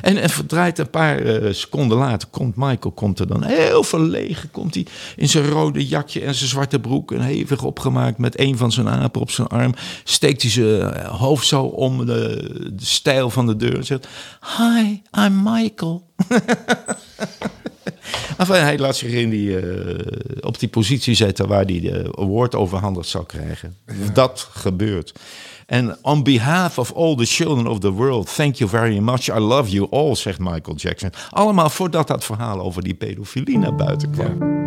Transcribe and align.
En, 0.00 0.16
en 0.16 0.30
verdraait 0.30 0.78
een 0.78 0.90
paar 0.90 1.18
eh, 1.18 1.52
seconden 1.52 1.98
later 1.98 2.28
komt 2.28 2.56
Michael 2.56 2.92
komt 2.94 3.18
er 3.18 3.26
dan 3.26 3.44
heel 3.44 3.82
verlegen. 3.82 4.50
Komt 4.50 4.74
hij 4.74 4.86
in 5.16 5.28
zijn 5.28 5.46
rode 5.46 5.86
jakje 5.86 6.20
en 6.20 6.34
zijn 6.34 6.48
zwarte 6.48 6.80
broek. 6.80 7.12
En 7.12 7.20
hevig 7.20 7.62
opgemaakt 7.62 8.18
met 8.18 8.38
een 8.38 8.56
van 8.56 8.72
zijn 8.72 8.88
apen 8.88 9.20
op 9.20 9.30
zijn 9.30 9.48
arm. 9.48 9.74
Steekt 10.04 10.42
hij 10.42 10.50
zijn 10.50 10.92
eh, 10.92 11.18
hoofd 11.18 11.46
zo 11.46 11.62
om 11.62 12.06
de, 12.06 12.50
de 12.72 12.84
stijl 12.84 13.30
van 13.30 13.46
de 13.46 13.56
deur. 13.56 13.76
En 13.76 13.84
zegt, 13.84 14.08
hi, 14.58 15.00
I'm 15.24 15.42
Michael. 15.42 16.06
Enfin, 18.36 18.62
hij 18.62 18.78
laat 18.78 18.96
zich 18.96 19.12
in 19.12 19.30
die, 19.30 19.60
eh, 19.60 19.96
op 20.40 20.58
die 20.58 20.68
positie 20.68 21.14
zetten 21.14 21.48
waar 21.48 21.64
hij 21.64 21.80
de 21.80 22.12
award 22.18 22.54
overhandigd 22.54 23.08
zou 23.08 23.24
krijgen. 23.24 23.76
Dat 24.12 24.48
gebeurt. 24.52 25.12
En 25.66 25.96
on 26.02 26.22
behalf 26.22 26.78
of 26.78 26.92
all 26.92 27.16
the 27.16 27.24
children 27.24 27.66
of 27.66 27.78
the 27.78 27.90
world, 27.90 28.34
thank 28.34 28.54
you 28.54 28.70
very 28.70 28.98
much. 28.98 29.28
I 29.28 29.38
love 29.38 29.70
you 29.70 29.86
all, 29.90 30.14
zegt 30.14 30.38
Michael 30.38 30.76
Jackson. 30.76 31.10
Allemaal 31.30 31.70
voordat 31.70 32.08
dat 32.08 32.24
verhaal 32.24 32.60
over 32.60 32.82
die 32.82 32.94
pedofilie 32.94 33.58
naar 33.58 33.74
buiten 33.74 34.10
kwam. 34.10 34.57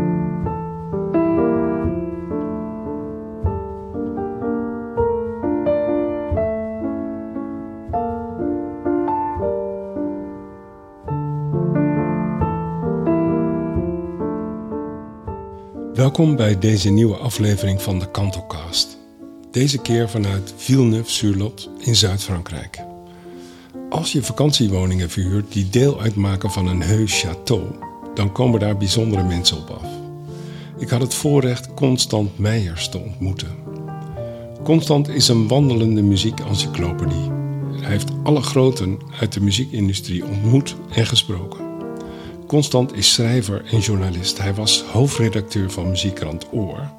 Welkom 16.12 16.36
bij 16.36 16.60
deze 16.60 16.90
nieuwe 16.90 17.16
aflevering 17.16 17.82
van 17.82 18.00
de 18.00 18.12
Kantelcast. 18.12 18.98
Deze 19.52 19.78
keer 19.78 20.10
vanuit 20.10 20.54
Villeneuve-sur-Lot 20.58 21.70
in 21.80 21.96
Zuid-Frankrijk. 21.96 22.84
Als 23.90 24.12
je 24.12 24.24
vakantiewoningen 24.24 25.10
verhuurt 25.10 25.52
die 25.52 25.70
deel 25.70 26.02
uitmaken 26.02 26.52
van 26.52 26.68
een 26.68 26.82
heus 26.82 27.26
château, 27.26 27.64
dan 28.14 28.32
komen 28.32 28.60
daar 28.60 28.78
bijzondere 28.78 29.24
mensen 29.24 29.58
op 29.58 29.70
af. 29.70 29.90
Ik 30.78 30.90
had 30.90 31.02
het 31.02 31.14
voorrecht 31.14 31.74
Constant 31.74 32.38
Meijers 32.38 32.90
te 32.90 33.00
ontmoeten. 33.00 33.56
Constant 34.64 35.08
is 35.10 35.28
een 35.28 35.48
wandelende 35.48 36.02
muziekencyclopedie. 36.02 37.32
Hij 37.82 37.92
heeft 37.92 38.12
alle 38.24 38.42
groten 38.42 39.00
uit 39.20 39.34
de 39.34 39.42
muziekindustrie 39.42 40.26
ontmoet 40.26 40.76
en 40.90 41.06
gesproken. 41.06 41.71
Constant 42.52 42.96
is 42.96 43.14
schrijver 43.14 43.64
en 43.72 43.80
journalist. 43.80 44.38
Hij 44.38 44.54
was 44.54 44.82
hoofdredacteur 44.82 45.72
van 45.72 45.90
muziekkrant 45.90 46.48
Oor. 46.52 46.90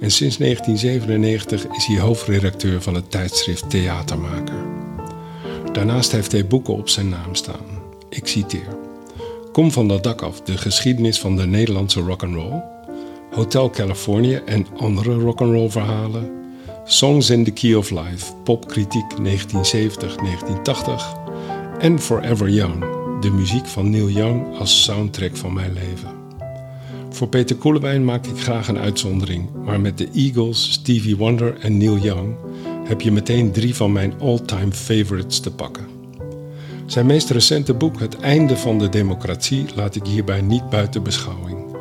En 0.00 0.10
sinds 0.10 0.36
1997 0.36 1.66
is 1.66 1.86
hij 1.86 1.98
hoofdredacteur 1.98 2.82
van 2.82 2.94
het 2.94 3.10
tijdschrift 3.10 3.70
Theatermaker. 3.70 4.64
Daarnaast 5.72 6.12
heeft 6.12 6.32
hij 6.32 6.46
boeken 6.46 6.74
op 6.74 6.88
zijn 6.88 7.08
naam 7.08 7.34
staan. 7.34 7.66
Ik 8.08 8.26
citeer. 8.26 8.76
Kom 9.52 9.70
van 9.70 9.88
dat 9.88 10.02
dak 10.02 10.22
af, 10.22 10.40
de 10.40 10.56
geschiedenis 10.56 11.20
van 11.20 11.36
de 11.36 11.46
Nederlandse 11.46 12.00
rock'n'roll. 12.00 12.62
Hotel 13.30 13.70
California 13.70 14.40
en 14.46 14.66
andere 14.76 15.14
rock'n'roll 15.14 15.70
verhalen. 15.70 16.30
Songs 16.84 17.30
in 17.30 17.44
the 17.44 17.50
Key 17.50 17.74
of 17.74 17.90
Life, 17.90 18.32
popkritiek 18.44 19.06
1970-1980. 19.12 19.18
En 21.78 22.00
Forever 22.00 22.48
Young, 22.48 23.01
de 23.22 23.30
muziek 23.30 23.66
van 23.66 23.90
Neil 23.90 24.08
Young 24.08 24.58
als 24.58 24.82
soundtrack 24.82 25.36
van 25.36 25.52
mijn 25.52 25.72
leven. 25.72 26.10
Voor 27.10 27.28
Peter 27.28 27.56
Koelewijn 27.56 28.04
maak 28.04 28.26
ik 28.26 28.40
graag 28.40 28.68
een 28.68 28.78
uitzondering, 28.78 29.48
maar 29.64 29.80
met 29.80 29.98
de 29.98 30.08
Eagles, 30.14 30.72
Stevie 30.72 31.16
Wonder 31.16 31.58
en 31.60 31.76
Neil 31.76 31.98
Young 31.98 32.34
heb 32.84 33.00
je 33.00 33.12
meteen 33.12 33.52
drie 33.52 33.74
van 33.74 33.92
mijn 33.92 34.20
all-time 34.20 34.72
favorites 34.72 35.40
te 35.40 35.50
pakken. 35.50 35.86
Zijn 36.86 37.06
meest 37.06 37.30
recente 37.30 37.74
boek 37.74 38.00
Het 38.00 38.20
einde 38.20 38.56
van 38.56 38.78
de 38.78 38.88
democratie 38.88 39.64
laat 39.74 39.94
ik 39.94 40.06
hierbij 40.06 40.40
niet 40.40 40.70
buiten 40.70 41.02
beschouwing. 41.02 41.76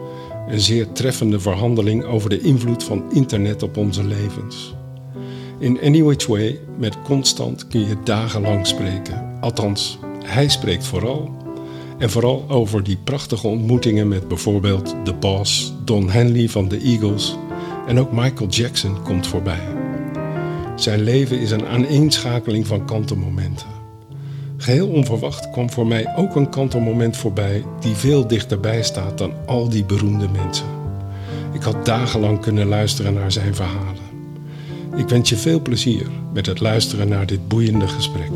Een 0.48 0.60
zeer 0.60 0.92
treffende 0.92 1.40
verhandeling 1.40 2.04
over 2.04 2.30
de 2.30 2.42
invloed 2.42 2.84
van 2.84 3.04
internet 3.14 3.64
op 3.64 3.78
onze 3.78 4.04
levens. 4.04 4.76
In 5.60 5.82
Any 5.82 6.04
Which 6.04 6.28
Way, 6.28 6.60
met 6.78 7.02
Constant, 7.02 7.68
kun 7.68 7.88
je 7.88 7.96
dagenlang 8.04 8.68
spreken. 8.68 9.38
Althans, 9.40 10.00
hij 10.32 10.50
spreekt 10.50 10.86
vooral. 10.86 11.32
En 11.98 12.10
vooral 12.10 12.46
over 12.48 12.84
die 12.84 12.98
prachtige 13.04 13.48
ontmoetingen 13.48 14.08
met 14.08 14.28
bijvoorbeeld 14.28 14.96
de 15.04 15.14
boss, 15.14 15.74
Don 15.86 16.10
Henley 16.10 16.50
van 16.50 16.68
de 16.68 16.78
Eagles. 16.78 17.38
En 17.88 18.00
ook 18.00 18.12
Michael 18.12 18.50
Jackson 18.50 19.04
komt 19.04 19.28
voorbij. 19.28 19.68
Zijn 20.76 21.02
leven 21.02 21.40
is 21.40 21.52
een 21.52 21.66
aaneenschakeling 21.66 22.68
van 22.68 22.86
kantelmomenten. 22.86 23.68
Geheel 24.58 24.88
onverwacht 24.88 25.50
kwam 25.50 25.70
voor 25.70 25.88
mij 25.88 26.16
ook 26.16 26.36
een 26.36 26.50
kantelmoment 26.50 27.18
voorbij 27.18 27.64
die 27.80 27.94
veel 27.96 28.28
dichterbij 28.28 28.84
staat 28.84 29.18
dan 29.18 29.34
al 29.46 29.70
die 29.70 29.86
beroemde 29.86 30.28
mensen. 30.28 30.66
Ik 31.54 31.62
had 31.62 31.86
dagenlang 31.86 32.40
kunnen 32.40 32.68
luisteren 32.68 33.14
naar 33.14 33.32
zijn 33.32 33.56
verhalen. 33.56 34.10
Ik 34.96 35.10
wens 35.10 35.30
je 35.30 35.38
veel 35.38 35.62
plezier 35.62 36.08
met 36.34 36.46
het 36.46 36.60
luisteren 36.60 37.08
naar 37.08 37.26
dit 37.26 37.48
boeiende 37.48 37.88
gesprek. 37.88 38.32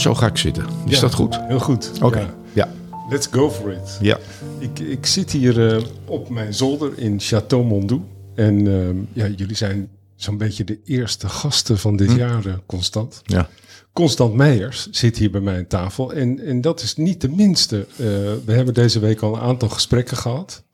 Zo 0.00 0.14
ga 0.14 0.26
ik 0.26 0.36
zitten. 0.36 0.64
Is 0.86 0.94
Ja, 0.94 1.00
dat 1.00 1.14
goed? 1.14 1.40
Heel 1.40 1.58
goed. 1.58 1.90
Oké. 2.02 2.18
Ja. 2.18 2.34
Ja. 2.52 2.68
Let's 3.10 3.26
go 3.30 3.50
for 3.50 3.72
it. 3.72 3.98
Ja. 4.00 4.18
Ik, 4.58 4.78
ik 4.78 5.06
zit 5.06 5.30
hier 5.30 5.74
eh, 5.74 5.82
op 6.04 6.28
mijn 6.28 6.54
zolder 6.54 6.98
in 6.98 7.20
Château 7.20 7.66
Mondou. 7.66 8.00
En 8.34 8.66
ehm, 8.66 8.96
ja, 9.12 9.26
jullie 9.36 9.56
zijn 9.56 9.88
zo'n 10.16 10.38
beetje 10.38 10.64
de 10.64 10.80
eerste 10.84 11.28
gasten 11.28 11.78
van 11.78 11.96
dit 11.96 12.12
jaar, 12.12 12.46
eh, 12.46 12.54
Constant. 12.66 13.20
Ja. 13.24 13.48
Constant 13.92 14.34
Meijers 14.34 14.88
zit 14.90 15.16
hier 15.16 15.30
bij 15.30 15.40
mij 15.40 15.56
aan 15.56 15.66
tafel. 15.66 16.12
En, 16.12 16.38
en 16.38 16.60
dat 16.60 16.82
is 16.82 16.96
niet 16.96 17.20
de 17.20 17.28
minste. 17.28 17.86
Eh, 17.96 18.06
we 18.44 18.52
hebben 18.52 18.74
deze 18.74 18.98
week 18.98 19.20
al 19.20 19.34
een 19.34 19.40
aantal 19.40 19.68
gesprekken 19.68 20.16
gehad. 20.16 20.64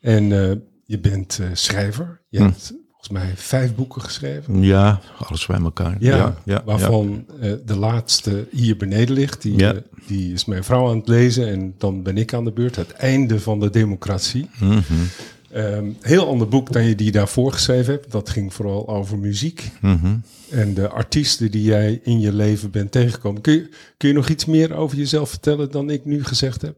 En 0.00 0.28
je 0.84 0.98
bent 1.00 1.40
schrijver. 1.52 2.20
Je 2.28 2.40
hebt 2.40 2.74
volgens 3.06 3.26
mij 3.26 3.36
vijf 3.36 3.74
boeken 3.74 4.02
geschreven. 4.02 4.62
Ja, 4.62 5.00
alles 5.18 5.46
bij 5.46 5.60
elkaar. 5.60 5.96
Ja, 6.00 6.16
ja, 6.16 6.36
ja, 6.44 6.62
waarvan 6.64 7.24
eh, 7.40 7.52
de 7.64 7.76
laatste 7.76 8.46
hier 8.50 8.76
beneden 8.76 9.14
ligt. 9.14 9.42
Die, 9.42 9.66
eh, 9.66 9.78
die 10.06 10.32
is 10.32 10.44
mijn 10.44 10.64
vrouw 10.64 10.88
aan 10.88 10.96
het 10.96 11.08
lezen 11.08 11.48
en 11.48 11.74
dan 11.78 12.02
ben 12.02 12.16
ik 12.16 12.32
aan 12.32 12.44
de 12.44 12.52
beurt. 12.52 12.76
Het 12.76 12.92
einde 12.92 13.40
van 13.40 13.60
de 13.60 13.70
democratie. 13.70 14.48
Mhm. 14.60 14.82
Ehm, 15.52 15.84
heel 16.00 16.28
ander 16.28 16.48
boek 16.48 16.72
dan 16.72 16.84
je 16.84 16.94
die 16.94 17.12
daarvoor 17.12 17.52
geschreven 17.52 17.92
hebt. 17.92 18.12
Dat 18.12 18.30
ging 18.30 18.54
vooral 18.54 18.88
over 18.88 19.18
muziek. 19.18 19.70
Mhm. 19.80 20.16
En 20.50 20.74
de 20.74 20.88
artiesten 20.88 21.50
die 21.50 21.62
jij 21.62 22.00
in 22.02 22.20
je 22.20 22.32
leven 22.32 22.70
bent 22.70 22.92
tegengekomen. 22.92 23.42
Kun 23.42 23.52
je, 23.52 23.68
kun 23.96 24.08
je 24.08 24.14
nog 24.14 24.28
iets 24.28 24.44
meer 24.44 24.74
over 24.74 24.96
jezelf 24.96 25.30
vertellen 25.30 25.70
dan 25.70 25.90
ik 25.90 26.04
nu 26.04 26.24
gezegd 26.24 26.62
heb? 26.62 26.76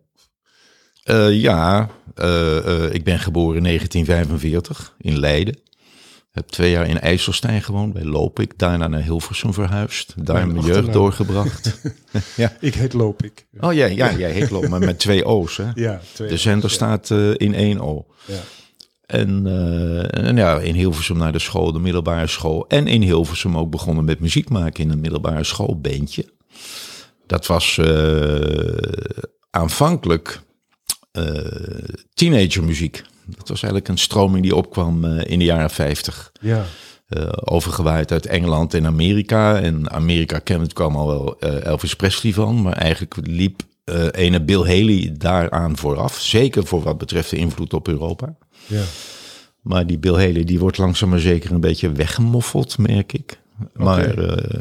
Eh, 1.03 1.41
ja, 1.41 1.91
ik 2.91 3.05
ben 3.05 3.19
geboren 3.19 3.57
in 3.57 3.63
1945 3.63 4.95
in 4.99 5.19
Leiden. 5.19 5.65
Heb 6.37 6.49
twee 6.49 6.71
jaar 6.71 6.87
in 6.87 7.01
IJsselstein 7.01 7.63
gewoond, 7.63 7.93
bij 7.93 8.05
Lopik. 8.05 8.59
Daarna 8.59 8.89
naar 8.89 9.03
Hilversum 9.03 9.53
verhuisd. 9.53 10.15
Daar 10.17 10.37
Mijn 10.37 10.47
mijn 10.47 10.59
jeugd 10.59 10.71
achternaam. 10.71 10.93
doorgebracht. 10.93 11.81
ja. 12.37 12.57
Ik 12.61 12.75
heet 12.75 12.93
Loopik. 12.93 13.47
Oh 13.61 13.73
ja, 13.73 13.87
ja 13.87 14.13
jij 14.13 14.31
heet 14.31 14.51
Loop, 14.51 14.69
maar 14.69 14.81
met 14.81 14.99
twee 14.99 15.25
O's. 15.25 15.57
Hè? 15.57 15.71
Ja, 15.75 16.01
twee 16.13 16.29
De 16.29 16.37
zender 16.37 16.71
staat 16.71 17.11
eh, 17.11 17.31
in 17.37 17.55
één 17.55 17.81
O. 17.81 18.07
Ja. 18.25 18.41
En, 19.07 19.47
eh, 19.47 20.27
en 20.27 20.37
ja, 20.37 20.59
in 20.61 20.75
Hilversum 20.75 21.17
naar 21.17 21.33
de 21.33 21.39
school, 21.39 21.73
de 21.73 21.79
middelbare 21.79 22.27
school. 22.27 22.65
En 22.69 22.87
in 22.87 23.03
Hilversum 23.03 23.57
ook 23.57 23.71
begonnen 23.71 24.05
met 24.05 24.21
muziek 24.21 24.49
maken 24.49 24.85
in 24.85 24.91
een 24.91 25.01
middelbare 25.01 25.45
schoolbeentje. 25.45 26.25
Dat 27.27 27.47
was 27.47 27.79
eh, 27.79 28.39
aanvankelijk 29.51 30.41
eh 31.13 31.25
teenagermuziek. 32.15 33.05
Dat 33.27 33.49
was 33.49 33.63
eigenlijk 33.63 33.89
een 33.89 33.99
stroming 33.99 34.43
die 34.43 34.57
opkwam 34.57 35.05
eh, 35.05 35.31
in 35.31 35.39
de 35.39 35.45
jaren 35.45 35.71
50. 35.71 36.33
Ja, 36.41 36.65
eh, 37.07 37.29
overgewaaid 37.45 38.13
uit 38.13 38.27
Engeland 38.27 38.75
en 38.75 38.87
Amerika. 38.87 39.61
En 39.61 39.91
Amerika 39.91 40.39
kende 40.39 40.73
kwam 40.73 40.97
al 40.97 41.07
wel 41.07 41.39
eh, 41.39 41.65
Elvis 41.65 41.97
Presley 41.97 42.33
van, 42.33 42.63
maar 42.63 42.73
eigenlijk 42.73 43.17
liep 43.23 43.63
ene 44.11 44.43
Bill 44.43 44.59
Haley 44.59 45.15
daaraan 45.19 45.77
vooraf. 45.77 46.19
Zeker 46.19 46.67
voor 46.67 46.83
wat 46.83 46.99
betreft 46.99 47.31
de 47.31 47.37
invloed 47.37 47.75
op 47.75 47.89
Europa. 47.89 48.37
ja. 48.67 48.83
Maar 49.61 49.87
die 49.87 49.99
Bill 49.99 50.13
Haley 50.13 50.45
die 50.45 50.59
wordt 50.59 50.79
langzaam 50.79 51.09
maar 51.09 51.19
zeker 51.19 51.53
een 51.53 51.61
beetje 51.61 51.93
weggemoffeld, 51.93 52.79
merk 52.79 53.13
ik. 53.13 53.39
Maar 53.73 54.19
eh, 54.19 54.59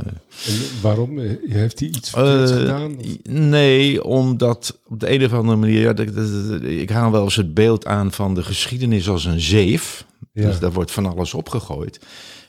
En 0.47 0.81
waarom? 0.81 1.19
Eh, 1.19 1.29
Heeft 1.47 1.79
hij 1.79 1.87
iets 1.87 2.09
verkeerds 2.09 2.51
eh, 2.51 2.57
gedaan? 2.57 2.95
nee, 3.49 4.03
omdat 4.03 4.79
op 4.87 4.99
de 4.99 5.11
een 5.13 5.25
of 5.25 5.33
andere 5.33 5.57
manier, 5.57 5.79
ja, 5.81 5.93
dat- 5.93 6.13
dat- 6.15 6.49
dat- 6.49 6.63
ik 6.63 6.89
haal 6.89 7.11
wel 7.11 7.23
eens 7.23 7.35
het 7.35 7.53
beeld 7.53 7.85
aan 7.85 8.11
van 8.11 8.33
de 8.35 8.43
geschiedenis 8.43 9.09
als 9.09 9.25
een 9.25 9.39
zeef. 9.41 10.05
Ja. 10.33 10.47
Dus 10.47 10.59
daar 10.59 10.71
wordt 10.71 10.91
van 10.91 11.05
alles 11.05 11.33
opgegooid. 11.33 11.99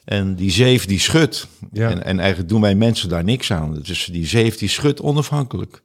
En 0.05 0.35
die 0.35 0.51
zeef 0.51 0.87
die 0.87 0.99
schudt. 1.01 1.47
Ja. 1.73 1.91
En, 1.91 2.05
en 2.05 2.19
eigenlijk 2.19 2.49
doen 2.49 2.61
wij 2.61 2.75
mensen 2.75 3.09
daar 3.09 3.25
niks 3.25 3.53
aan. 3.53 3.81
Dus 3.83 4.05
die 4.13 4.27
zeef 4.27 4.57
die 4.57 4.69
schudt 4.69 5.01
onafhankelijk. 5.01 5.83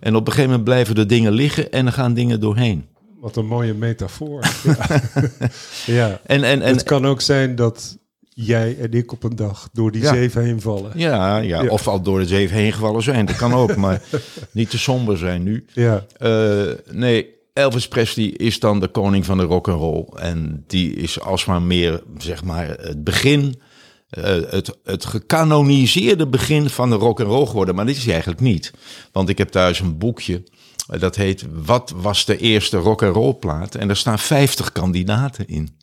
En 0.00 0.14
op 0.14 0.20
een 0.20 0.32
gegeven 0.32 0.50
moment 0.50 0.64
blijven 0.68 0.96
er 0.96 1.06
dingen 1.06 1.32
liggen 1.32 1.72
en 1.72 1.86
er 1.86 1.92
gaan 1.92 2.14
dingen 2.14 2.40
doorheen. 2.40 2.84
Wat 3.20 3.36
een 3.36 3.46
mooie 3.46 3.74
metafoor. 3.74 4.44
ja. 4.64 5.02
ja. 5.96 6.20
En, 6.26 6.42
en, 6.44 6.62
en 6.62 6.72
het 6.74 6.82
kan 6.82 7.06
ook 7.06 7.20
zijn 7.20 7.54
dat 7.56 7.98
jij 8.38 8.76
en 8.78 8.92
ik 8.92 9.12
op 9.12 9.22
een 9.22 9.36
dag 9.36 9.68
door 9.72 9.92
die 9.92 10.02
Ja. 10.02 10.12
zeven 10.12 10.44
heen 10.44 10.60
vallen. 10.60 10.92
Ja, 10.94 11.36
ja, 11.38 11.62
Ja. 11.62 11.68
of 11.70 11.88
al 11.88 12.00
door 12.02 12.18
de 12.18 12.26
zeven 12.26 12.56
heen 12.56 12.72
gevallen 12.72 13.02
zijn. 13.02 13.26
Dat 13.26 13.36
kan 13.36 13.52
ook, 13.52 13.76
maar 13.76 14.02
niet 14.52 14.70
te 14.70 14.78
somber 14.78 15.18
zijn 15.18 15.42
nu. 15.42 15.64
Ja, 15.72 16.06
Eh, 16.18 16.62
nee, 16.90 17.34
Elvis 17.52 17.88
Presley 17.88 18.24
is 18.26 18.60
dan 18.60 18.80
de 18.80 18.88
koning 18.88 19.24
van 19.24 19.38
de 19.38 19.44
rock 19.44 19.68
and 19.68 19.80
roll. 19.80 20.04
En 20.22 20.64
die 20.66 20.94
is 20.94 21.20
alsmaar 21.20 21.62
meer, 21.62 22.02
zeg 22.18 22.44
maar, 22.44 22.68
het 22.68 23.04
begin, 23.04 23.60
eh, 24.08 24.22
het, 24.50 24.78
het 24.84 25.04
gecanoniseerde 25.04 26.26
begin 26.26 26.70
van 26.70 26.90
de 26.90 26.96
rock 26.96 27.20
and 27.20 27.28
roll 27.28 27.46
geworden. 27.46 27.74
Maar 27.74 27.86
dit 27.86 27.96
is 27.96 28.02
hij 28.02 28.12
eigenlijk 28.12 28.42
niet. 28.42 28.72
Want 29.12 29.28
ik 29.28 29.38
heb 29.38 29.48
thuis 29.48 29.80
een 29.80 29.98
boekje. 29.98 30.42
eh, 30.88 31.00
Dat 31.00 31.16
heet 31.16 31.44
Wat 31.64 31.92
was 31.96 32.24
de 32.24 32.36
eerste 32.38 32.76
rock 32.76 33.02
and 33.02 33.14
roll 33.14 33.34
plaat? 33.34 33.74
En 33.74 33.86
daar 33.86 33.96
staan 33.96 34.18
50 34.18 34.72
kandidaten 34.72 35.48
in. 35.48 35.76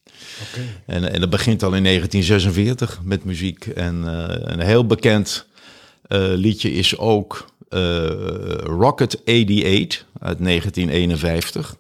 En, 0.86 1.14
en 1.14 1.20
dat 1.20 1.30
begint 1.30 1.64
al 1.64 1.74
in 1.74 1.84
1946 1.84 3.00
met 3.04 3.26
muziek. 3.26 3.66
En 3.66 4.04
eh, 4.08 4.36
een 4.40 4.60
heel 4.60 4.86
bekend 4.86 5.46
eh, 6.08 6.20
liedje 6.20 6.74
is 6.74 6.98
ook 6.98 7.46
eh, 7.70 7.80
Rocket 8.64 9.22
88 9.26 10.06
uit 10.20 10.38
1951. 10.44 11.76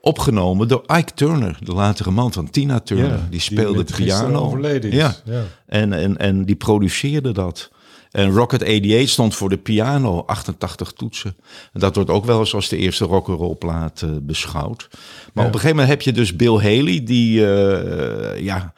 Opgenomen 0.00 0.68
door 0.68 0.84
Ike 0.86 1.14
Turner, 1.14 1.58
de 1.60 1.72
latere 1.72 2.10
man 2.10 2.32
van 2.32 2.50
Tina 2.50 2.80
Turner. 2.80 3.08
Ja, 3.08 3.26
die 3.30 3.40
speelde 3.40 3.84
gisteren 3.86 4.26
piano. 4.30 4.44
overleden 4.44 4.90
is. 4.90 4.96
Ja. 4.96 5.14
ja. 5.24 5.42
En, 5.66 5.92
en, 5.92 6.16
en 6.16 6.44
die 6.44 6.56
produceerde 6.56 7.32
dat. 7.32 7.70
En 8.12 8.30
Rocket 8.30 8.62
88 8.62 9.08
stond 9.08 9.34
voor 9.34 9.48
de 9.48 9.56
piano, 9.58 10.22
88 10.26 10.92
toetsen. 10.92 11.36
En 11.72 11.80
dat 11.80 11.94
wordt 11.94 12.10
ook 12.10 12.24
wel 12.24 12.38
eens 12.38 12.54
als 12.54 12.68
de 12.68 12.76
eerste 12.76 13.04
rock'n'roll 13.04 13.54
plaat 13.54 14.02
eh, 14.02 14.10
beschouwd. 14.22 14.88
Maar 14.90 15.00
Ja. 15.44 15.48
op 15.50 15.54
een 15.54 15.60
gegeven 15.60 15.68
moment 15.70 15.88
heb 15.88 16.02
je 16.02 16.12
dus 16.12 16.36
Bill 16.36 16.56
Haley, 16.56 17.02
die, 17.04 17.46
eh, 17.46 18.40
ja... 18.40 18.72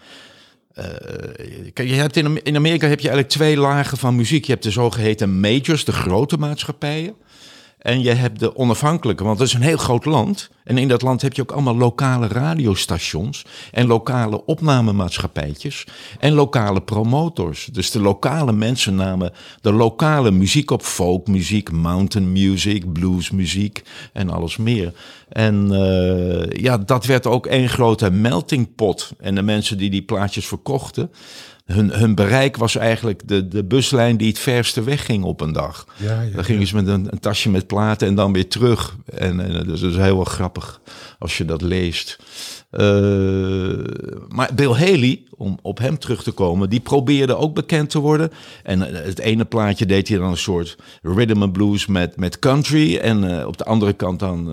kijk, 1.72 1.88
je 1.88 1.94
hebt 1.94 2.16
in, 2.16 2.42
in 2.42 2.56
Amerika 2.56 2.88
heb 2.88 3.00
je 3.00 3.08
eigenlijk 3.08 3.36
twee 3.36 3.56
lagen 3.56 3.98
van 3.98 4.16
muziek. 4.16 4.44
Je 4.44 4.52
hebt 4.52 4.64
de 4.64 4.70
zogeheten 4.70 5.40
majors, 5.40 5.84
de 5.84 5.92
grote 5.92 6.36
maatschappijen. 6.36 7.14
En 7.84 8.02
je 8.02 8.12
hebt 8.12 8.38
de 8.38 8.56
onafhankelijke, 8.56 9.24
want 9.24 9.38
dat 9.38 9.46
is 9.46 9.54
een 9.54 9.60
heel 9.60 9.76
groot 9.76 10.04
land. 10.04 10.50
En 10.64 10.78
in 10.78 10.88
dat 10.88 11.02
land 11.02 11.22
heb 11.22 11.32
je 11.32 11.42
ook 11.42 11.52
allemaal 11.52 11.76
lokale 11.76 12.26
radiostations 12.26 13.44
en 13.72 13.86
lokale 13.86 14.44
opnamemaatschappijtjes 14.44 15.86
en 16.18 16.32
lokale 16.32 16.80
promotors. 16.80 17.68
Dus 17.72 17.90
de 17.90 18.00
lokale 18.00 18.52
mensen 18.52 18.94
namen 18.94 19.32
de 19.60 19.72
lokale 19.72 20.30
muziek 20.30 20.70
op, 20.70 20.82
folkmuziek, 20.82 21.72
mountain 21.72 22.32
music, 22.32 22.92
bluesmuziek 22.92 23.82
en 24.12 24.30
alles 24.30 24.56
meer. 24.56 24.92
En 25.28 25.72
eh, 25.72 26.62
ja, 26.62 26.78
dat 26.78 27.04
werd 27.04 27.26
ook 27.26 27.46
één 27.46 27.68
grote 27.68 28.10
melting 28.10 28.74
pot. 28.74 29.12
En 29.20 29.34
de 29.34 29.42
mensen 29.42 29.78
die 29.78 29.90
die 29.90 30.02
plaatjes 30.02 30.46
verkochten, 30.46 31.10
hun, 31.64 31.90
hun 31.90 32.14
bereik 32.14 32.56
was 32.56 32.76
eigenlijk 32.76 33.28
de, 33.28 33.48
de 33.48 33.64
buslijn 33.64 34.16
die 34.16 34.28
het 34.28 34.38
verste 34.38 34.82
wegging 34.82 35.24
op 35.24 35.40
een 35.40 35.52
dag. 35.52 35.86
Ja, 35.96 36.20
ja, 36.20 36.34
Dan 36.34 36.44
gingen 36.44 36.66
ze 36.66 36.74
met 36.74 36.86
een, 36.86 37.06
een 37.10 37.20
tasje 37.20 37.50
met 37.50 37.66
platen 37.66 38.08
en 38.08 38.14
dan 38.14 38.32
weer 38.32 38.48
terug. 38.48 38.96
En, 39.04 39.40
en 39.40 39.66
dus 39.66 39.80
dat 39.80 39.90
is 39.90 39.96
heel 39.96 40.16
wel 40.16 40.24
grappig 40.24 40.80
als 41.18 41.38
je 41.38 41.44
dat 41.44 41.62
leest. 41.62 42.18
Eh, 42.74 42.86
maar 44.28 44.50
Bill 44.54 44.72
Haley, 44.72 45.22
om 45.36 45.58
op 45.62 45.78
hem 45.78 45.98
terug 45.98 46.22
te 46.22 46.32
komen, 46.32 46.70
die 46.70 46.80
probeerde 46.80 47.36
ook 47.36 47.54
bekend 47.54 47.90
te 47.90 47.98
worden. 47.98 48.30
En 48.62 48.82
eh, 48.82 49.04
het 49.04 49.18
ene 49.18 49.44
plaatje 49.44 49.86
deed 49.86 50.08
hij 50.08 50.18
dan 50.18 50.30
een 50.30 50.36
soort 50.36 50.76
rhythm 51.02 51.42
and 51.42 51.52
blues 51.52 51.86
met, 51.86 52.16
met 52.16 52.38
country. 52.38 52.96
En 52.96 53.38
eh, 53.38 53.46
op 53.46 53.56
de 53.56 53.64
andere 53.64 53.92
kant 53.92 54.18
dan 54.18 54.52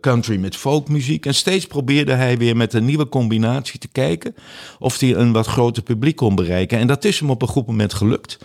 country 0.00 0.36
met 0.36 0.56
folkmuziek. 0.56 1.26
En 1.26 1.34
steeds 1.34 1.66
probeerde 1.66 2.12
hij 2.12 2.38
weer 2.38 2.56
met 2.56 2.72
een 2.72 2.84
nieuwe 2.84 3.08
combinatie 3.08 3.78
te 3.78 3.88
kijken 3.88 4.34
of 4.78 5.00
hij 5.00 5.14
een 5.14 5.32
wat 5.32 5.46
groter 5.46 5.82
publiek 5.82 6.16
kon 6.16 6.34
bereiken. 6.34 6.78
En 6.78 6.86
dat 6.86 7.04
is 7.04 7.20
hem 7.20 7.30
op 7.30 7.42
een 7.42 7.48
goed 7.48 7.66
moment 7.66 7.94
gelukt 7.94 8.38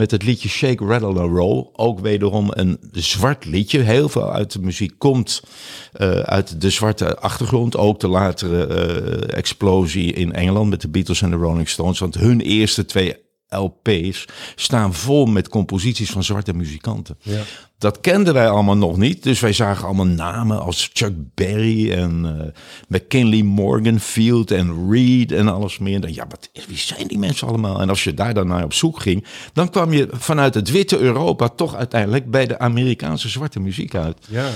met 0.00 0.10
het 0.10 0.22
liedje 0.22 0.48
Shake, 0.48 0.84
Rattle 0.84 1.20
and 1.20 1.36
Roll. 1.36 1.66
Ook 1.72 2.00
wederom 2.00 2.46
een 2.50 2.78
zwart 2.92 3.44
liedje. 3.44 3.78
Heel 3.78 4.08
veel 4.08 4.32
uit 4.32 4.52
de 4.52 4.60
muziek 4.60 4.92
komt 4.98 5.42
eh, 5.92 6.10
uit 6.10 6.60
de 6.60 6.70
zwarte 6.70 7.18
achtergrond. 7.18 7.76
Ook 7.76 8.00
de 8.00 8.08
latere 8.08 8.66
eh, 8.66 9.38
explosie 9.38 10.12
in 10.12 10.32
Engeland 10.32 10.70
met 10.70 10.80
de 10.80 10.88
Beatles 10.88 11.22
en 11.22 11.30
de 11.30 11.36
Rolling 11.36 11.68
Stones. 11.68 11.98
Want 11.98 12.14
hun 12.14 12.40
eerste 12.40 12.84
twee 12.84 13.16
LP's 13.50 14.24
staan 14.54 14.94
vol 14.94 15.26
met 15.26 15.48
composities 15.48 16.10
van 16.10 16.24
zwarte 16.24 16.52
muzikanten. 16.52 17.18
Ja. 17.22 17.42
Dat 17.78 18.00
kenden 18.00 18.34
wij 18.34 18.48
allemaal 18.48 18.76
nog 18.76 18.96
niet. 18.96 19.22
Dus 19.22 19.40
wij 19.40 19.52
zagen 19.52 19.86
allemaal 19.86 20.06
namen 20.06 20.60
als 20.62 20.90
Chuck 20.92 21.14
Berry 21.34 21.92
en 21.92 22.38
eh, 22.38 22.98
McKinley 22.98 23.42
Morgan, 23.42 24.00
Field 24.00 24.50
en 24.50 24.90
Reed 24.90 25.32
en 25.32 25.48
alles 25.48 25.78
meer. 25.78 25.94
En 25.94 26.00
dan, 26.00 26.14
ja, 26.14 26.26
wat, 26.28 26.50
wie 26.68 26.76
zijn 26.76 27.06
die 27.06 27.18
mensen 27.18 27.48
allemaal? 27.48 27.80
En 27.80 27.88
als 27.88 28.04
je 28.04 28.14
daar 28.14 28.34
dan 28.34 28.46
naar 28.46 28.64
op 28.64 28.72
zoek 28.72 29.00
ging, 29.00 29.24
dan 29.52 29.70
kwam 29.70 29.92
je 29.92 30.08
vanuit 30.12 30.54
het 30.54 30.70
witte 30.70 30.98
Europa 30.98 31.48
toch 31.48 31.74
uiteindelijk 31.74 32.30
bij 32.30 32.46
de 32.46 32.58
Amerikaanse 32.58 33.28
zwarte 33.28 33.60
muziek 33.60 33.94
uit. 33.94 34.18
ja. 34.28 34.48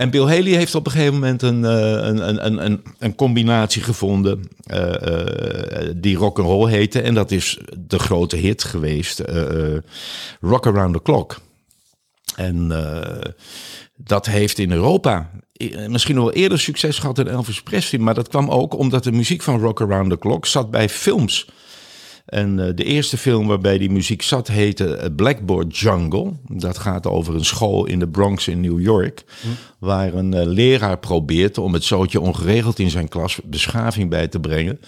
En 0.00 0.10
Bill 0.10 0.22
Haley 0.22 0.52
heeft 0.52 0.74
op 0.74 0.86
een 0.86 0.92
gegeven 0.92 1.14
moment 1.14 1.42
een, 1.42 1.64
eh, 1.64 1.72
een, 1.80 2.46
een, 2.46 2.64
een, 2.64 2.82
een, 2.98 3.14
combinatie 3.14 3.82
gevonden 3.82 4.48
eh, 4.62 5.86
eh, 5.86 5.94
die 5.96 6.16
rock 6.16 6.38
and 6.38 6.48
roll 6.48 6.70
heette. 6.70 7.00
En 7.00 7.14
dat 7.14 7.30
is 7.30 7.58
de 7.78 7.98
grote 7.98 8.36
hit 8.36 8.64
geweest, 8.64 9.22
Rock 10.40 10.66
Around 10.66 10.94
the 10.94 11.02
Clock. 11.02 11.40
En 12.36 12.72
dat 13.96 14.26
heeft 14.26 14.58
in 14.58 14.72
Europa 14.72 15.30
misschien 15.88 16.16
wel 16.16 16.32
eerder 16.32 16.60
succes 16.60 16.98
gehad 16.98 17.16
dan 17.16 17.28
Elvis 17.28 17.62
Presley. 17.62 18.00
Maar 18.00 18.14
dat 18.14 18.28
kwam 18.28 18.50
ook 18.50 18.78
omdat 18.78 19.04
de 19.04 19.12
muziek 19.12 19.42
van 19.42 19.60
Rock 19.60 19.80
Around 19.80 20.10
the 20.10 20.18
Clock 20.18 20.46
zat 20.46 20.70
bij 20.70 20.88
films. 20.88 21.46
En 22.30 22.66
eh, 22.66 22.74
de 22.74 22.84
eerste 22.84 23.16
film 23.16 23.46
waarbij 23.46 23.78
die 23.78 23.90
muziek 23.90 24.22
zat 24.22 24.48
heette 24.48 24.96
eh, 24.96 25.08
Blackboard 25.16 25.78
Jungle. 25.78 26.32
Dat 26.48 26.78
gaat 26.78 27.06
over 27.06 27.34
een 27.34 27.44
school 27.44 27.86
in 27.86 27.98
de 27.98 28.08
Bronx 28.08 28.48
in 28.48 28.60
New 28.60 28.80
York. 28.80 29.24
Waar 29.78 30.14
een 30.14 30.34
eh, 30.34 30.46
leraar 30.46 30.98
probeert 30.98 31.58
om 31.58 31.72
het 31.72 31.84
zootje 31.84 32.20
ongeregeld 32.20 32.78
in 32.78 32.90
zijn 32.90 33.08
klas 33.08 33.40
beschaving 33.44 34.10
bij 34.10 34.28
te 34.28 34.40
brengen. 34.40 34.80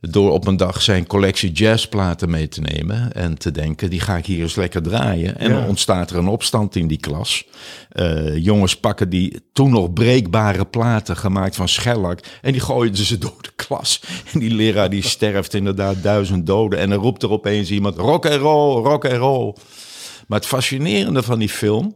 Door 0.00 0.32
op 0.32 0.46
een 0.46 0.56
dag 0.56 0.82
zijn 0.82 1.06
collectie 1.06 1.52
jazzplaten 1.52 2.30
mee 2.30 2.48
te 2.48 2.60
nemen 2.60 3.12
en 3.12 3.38
te 3.38 3.50
denken, 3.50 3.90
die 3.90 4.00
ga 4.00 4.16
ik 4.16 4.26
hier 4.26 4.40
eens 4.42 4.54
lekker 4.54 4.82
draaien. 4.82 5.38
En 5.38 5.50
Ja. 5.50 5.58
dan 5.58 5.68
ontstaat 5.68 6.10
er 6.10 6.16
een 6.16 6.28
opstand 6.28 6.76
in 6.76 6.86
die 6.86 6.98
klas. 6.98 7.44
Eh, 7.88 8.36
jongens 8.36 8.76
pakken 8.76 9.08
die 9.08 9.40
toen 9.52 9.70
nog 9.70 9.92
breekbare 9.92 10.64
platen 10.64 11.16
gemaakt 11.16 11.56
van 11.56 11.68
schellak 11.68 12.20
en 12.42 12.52
die 12.52 12.60
gooien 12.60 12.96
ze 12.96 13.18
door 13.18 13.36
de 13.40 13.50
klas. 13.56 14.00
En 14.32 14.40
die 14.40 14.50
leraar 14.54 14.90
die 14.90 15.02
sterft 15.02 15.54
inderdaad 15.54 16.02
duizend 16.02 16.46
doden. 16.46 16.78
En 16.78 16.90
dan 16.90 16.98
roept 17.00 17.22
er 17.22 17.30
opeens 17.30 17.70
iemand, 17.70 17.96
rock 17.96 18.26
and 18.26 18.40
roll, 18.40 18.82
rock 18.82 19.04
and 19.04 19.16
roll. 19.16 19.54
Maar 20.26 20.38
het 20.38 20.48
fascinerende 20.48 21.22
van 21.22 21.38
die 21.38 21.48
film, 21.48 21.94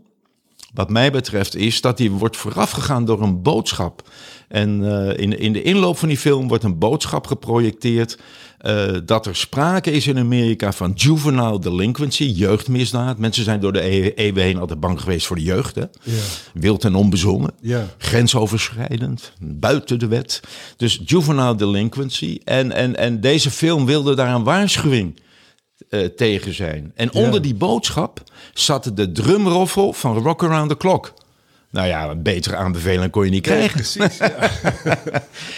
wat 0.74 0.90
mij 0.90 1.10
betreft, 1.12 1.56
is 1.56 1.80
dat 1.80 1.96
die 1.96 2.10
wordt 2.10 2.36
voorafgegaan 2.36 3.04
door 3.04 3.22
een 3.22 3.42
boodschap. 3.42 4.08
En 4.48 4.84
eh, 5.08 5.18
in, 5.22 5.38
in 5.38 5.52
de 5.52 5.62
inloop 5.62 5.98
van 5.98 6.08
die 6.08 6.18
film 6.18 6.48
wordt 6.48 6.64
een 6.64 6.78
boodschap 6.78 7.26
geprojecteerd. 7.26 8.18
eh, 8.58 8.86
dat 9.04 9.26
er 9.26 9.36
sprake 9.36 9.90
is 9.90 10.06
in 10.06 10.18
Amerika 10.18 10.72
van 10.72 10.92
juvenile 10.94 11.58
delinquency, 11.58 12.24
jeugdmisdaad. 12.24 13.18
Mensen 13.18 13.44
zijn 13.44 13.60
door 13.60 13.72
de 13.72 13.84
e- 13.84 14.12
eeuwen 14.14 14.42
heen 14.42 14.58
altijd 14.58 14.80
bang 14.80 15.00
geweest 15.00 15.26
voor 15.26 15.36
de 15.36 15.42
jeugd. 15.42 15.74
Hè? 15.74 15.84
Wild 16.54 16.84
en 16.84 16.94
onbezonnen. 16.94 17.50
Ja. 17.60 17.86
Grensoverschrijdend, 17.98 19.32
buiten 19.40 19.98
de 19.98 20.06
wet. 20.06 20.40
Dus 20.76 21.00
juvenile 21.04 21.54
delinquency. 21.54 22.38
En, 22.44 22.72
en, 22.72 22.96
en 22.96 23.20
deze 23.20 23.50
film 23.50 23.86
wilde 23.86 24.14
daar 24.14 24.34
een 24.34 24.44
waarschuwing 24.44 25.20
eh, 25.92 26.04
tegen 26.04 26.54
zijn. 26.54 26.92
En 26.94 27.08
Ja. 27.12 27.20
onder 27.24 27.42
die 27.42 27.54
boodschap 27.54 28.22
zat 28.54 28.90
de 28.94 29.12
drumroffel 29.12 29.92
van 29.92 30.18
Rock 30.18 30.42
Around 30.44 30.68
the 30.68 30.76
Clock. 30.76 31.12
Nou 31.72 31.86
ja, 31.86 32.10
een 32.10 32.22
betere 32.22 32.56
aanbeveling 32.56 33.10
kon 33.10 33.24
je 33.24 33.30
niet 33.30 33.42
krijgen. 33.42 33.72
Precies, 33.72 34.18
ja. 34.18 34.50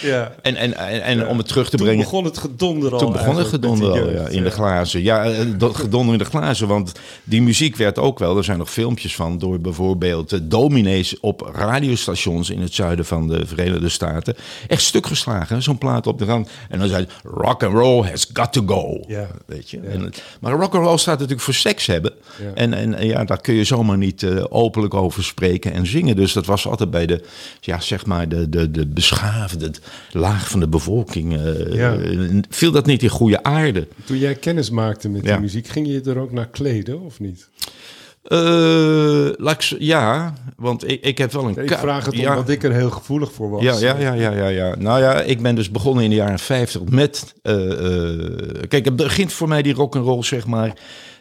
ja. 0.10 0.34
En, 0.42 0.56
en, 0.56 0.76
en, 0.76 1.02
en 1.02 1.26
om 1.26 1.38
het 1.38 1.48
terug 1.48 1.70
te 1.70 1.76
Toen 1.76 1.86
brengen... 1.86 2.04
begon 2.04 2.24
het 2.24 2.38
gedonder 2.38 2.92
al 2.92 2.98
Toen 2.98 3.12
begon 3.12 3.36
het 3.36 3.46
gedonder 3.46 3.90
al, 3.90 4.10
ja, 4.10 4.28
in 4.28 4.42
de 4.42 4.50
glazen. 4.50 5.02
Ja, 5.02 5.24
eh, 5.24 5.46
dat 5.56 5.76
gedonder 5.76 6.12
in 6.12 6.18
de 6.18 6.24
glazen. 6.24 6.68
Want 6.68 6.92
die 7.24 7.42
muziek 7.42 7.76
werd 7.76 7.98
ook 7.98 8.18
wel, 8.18 8.36
er 8.36 8.44
zijn 8.44 8.58
nog 8.58 8.70
filmpjes 8.70 9.14
van... 9.14 9.38
door 9.38 9.60
bijvoorbeeld 9.60 10.32
eh, 10.32 10.40
dominees 10.42 11.20
op 11.20 11.50
radiostations 11.54 12.50
in 12.50 12.60
het 12.60 12.74
zuiden 12.74 13.04
van 13.04 13.28
de 13.28 13.46
Verenigde 13.46 13.88
Staten... 13.88 14.36
echt 14.68 14.82
stuk 14.82 15.06
geslagen, 15.06 15.62
zo'n 15.62 15.78
plaat 15.78 16.06
op 16.06 16.18
de 16.18 16.24
rand. 16.24 16.50
En 16.68 16.78
dan 16.78 16.88
zei 16.88 17.06
rock 17.22 17.62
and 17.62 17.74
roll 17.74 18.08
has 18.08 18.26
got 18.32 18.52
to 18.52 18.62
go. 18.66 19.04
Ja. 19.06 19.26
Weet 19.46 19.70
je? 19.70 19.80
En, 19.80 20.12
maar 20.40 20.52
rock 20.52 20.74
and 20.74 20.84
roll 20.84 20.98
staat 20.98 21.14
natuurlijk 21.14 21.44
voor 21.44 21.54
seks 21.54 21.86
hebben. 21.86 22.12
En, 22.54 22.74
en 22.74 23.06
ja, 23.06 23.24
daar 23.24 23.40
kun 23.40 23.54
je 23.54 23.64
zomaar 23.64 23.98
niet 23.98 24.22
eh, 24.22 24.44
openlijk 24.48 24.94
over 24.94 25.24
spreken 25.24 25.72
en 25.72 25.86
zingen. 25.86 26.02
Dus 26.12 26.32
dat 26.32 26.46
was 26.46 26.66
altijd 26.66 26.90
bij 26.90 27.06
de, 27.06 27.22
ja, 27.60 27.80
zeg 27.80 28.06
maar, 28.06 28.28
de, 28.28 28.48
de, 28.48 28.70
de 28.70 28.86
beschaafde 28.86 29.70
laag 30.12 30.48
van 30.50 30.60
de 30.60 30.68
bevolking. 30.68 31.36
eh, 31.36 31.72
Ja. 31.74 31.94
eh, 31.96 32.18
viel 32.48 32.72
dat 32.72 32.86
niet 32.86 33.02
in 33.02 33.08
goede 33.08 33.42
aarde? 33.42 33.88
Toen 34.04 34.18
jij 34.18 34.34
kennis 34.34 34.70
maakte 34.70 35.08
met 35.08 35.24
Ja. 35.24 35.32
die 35.32 35.40
muziek, 35.40 35.66
ging 35.68 35.86
je 35.86 36.00
er 36.04 36.18
ook 36.18 36.32
naar 36.32 36.48
kleden 36.48 37.00
of 37.00 37.20
niet? 37.20 37.48
Uh, 38.28 39.28
ja, 39.78 40.34
want 40.56 40.88
ik, 40.90 41.02
ik 41.04 41.18
heb 41.18 41.32
wel 41.32 41.44
een... 41.44 41.56
Ik 41.64 41.72
vraag 41.78 42.04
het 42.04 42.18
omdat 42.18 42.48
ik 42.48 42.62
er 42.62 42.72
heel 42.72 42.90
gevoelig 42.90 43.32
voor 43.32 43.50
was. 43.50 43.62
Ja, 43.62 43.76
ja, 43.78 43.96
ja, 43.98 44.12
ja, 44.12 44.30
ja, 44.32 44.46
ja. 44.48 44.74
Nou 44.78 45.00
ja, 45.00 45.20
ik 45.20 45.42
ben 45.42 45.54
dus 45.54 45.70
begonnen 45.70 46.04
in 46.04 46.10
de 46.10 46.16
jaren 46.16 46.38
50 46.38 46.82
met... 46.82 47.34
Uh, 47.42 47.54
uh, 47.54 48.38
kijk, 48.68 48.84
het 48.84 48.96
begint 48.96 49.32
voor 49.32 49.48
mij 49.48 49.62
die 49.62 49.74
rock 49.74 49.96
and 49.96 50.04
roll 50.06 50.22
zeg 50.22 50.46
maar... 50.46 50.72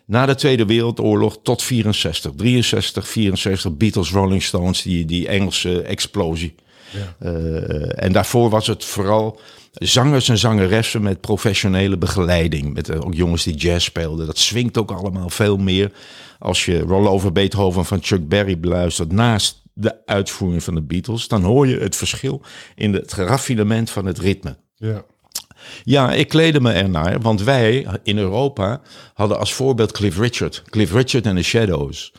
Na 0.05 0.25
de 0.25 0.35
Tweede 0.35 0.65
Wereldoorlog 0.65 1.37
tot 1.43 1.63
64, 1.63 2.31
63, 2.35 3.07
64, 3.07 3.77
Beatles, 3.77 4.11
Rolling 4.11 4.43
Stones, 4.43 4.81
die, 4.81 5.05
die 5.05 5.27
Engelse 5.27 5.81
explosie. 5.81 6.55
Ja. 7.19 7.29
en 7.89 8.11
daarvoor 8.11 8.49
was 8.49 8.67
het 8.67 8.85
vooral 8.85 9.39
zangers 9.73 10.29
en 10.29 10.37
zangeressen 10.37 11.01
met 11.01 11.21
professionele 11.21 11.97
begeleiding. 11.97 12.73
Met 12.73 12.99
ook 12.99 13.13
jongens 13.13 13.43
die 13.43 13.55
jazz 13.55 13.85
speelden. 13.85 14.25
Dat 14.25 14.37
swingt 14.37 14.77
ook 14.77 14.91
allemaal 14.91 15.29
veel 15.29 15.57
meer 15.57 15.91
als 16.39 16.65
je 16.65 16.79
Roll 16.79 17.07
Over 17.07 17.31
Beethoven 17.31 17.85
van 17.85 17.99
Chuck 18.01 18.27
Berry 18.27 18.59
beluistert 18.59 19.11
naast 19.11 19.61
de 19.73 20.05
uitvoering 20.05 20.63
van 20.63 20.75
de 20.75 20.81
Beatles, 20.81 21.27
dan 21.27 21.43
hoor 21.43 21.67
je 21.67 21.77
het 21.77 21.95
verschil 21.95 22.41
in 22.75 22.93
het 22.93 23.13
raffinement 23.13 23.89
van 23.89 24.05
het 24.05 24.19
ritme. 24.19 24.57
Ja. 24.75 25.05
Ja, 25.83 26.13
ik 26.13 26.27
kleedde 26.27 26.59
me 26.61 26.71
ernaar, 26.71 27.21
want 27.21 27.43
wij 27.43 27.87
in 28.03 28.17
Europa 28.17 28.81
hadden 29.13 29.39
als 29.39 29.53
voorbeeld 29.53 29.91
Cliff 29.91 30.17
Richard. 30.17 30.63
Cliff 30.69 30.93
Richard 30.93 31.25
en 31.25 31.35
de 31.35 31.43
Shadows. 31.43 32.13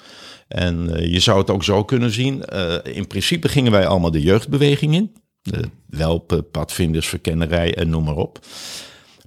En 0.48 0.88
uh, 0.90 1.12
je 1.12 1.20
zou 1.20 1.38
het 1.38 1.50
ook 1.50 1.64
zo 1.64 1.84
kunnen 1.84 2.10
zien. 2.10 2.42
Uh, 2.52 2.74
in 2.82 3.06
principe 3.06 3.48
gingen 3.48 3.72
wij 3.72 3.86
allemaal 3.86 4.10
de 4.10 4.22
jeugdbeweging 4.22 4.94
in. 4.94 5.16
De 5.42 5.60
welpen, 5.86 6.50
padvinders, 6.50 7.08
verkennerij 7.08 7.74
en 7.74 7.88
noem 7.88 8.04
maar 8.04 8.16
op. 8.16 8.38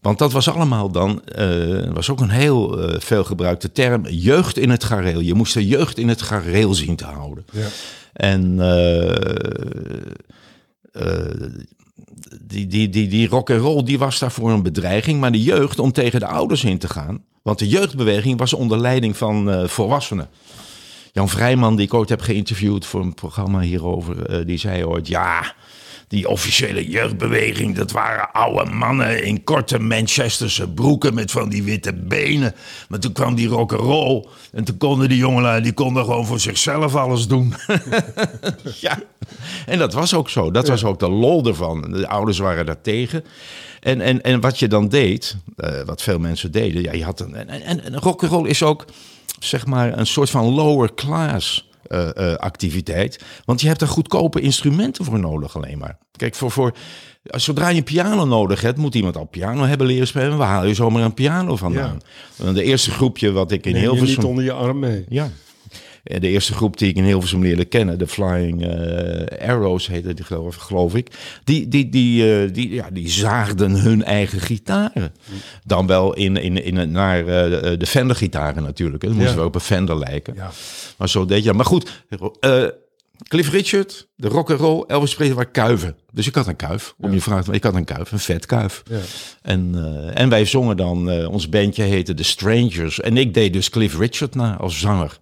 Want 0.01 0.19
dat 0.19 0.31
was 0.31 0.49
allemaal 0.49 0.91
dan, 0.91 1.21
uh, 1.37 1.89
was 1.93 2.09
ook 2.09 2.19
een 2.19 2.29
heel 2.29 2.89
uh, 2.89 2.99
veel 2.99 3.23
gebruikte 3.23 3.71
term, 3.71 4.07
jeugd 4.07 4.57
in 4.57 4.69
het 4.69 4.83
gareel. 4.83 5.19
Je 5.19 5.33
moest 5.33 5.53
de 5.53 5.67
jeugd 5.67 5.97
in 5.97 6.07
het 6.07 6.21
gareel 6.21 6.73
zien 6.73 6.95
te 6.95 7.05
houden. 7.05 7.45
Ja. 7.51 7.67
En 8.13 8.53
uh, 8.53 9.15
die, 12.41 12.67
die, 12.67 12.89
die, 12.89 13.07
die 13.07 13.27
rock 13.27 13.49
and 13.49 13.61
roll 13.61 13.83
die 13.83 13.99
was 13.99 14.19
daarvoor 14.19 14.51
een 14.51 14.63
bedreiging, 14.63 15.19
maar 15.19 15.31
de 15.31 15.43
jeugd 15.43 15.79
om 15.79 15.91
tegen 15.91 16.19
de 16.19 16.27
ouders 16.27 16.63
in 16.63 16.77
te 16.77 16.89
gaan. 16.89 17.23
Want 17.41 17.59
de 17.59 17.67
jeugdbeweging 17.67 18.39
was 18.39 18.53
onder 18.53 18.79
leiding 18.79 19.17
van 19.17 19.69
volwassenen. 19.69 20.29
Jan 21.11 21.29
Vrijman, 21.29 21.75
die 21.75 21.85
ik 21.85 21.93
ooit 21.93 22.09
heb 22.09 22.21
geïnterviewd 22.21 22.85
voor 22.85 23.01
een 23.01 23.13
programma 23.13 23.59
hierover, 23.59 24.45
die 24.45 24.57
zei 24.57 24.85
ooit: 24.85 25.07
Ja, 25.07 25.53
die 26.07 26.29
officiële 26.29 26.89
jeugdbeweging, 26.89 27.75
dat 27.75 27.91
waren 27.91 28.31
oude 28.31 28.71
mannen 28.71 29.23
in 29.23 29.43
korte 29.43 29.79
Manchesterse 29.79 30.69
broeken 30.69 31.13
met 31.13 31.31
van 31.31 31.49
die 31.49 31.63
witte 31.63 31.93
benen. 31.93 32.55
Maar 32.89 32.99
toen 32.99 33.11
kwam 33.11 33.35
die 33.35 33.47
rock'n'roll 33.47 34.27
en 34.51 34.63
toen 34.63 34.77
konden 34.77 35.09
die 35.09 35.17
jongelui, 35.17 35.61
die 35.61 35.73
konden 35.73 36.03
gewoon 36.03 36.25
voor 36.25 36.39
zichzelf 36.39 36.95
alles 36.95 37.27
doen. 37.27 37.53
ja, 38.79 38.99
en 39.65 39.79
dat 39.79 39.93
was 39.93 40.13
ook 40.13 40.29
zo. 40.29 40.51
Dat 40.51 40.67
was 40.67 40.83
ook 40.83 40.99
de 40.99 41.09
lol 41.09 41.45
ervan. 41.45 41.91
De 41.91 42.07
ouders 42.07 42.37
waren 42.37 42.65
daar 42.65 42.81
tegen. 42.81 43.23
En, 43.79 44.01
en, 44.01 44.21
en 44.21 44.41
wat 44.41 44.59
je 44.59 44.67
dan 44.67 44.89
deed, 44.89 45.35
uh, 45.57 45.81
wat 45.85 46.01
veel 46.01 46.19
mensen 46.19 46.51
deden, 46.51 46.81
ja, 46.81 46.91
je 46.91 47.03
had 47.03 47.19
een, 47.19 47.35
en, 47.35 47.49
en, 47.49 47.83
en 47.83 47.99
rock'n'roll 47.99 48.47
is 48.47 48.63
ook, 48.63 48.85
zeg 49.39 49.65
maar, 49.65 49.97
een 49.97 50.07
soort 50.07 50.29
van 50.29 50.45
lower 50.45 50.93
class 50.93 51.66
uh, 51.89 52.09
uh, 52.17 52.33
activiteit. 52.33 53.23
Want 53.45 53.61
je 53.61 53.67
hebt 53.67 53.81
er 53.81 53.87
goedkope 53.87 54.41
instrumenten 54.41 55.05
voor 55.05 55.19
nodig 55.19 55.55
alleen 55.55 55.77
maar. 55.77 55.97
Kijk, 56.11 56.35
voor, 56.35 56.51
voor, 56.51 56.71
zodra 57.23 57.69
je 57.69 57.77
een 57.77 57.83
piano 57.83 58.25
nodig 58.25 58.61
hebt, 58.61 58.77
moet 58.77 58.95
iemand 58.95 59.17
al 59.17 59.25
piano 59.25 59.63
hebben 59.63 59.87
leren 59.87 60.07
spelen. 60.07 60.37
Waar 60.37 60.47
haal 60.47 60.65
je 60.65 60.73
zomaar 60.73 61.03
een 61.03 61.13
piano 61.13 61.55
vandaan? 61.55 62.01
Ja. 62.35 62.51
De 62.51 62.63
eerste 62.63 62.91
groepje 62.91 63.31
wat 63.31 63.51
ik 63.51 63.65
in 63.65 63.75
Hilversum... 63.75 64.07
je 64.07 64.15
niet 64.15 64.25
onder 64.25 64.43
je 64.43 64.51
arm 64.51 64.79
mee. 64.79 65.05
Ja. 65.09 65.29
De 66.07 66.27
eerste 66.27 66.53
groep 66.53 66.77
die 66.77 66.89
ik 66.89 66.95
in 66.95 67.03
Hilversum 67.03 67.41
leerde 67.41 67.65
kennen, 67.65 67.99
de 67.99 68.07
Flying 68.07 68.65
uh, 68.65 69.49
Arrows 69.49 69.87
heette 69.87 70.13
die 70.13 70.25
geloof, 70.25 70.55
geloof 70.55 70.95
ik. 70.95 71.11
Die, 71.43 71.67
die, 71.67 71.89
die, 71.89 72.43
uh, 72.43 72.53
die, 72.53 72.69
ja, 72.69 72.89
die 72.91 73.09
zaagden 73.09 73.71
hun 73.71 74.03
eigen 74.03 74.39
gitaren. 74.39 75.13
Dan 75.65 75.87
wel 75.87 76.13
in, 76.13 76.37
in, 76.37 76.63
in, 76.63 76.91
naar 76.91 77.19
uh, 77.19 77.25
de 77.77 77.85
Fender 77.85 78.15
gitaren 78.15 78.63
natuurlijk. 78.63 79.03
Dan 79.03 79.11
moesten 79.13 79.35
ja. 79.35 79.39
we 79.39 79.45
op 79.45 79.55
een 79.55 79.61
Fender 79.61 79.97
lijken. 79.97 80.33
Ja. 80.35 80.51
Maar 80.97 81.09
zo 81.09 81.25
deed 81.25 81.43
je. 81.43 81.53
Maar 81.53 81.65
goed, 81.65 82.03
Cliff 83.27 83.51
Richard, 83.51 84.07
de 84.15 84.27
rock 84.27 84.51
and 84.51 84.59
roll, 84.59 84.83
Elvis 84.87 85.15
Presley 85.15 85.35
waren 85.35 85.51
kuiven. 85.51 85.95
Dus 86.11 86.27
ik 86.27 86.35
had 86.35 86.47
een 86.47 86.55
kuif. 86.55 86.93
Om 86.97 87.09
Ja. 87.09 87.15
je 87.15 87.21
vraagt, 87.21 87.53
ik 87.53 87.63
had 87.63 87.75
een 87.75 87.83
kuif, 87.85 88.11
een 88.11 88.19
vet 88.19 88.45
kuif. 88.45 88.83
Ja. 88.89 88.97
En, 89.41 89.71
uh, 89.75 90.19
en 90.19 90.29
wij 90.29 90.45
zongen 90.45 90.77
dan, 90.77 91.11
uh, 91.11 91.29
ons 91.29 91.49
bandje 91.49 91.83
heette 91.83 92.13
The 92.13 92.23
Strangers. 92.23 92.99
En 92.99 93.17
ik 93.17 93.33
deed 93.33 93.53
dus 93.53 93.69
Cliff 93.69 93.97
Richard 93.97 94.35
na 94.35 94.57
als 94.57 94.79
zanger. 94.79 95.19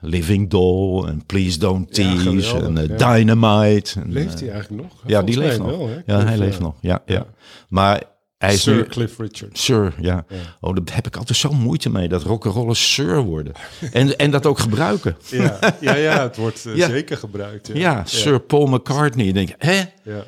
Living 0.00 0.50
Doll 0.50 1.06
en 1.06 1.26
Please 1.26 1.58
Don't 1.58 1.94
Tease 1.94 2.56
en 2.58 2.76
uh, 2.78 2.86
ja. 2.98 3.14
Dynamite. 3.14 4.00
En, 4.00 4.12
Leeft 4.12 4.34
uh, 4.34 4.40
hij 4.40 4.50
eigenlijk 4.50 4.82
nog? 4.82 5.02
Ja, 5.06 5.22
die 5.22 5.38
leeft 5.38 5.58
nog. 5.58 5.68
wel, 5.68 5.90
ja, 6.06 6.24
hij 6.24 6.38
leeft 6.38 6.60
nog. 6.60 6.74
Ja, 6.80 7.02
ja. 7.06 7.26
Maar 7.68 8.02
hij 8.38 8.54
is 8.54 8.62
Sir 8.62 8.74
nu... 8.74 8.84
Cliff 8.84 9.18
Richard. 9.18 9.58
Sir, 9.58 9.94
ja. 10.00 10.24
Ja. 10.28 10.36
Oh, 10.60 10.74
daar 10.74 10.94
heb 10.94 11.06
ik 11.06 11.16
altijd 11.16 11.38
zo 11.38 11.52
moeite 11.52 11.90
mee. 11.90 12.08
Dat 12.08 12.22
rock'n'rollers 12.22 12.92
Sir 12.94 13.20
worden. 13.22 13.52
en, 13.92 14.16
en 14.16 14.30
dat 14.30 14.46
ook 14.46 14.58
gebruiken. 14.58 15.16
Ja, 15.30 15.58
ja, 15.80 15.94
ja 15.94 16.22
het 16.22 16.36
wordt 16.36 16.66
eh, 16.66 16.76
Ja. 16.76 16.88
zeker 16.88 17.16
gebruikt. 17.16 17.70
Ja, 17.72 18.02
Sir 18.04 18.40
Paul 18.40 18.66
McCartney. 18.66 19.32
Denk, 19.32 19.50
hè? 19.58 19.82
Ja. 20.04 20.24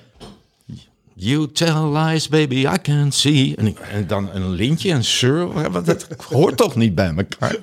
You 1.22 1.46
tell 1.52 1.92
lies, 1.92 2.28
baby, 2.28 2.54
I 2.56 2.76
can 2.82 3.12
see. 3.12 3.54
En, 3.56 3.66
ik- 3.66 3.78
en 3.78 4.06
dan 4.06 4.28
een 4.32 4.50
lintje 4.50 4.90
en 4.92 5.04
Sir. 5.04 5.70
Want 5.70 5.86
dat 5.86 6.06
hoort 6.32 6.56
toch 6.56 6.76
niet 6.76 6.94
bij 6.94 7.14
elkaar? 7.16 7.56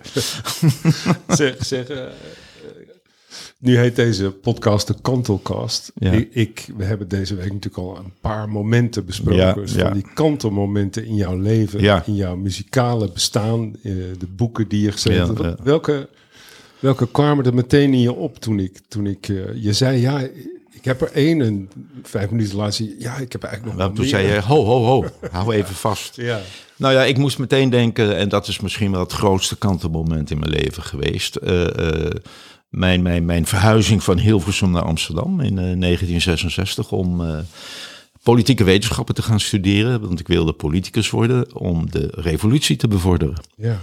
Zeg, 1.38 1.56
zeg 1.66 1.88
eh, 1.88 2.06
nu 3.58 3.78
heet 3.78 3.96
deze 3.96 4.32
podcast 4.32 4.88
de 4.88 4.96
Kantelcast. 5.02 5.92
Ja. 5.96 6.12
Ik, 6.12 6.30
ik- 6.34 6.68
we 6.78 6.84
hebben 6.84 7.08
deze 7.08 7.36
week 7.36 7.46
natuurlijk 7.54 7.78
al 7.78 7.98
een 7.98 8.14
paar 8.22 8.50
momenten 8.50 9.06
besproken. 9.06 9.40
Ja, 9.42 9.54
Dus 9.54 9.74
ja. 9.74 9.84
Van 9.86 9.94
die 9.94 10.08
kantelmomenten 10.14 11.06
in 11.06 11.16
jouw 11.16 11.38
leven, 11.38 11.80
Ja. 11.82 12.04
in 12.06 12.16
jouw 12.16 12.36
muzikale 12.36 13.12
bestaan, 13.12 13.76
eh, 13.84 13.94
de 14.20 14.28
boeken 14.36 14.68
die 14.68 14.82
je 14.82 14.92
geschreven 14.92 15.28
hebt. 15.28 15.40
ja. 15.58 15.64
Welke, 15.64 16.10
welke 16.80 17.12
kwamen 17.12 17.46
er 17.46 17.54
meteen 17.54 17.94
in 17.94 18.02
je 18.02 18.14
op 18.14 18.40
toen 18.40 18.60
ik, 18.60 18.80
toen 18.88 19.08
ik 19.08 19.30
eh, 19.30 19.36
je 19.64 19.74
zei, 19.74 20.02
ja, 20.02 20.28
heb 20.88 21.02
er 21.02 21.12
één 21.12 21.42
en 21.42 21.70
vijf 22.04 22.30
minuten 22.30 22.58
later 22.58 22.74
zie 22.74 22.88
je, 22.90 22.96
ja, 23.00 23.18
ik 23.18 23.32
heb 23.32 23.44
eigenlijk 23.44 23.78
nog 23.78 23.88
toen 23.88 24.00
meer. 24.00 24.08
zei 24.08 24.28
je, 24.28 24.42
ho, 24.42 24.64
ho, 24.66 24.84
ho, 24.84 25.06
hou 25.32 25.54
even 25.54 25.76
vast. 25.76 26.16
Ja, 26.22 26.40
Nou 26.76 26.94
ja, 26.94 27.04
ik 27.04 27.18
moest 27.18 27.38
meteen 27.38 27.70
denken, 27.70 28.18
en 28.18 28.30
dat 28.30 28.48
is 28.48 28.60
misschien 28.60 28.92
wel 28.92 29.00
het 29.00 29.12
grootste 29.12 29.58
kantelmoment 29.58 30.32
in 30.32 30.40
mijn 30.40 30.52
leven 30.52 30.84
geweest. 30.84 31.36
eh, 31.36 32.06
eh, 32.06 32.12
mijn, 32.70 33.02
mijn, 33.02 33.26
mijn 33.26 33.46
verhuizing 33.46 34.04
van 34.04 34.18
Hilversum 34.18 34.72
naar 34.72 34.84
Amsterdam 34.84 35.40
in 35.40 35.58
eh, 35.58 35.80
1966 35.80 36.92
om 36.92 37.22
eh, 37.22 37.38
politieke 38.24 38.64
wetenschappen 38.64 39.16
te 39.16 39.22
gaan 39.22 39.40
studeren. 39.40 40.02
Want 40.02 40.20
ik 40.20 40.28
wilde 40.28 40.54
politicus 40.54 41.10
worden 41.10 41.56
om 41.56 41.92
de 41.92 42.08
revolutie 42.16 42.76
te 42.76 42.88
bevorderen. 42.88 43.36
ja. 43.56 43.80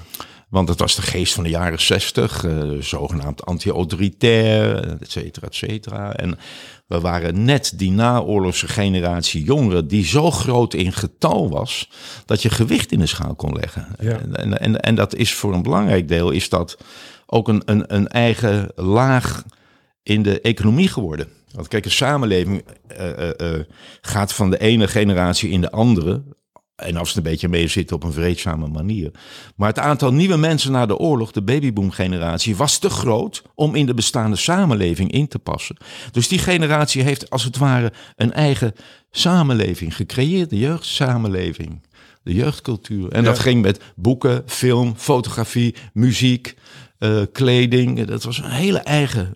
Want 0.49 0.69
het 0.69 0.79
was 0.79 0.95
de 0.95 1.03
geest 1.03 1.33
van 1.33 1.45
de 1.45 1.51
jaren 1.51 1.81
zestig, 1.81 2.45
eh, 2.45 2.71
zogenaamd 2.81 3.45
anti-autoritair, 3.45 4.77
et 5.01 5.11
cetera, 5.11 5.47
et 5.47 5.55
cetera. 5.55 6.15
En 6.15 6.39
we 6.87 7.01
waren 7.01 7.45
net 7.45 7.73
die 7.77 7.91
naoorlogse 7.91 8.69
generatie 8.69 9.45
jongeren 9.45 9.89
die 9.89 10.05
zo 10.05 10.31
groot 10.31 10.75
in 10.75 10.93
getal 10.93 11.51
was, 11.51 11.91
dat 12.27 12.43
je 12.43 12.51
gewicht 12.51 12.93
in 12.93 12.99
de 12.99 13.07
schaal 13.07 13.35
kon 13.35 13.53
leggen. 13.53 13.87
Ja. 14.01 14.19
En, 14.19 14.37
en, 14.37 14.61
en, 14.61 14.81
en 14.81 14.95
dat 14.95 15.15
is 15.15 15.35
voor 15.35 15.55
een 15.55 15.63
belangrijk 15.63 16.09
deel 16.09 16.31
is 16.31 16.49
dat 16.49 16.79
ook 17.27 17.49
een, 17.49 17.63
een, 17.65 17.95
een 17.95 18.09
eigen 18.09 18.73
laag 18.75 19.45
in 20.03 20.23
de 20.23 20.41
economie 20.41 20.89
geworden. 20.89 21.29
Want 21.53 21.69
kijk, 21.69 21.85
een 21.85 21.91
samenleving 21.91 22.65
eh, 22.87 23.41
eh, 23.41 23.61
gaat 24.01 24.33
van 24.33 24.51
de 24.51 24.59
ene 24.59 24.89
generatie 24.89 25.51
in 25.51 25.61
de 25.61 25.71
andere. 25.71 26.23
En 26.77 26.97
als 26.97 27.09
het 27.09 27.17
een 27.17 27.23
beetje 27.23 27.49
mee 27.49 27.69
zit 27.69 27.93
op 27.93 28.03
een 28.03 28.13
vreedzame 28.13 28.67
manier. 28.69 29.11
Maar 29.57 29.69
het 29.69 29.79
aantal 29.79 30.13
nieuwe 30.13 30.37
mensen 30.37 30.73
na 30.73 30.87
de 30.87 30.97
oorlog, 30.97 31.31
de 31.33 31.43
babyboom-generatie, 31.43 32.57
was 32.57 32.79
te 32.79 32.91
groot 32.91 33.43
om 33.55 33.75
in 33.75 33.87
de 33.87 33.95
bestaande 33.95 34.37
samenleving 34.37 35.11
in 35.13 35.29
te 35.29 35.39
passen. 35.39 35.77
Dus 36.13 36.29
die 36.29 36.39
generatie 36.39 37.03
heeft 37.03 37.31
als 37.31 37.45
het 37.45 37.57
ware 37.57 37.93
een 38.17 38.33
eigen 38.33 38.73
samenleving 39.11 39.97
gecreëerd, 39.97 40.51
de 40.51 40.59
jeugdsamenleving, 40.59 41.83
de 42.23 42.35
jeugdcultuur. 42.35 43.09
En 43.13 43.23
Ja. 43.23 43.29
dat 43.29 43.39
ging 43.39 43.63
met 43.63 43.81
boeken, 43.97 44.43
film, 44.47 44.95
fotografie, 44.97 45.75
muziek, 45.93 46.55
eh, 46.99 47.21
kleding. 47.33 48.05
Dat 48.05 48.23
was 48.23 48.39
een 48.39 48.51
hele 48.51 48.79
eigen 48.79 49.35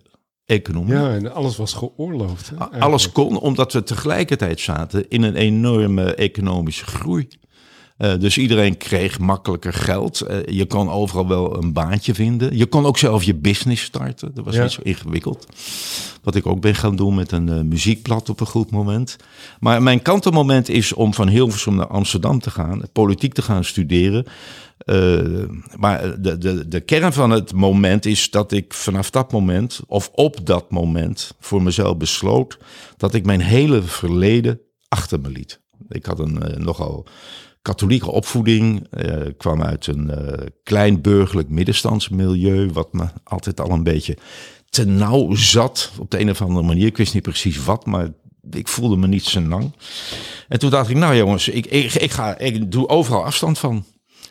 economie. 0.49 0.95
ja, 0.95 1.11
en 1.15 1.33
alles 1.35 1.57
was 1.57 1.73
geoorloofd. 1.73 2.53
hè. 2.71 2.81
Alles 2.81 3.13
kon, 3.13 3.39
omdat 3.41 3.73
we 3.73 3.83
tegelijkertijd 3.83 4.61
zaten 4.61 5.09
in 5.09 5.23
een 5.23 5.35
enorme 5.37 6.15
economische 6.15 6.85
groei. 6.87 7.29
Eh, 7.97 8.19
dus 8.19 8.39
iedereen 8.39 8.77
kreeg 8.77 9.19
makkelijker 9.19 9.73
geld. 9.73 10.21
Eh, 10.21 10.37
je 10.47 10.67
kon 10.67 10.91
overal 10.91 11.29
wel 11.29 11.57
een 11.63 11.73
baantje 11.73 12.15
vinden. 12.15 12.57
Je 12.57 12.67
kon 12.67 12.87
ook 12.87 12.99
zelf 12.99 13.23
je 13.23 13.35
business 13.35 13.83
starten. 13.85 14.35
Dat 14.35 14.45
was 14.45 14.55
Ja. 14.55 14.63
niet 14.63 14.71
zo 14.73 14.81
ingewikkeld. 14.85 15.47
Wat 16.23 16.35
ik 16.35 16.47
ook 16.47 16.61
ben 16.61 16.75
gaan 16.75 16.97
doen 16.97 17.15
met 17.15 17.33
een 17.33 17.49
eh, 17.49 17.61
muziekblad 17.61 18.29
op 18.29 18.41
een 18.41 18.47
goed 18.47 18.71
moment. 18.71 19.17
Maar 19.61 19.83
mijn 19.83 20.03
kantelmoment 20.03 20.69
is 20.69 20.93
om 20.93 21.15
van 21.15 21.29
Hilversum 21.29 21.75
naar 21.75 21.87
Amsterdam 21.87 22.41
te 22.41 22.51
gaan. 22.51 22.83
Politiek 22.93 23.33
te 23.35 23.43
gaan 23.43 23.65
studeren. 23.65 24.25
Eh, 24.79 25.45
maar 25.77 26.23
de, 26.23 26.39
de, 26.39 26.69
de 26.69 26.81
kern 26.81 27.13
van 27.13 27.31
het 27.31 27.53
moment 27.53 28.07
is 28.07 28.31
dat 28.31 28.53
ik 28.53 28.75
vanaf 28.75 29.11
dat 29.11 29.33
moment, 29.33 29.81
of 29.87 30.11
op 30.15 30.47
dat 30.47 30.71
moment, 30.71 31.35
voor 31.41 31.63
mezelf 31.63 31.97
besloot 31.97 32.59
dat 32.97 33.15
ik 33.15 33.25
mijn 33.25 33.41
hele 33.41 33.83
verleden 33.83 34.61
achter 34.89 35.21
me 35.21 35.29
liet. 35.29 35.61
Ik 35.89 36.07
had 36.07 36.19
een 36.19 36.43
uh, 36.43 36.57
nogal 36.57 37.07
katholieke 37.63 38.11
opvoeding, 38.11 38.87
uh, 38.91 39.27
kwam 39.37 39.63
uit 39.63 39.87
een 39.87 40.11
klein 40.63 41.01
burgerlijk 41.01 41.49
middenstandsmilieu, 41.49 42.71
wat 42.73 42.93
me 42.93 43.07
altijd 43.25 43.61
al 43.61 43.71
een 43.71 43.83
beetje 43.83 44.17
te 44.71 44.85
nauw 44.85 45.35
zat 45.35 45.93
op 45.99 46.11
de 46.11 46.21
een 46.21 46.31
of 46.31 46.43
andere 46.43 46.67
manier. 46.67 46.87
Ik 46.87 46.97
wist 46.97 47.15
niet 47.15 47.23
precies 47.23 47.65
wat, 47.65 47.87
maar 47.87 48.09
ik 48.51 48.69
voelde 48.69 48.97
me 48.97 49.07
niet 49.07 49.25
zo 49.25 49.41
lang. 49.41 49.73
En 50.49 50.59
toen 50.59 50.71
dacht 50.71 50.91
ik, 50.91 50.97
nou 50.97 51.17
jongens, 51.17 51.49
ik, 51.49 51.67
ik, 51.67 52.11
ga, 52.11 52.39
ik 52.39 52.73
doe 52.73 52.89
overal 52.89 53.25
afstand 53.25 53.59
van. 53.59 53.85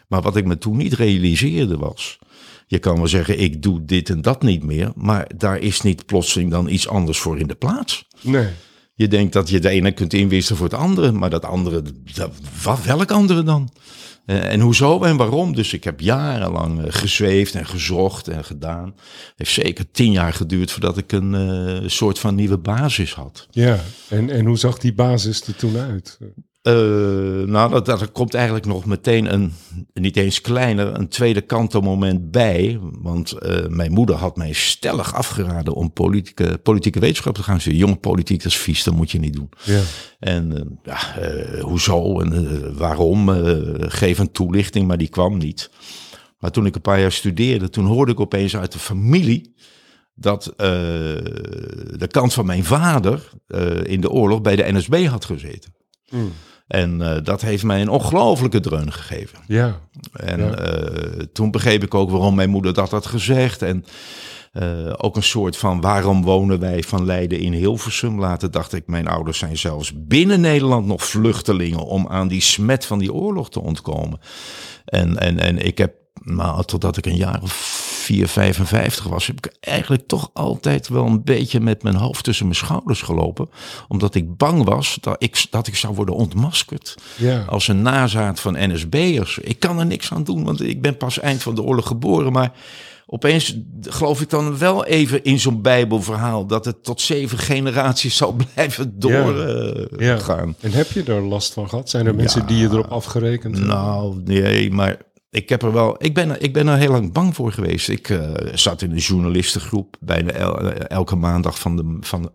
Maar 0.08 0.22
wat 0.22 0.36
ik 0.36 0.46
me 0.46 0.58
toen 0.58 0.78
niet 0.78 0.94
realiseerde 0.94 1.78
was, 1.78 2.20
je 2.68 2.80
kan 2.80 2.96
wel 2.96 3.08
zeggen, 3.08 3.40
ik 3.40 3.62
doe 3.62 3.86
dit 3.86 4.10
en 4.10 4.22
dat 4.22 4.42
niet 4.42 4.64
meer, 4.64 4.92
maar 4.96 5.32
daar 5.38 5.60
is 5.60 5.82
niet 5.82 6.06
plotseling 6.06 6.52
dan 6.52 6.70
iets 6.70 6.88
anders 6.88 7.20
voor 7.20 7.40
in 7.40 7.48
de 7.48 7.56
plaats. 7.56 8.08
Nee. 8.22 8.48
Je 8.94 9.08
denkt 9.08 9.34
dat 9.34 9.50
je 9.50 9.60
de 9.60 9.70
ene 9.70 9.92
kunt 9.92 10.14
inwisselen 10.14 10.58
voor 10.58 10.68
het 10.68 10.80
andere, 10.80 11.12
maar 11.12 11.30
dat 11.30 11.46
andere, 11.46 11.84
dat, 12.14 12.32
wat, 12.64 12.84
welk 12.84 13.12
andere 13.12 13.44
dan? 13.44 13.70
Uh, 14.26 14.52
en 14.52 14.60
hoezo 14.60 15.04
en 15.04 15.18
waarom? 15.18 15.56
Dus 15.56 15.74
ik 15.74 15.84
heb 15.84 16.00
jarenlang 16.00 16.80
uh, 16.80 16.86
gezweefd 16.88 17.56
en 17.56 17.66
gezocht 17.66 18.28
en 18.28 18.44
gedaan. 18.44 18.96
Heeft 19.36 19.52
zeker 19.52 19.92
tien 19.92 20.12
jaar 20.12 20.34
geduurd 20.34 20.72
voordat 20.72 20.98
ik 20.98 21.12
een 21.12 21.34
uh, 21.34 21.90
soort 21.90 22.20
van 22.20 22.36
nieuwe 22.36 22.58
basis 22.58 23.14
had. 23.14 23.48
Ja, 23.52 23.80
en, 24.10 24.30
en 24.30 24.46
hoe 24.46 24.58
zag 24.58 24.78
die 24.78 24.94
basis 24.94 25.42
er 25.42 25.56
toen 25.56 25.78
uit? 25.78 26.18
Uh, 26.68 26.74
nou, 27.48 27.72
dat, 27.72 27.86
dat, 27.86 28.12
komt 28.12 28.34
eigenlijk 28.34 28.66
nog 28.66 28.86
meteen 28.86 29.34
een, 29.34 29.54
niet 29.94 30.18
eens 30.18 30.42
kleiner, 30.42 30.96
een 30.96 31.08
tweede 31.08 31.42
kantelmoment 31.42 32.32
bij. 32.32 32.80
Want 32.82 33.34
uh, 33.40 33.68
mijn 33.68 33.92
moeder 33.92 34.16
had 34.16 34.36
mij 34.38 34.54
stellig 34.54 35.14
afgeraden 35.16 35.74
om 35.74 35.92
politieke, 35.92 36.58
politieke 36.64 37.00
wetenschap 37.00 37.36
te 37.36 37.44
gaan 37.44 37.60
studeren. 37.60 37.86
Jonge 37.86 38.00
politiek, 38.00 38.44
dat 38.44 38.52
is 38.52 38.58
vies, 38.58 38.84
dat 38.84 38.94
moet 38.94 39.12
je 39.12 39.20
niet 39.20 39.34
doen. 39.34 39.50
Ja. 39.64 39.82
En 40.20 40.52
uh, 40.52 40.62
ja, 40.84 41.00
hoezo 41.62 42.20
en 42.20 42.78
waarom? 42.78 43.30
geef 43.80 44.20
een 44.20 44.32
toelichting, 44.32 44.88
maar 44.88 44.98
die 44.98 45.10
kwam 45.10 45.38
niet. 45.38 45.70
Maar 46.40 46.52
toen 46.52 46.66
ik 46.66 46.76
een 46.76 46.82
paar 46.82 47.00
jaar 47.00 47.12
studeerde, 47.12 47.70
toen 47.70 47.86
hoorde 47.86 48.12
ik 48.12 48.20
opeens 48.20 48.58
uit 48.58 48.72
de 48.72 48.80
familie 48.80 49.56
dat 50.16 50.54
de 50.56 52.08
kant 52.12 52.34
van 52.34 52.46
mijn 52.46 52.64
vader 52.64 53.30
in 53.84 54.02
de 54.02 54.10
oorlog 54.10 54.42
bij 54.42 54.56
de 54.56 54.72
NSB 54.72 55.06
had 55.06 55.26
gezeten. 55.26 55.76
Mm. 56.10 56.32
En 56.68 57.00
uh, 57.00 57.16
dat 57.24 57.42
heeft 57.42 57.64
mij 57.64 57.82
een 57.82 57.90
ongelofelijke 57.90 58.60
dreun 58.60 58.92
gegeven. 58.94 59.40
Ja. 59.48 59.80
En 60.14 60.40
ja. 60.40 60.72
Uh, 60.72 61.24
toen 61.34 61.52
begreep 61.52 61.84
ik 61.84 61.94
ook 61.94 62.10
waarom 62.10 62.36
mijn 62.36 62.50
moeder 62.50 62.74
dat 62.74 62.92
had 62.92 63.06
gezegd. 63.06 63.62
En 63.62 63.86
uh, 64.54 64.94
ook 64.98 65.16
een 65.16 65.24
soort 65.24 65.58
van 65.58 65.82
waarom 65.82 66.24
wonen 66.24 66.60
wij 66.60 66.84
van 66.84 67.06
Leiden 67.06 67.40
in 67.40 67.54
Hilversum? 67.54 68.20
Later 68.20 68.52
dacht 68.52 68.74
ik, 68.74 68.88
mijn 68.88 69.08
ouders 69.08 69.38
zijn 69.38 69.58
zelfs 69.58 69.92
binnen 69.96 70.42
Nederland 70.42 70.86
nog 70.86 71.04
vluchtelingen 71.04 71.86
om 71.86 72.08
aan 72.08 72.28
die 72.28 72.42
smet 72.42 72.86
van 72.86 73.00
die 73.00 73.14
oorlog 73.14 73.50
te 73.50 73.62
ontkomen. 73.62 74.20
En, 74.86 75.18
en, 75.18 75.40
en 75.40 75.66
ik 75.66 75.78
heb, 75.78 75.94
nou, 76.24 76.64
totdat 76.64 76.98
ik 76.98 77.06
een 77.06 77.16
jaar 77.16 77.42
of 77.42 77.77
4, 78.08 78.28
55 78.28 79.06
was, 79.06 79.28
heb 79.28 79.38
ik 79.38 79.56
eigenlijk 79.60 80.08
toch 80.08 80.30
altijd 80.34 80.88
wel 80.88 81.06
een 81.06 81.24
beetje 81.24 81.60
met 81.60 81.84
mijn 81.84 81.96
hoofd 81.96 82.24
tussen 82.24 82.46
mijn 82.46 82.58
schouders 82.58 83.02
gelopen. 83.02 83.50
Omdat 83.88 84.16
ik 84.16 84.38
bang 84.38 84.64
was 84.64 84.98
dat 85.02 85.16
ik, 85.20 85.46
dat 85.50 85.68
ik 85.68 85.76
zou 85.76 85.96
worden 85.96 86.16
ontmaskerd. 86.16 86.96
Ja. 87.16 87.44
Als 87.48 87.68
een 87.68 87.82
nazaat 87.82 88.40
van 88.40 88.56
NSB'ers. 88.58 89.38
Ik 89.38 89.60
kan 89.60 89.80
er 89.80 89.86
niks 89.86 90.12
aan 90.12 90.24
doen, 90.24 90.44
want 90.44 90.62
ik 90.62 90.82
ben 90.82 90.98
pas 90.98 91.20
eind 91.20 91.44
van 91.44 91.56
de 91.56 91.62
oorlog 91.64 91.88
geboren. 91.88 92.32
Maar 92.32 92.52
opeens 93.06 93.58
geloof 93.82 94.22
ik 94.22 94.30
dan 94.30 94.58
wel 94.58 94.86
even 94.86 95.24
in 95.24 95.40
zo'n 95.40 95.62
Bijbelverhaal 95.62 96.46
dat 96.46 96.66
het 96.66 96.84
tot 96.84 97.02
zeven 97.02 97.38
generaties 97.38 98.18
zal 98.18 98.36
blijven 98.54 99.00
doorgaan. 99.00 99.88
Ja. 99.98 100.16
Ja. 100.16 100.54
En 100.60 100.72
heb 100.72 100.92
je 100.92 101.04
er 101.04 101.22
last 101.22 101.54
van 101.54 101.70
gehad? 101.70 101.90
Zijn 101.90 102.06
er 102.06 102.16
mensen 102.16 102.48
die 102.48 102.58
je 102.58 102.68
erop 102.68 102.92
afgerekend 102.92 103.58
hebben? 103.58 103.76
Nou, 103.76 104.22
nee, 104.24 104.72
maar 104.72 104.98
ik 105.38 105.50
heb 105.50 105.62
er 105.62 105.74
wel. 105.74 105.96
Ik 105.98 106.14
ben, 106.14 106.42
ik 106.42 106.54
ben 106.54 106.68
er 106.68 106.78
heel 106.78 106.92
lang 106.92 107.14
bang 107.14 107.36
voor 107.36 107.52
geweest. 107.52 107.90
Ik 107.90 108.10
uh, 108.10 108.32
zat 108.54 108.82
in 108.82 108.92
een 108.92 108.98
journalistengroep 108.98 109.98
bijna 110.00 110.32
el, 110.32 110.72
elke 110.72 111.16
maandag 111.16 111.60
van 111.60 111.76
de. 111.76 111.98
Van 112.02 112.32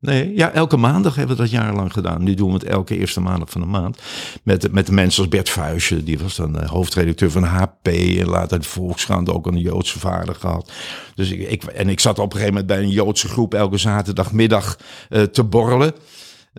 Nee, 0.00 0.34
ja, 0.34 0.52
elke 0.52 0.76
maandag 0.76 1.14
hebben 1.14 1.36
we 1.36 1.42
dat 1.42 1.50
jarenlang 1.50 1.92
gedaan. 1.92 2.22
Nu 2.22 2.34
doen 2.34 2.48
we 2.48 2.54
het 2.54 2.64
elke 2.64 2.98
eerste 2.98 3.20
maandag 3.20 3.50
van 3.50 3.60
de 3.60 3.66
maand. 3.66 3.98
Met, 4.42 4.72
met 4.72 4.90
mensen 4.90 5.20
als 5.22 5.30
Bert 5.30 5.48
Fuisje, 5.48 6.02
die 6.02 6.18
was 6.18 6.36
dan 6.36 6.56
uh, 6.56 6.68
hoofdredacteur 6.68 7.30
van 7.30 7.42
HP. 7.42 7.86
En 7.88 8.28
later 8.28 8.60
de 8.60 8.66
Volkskrant 8.68 9.30
ook 9.30 9.46
een 9.46 9.58
Joodse 9.58 9.98
vader 9.98 10.34
gehad. 10.34 10.72
Dus 11.14 11.30
ik, 11.30 11.64
en 11.64 11.88
ik 11.88 12.00
zat 12.00 12.18
op 12.18 12.24
een 12.24 12.38
gegeven 12.38 12.52
moment 12.54 12.66
bij 12.66 12.82
een 12.82 12.90
Joodse 12.90 13.28
groep 13.28 13.54
elke 13.54 13.78
zaterdagmiddag 13.78 14.78
te 15.32 15.44
borrelen. 15.44 15.92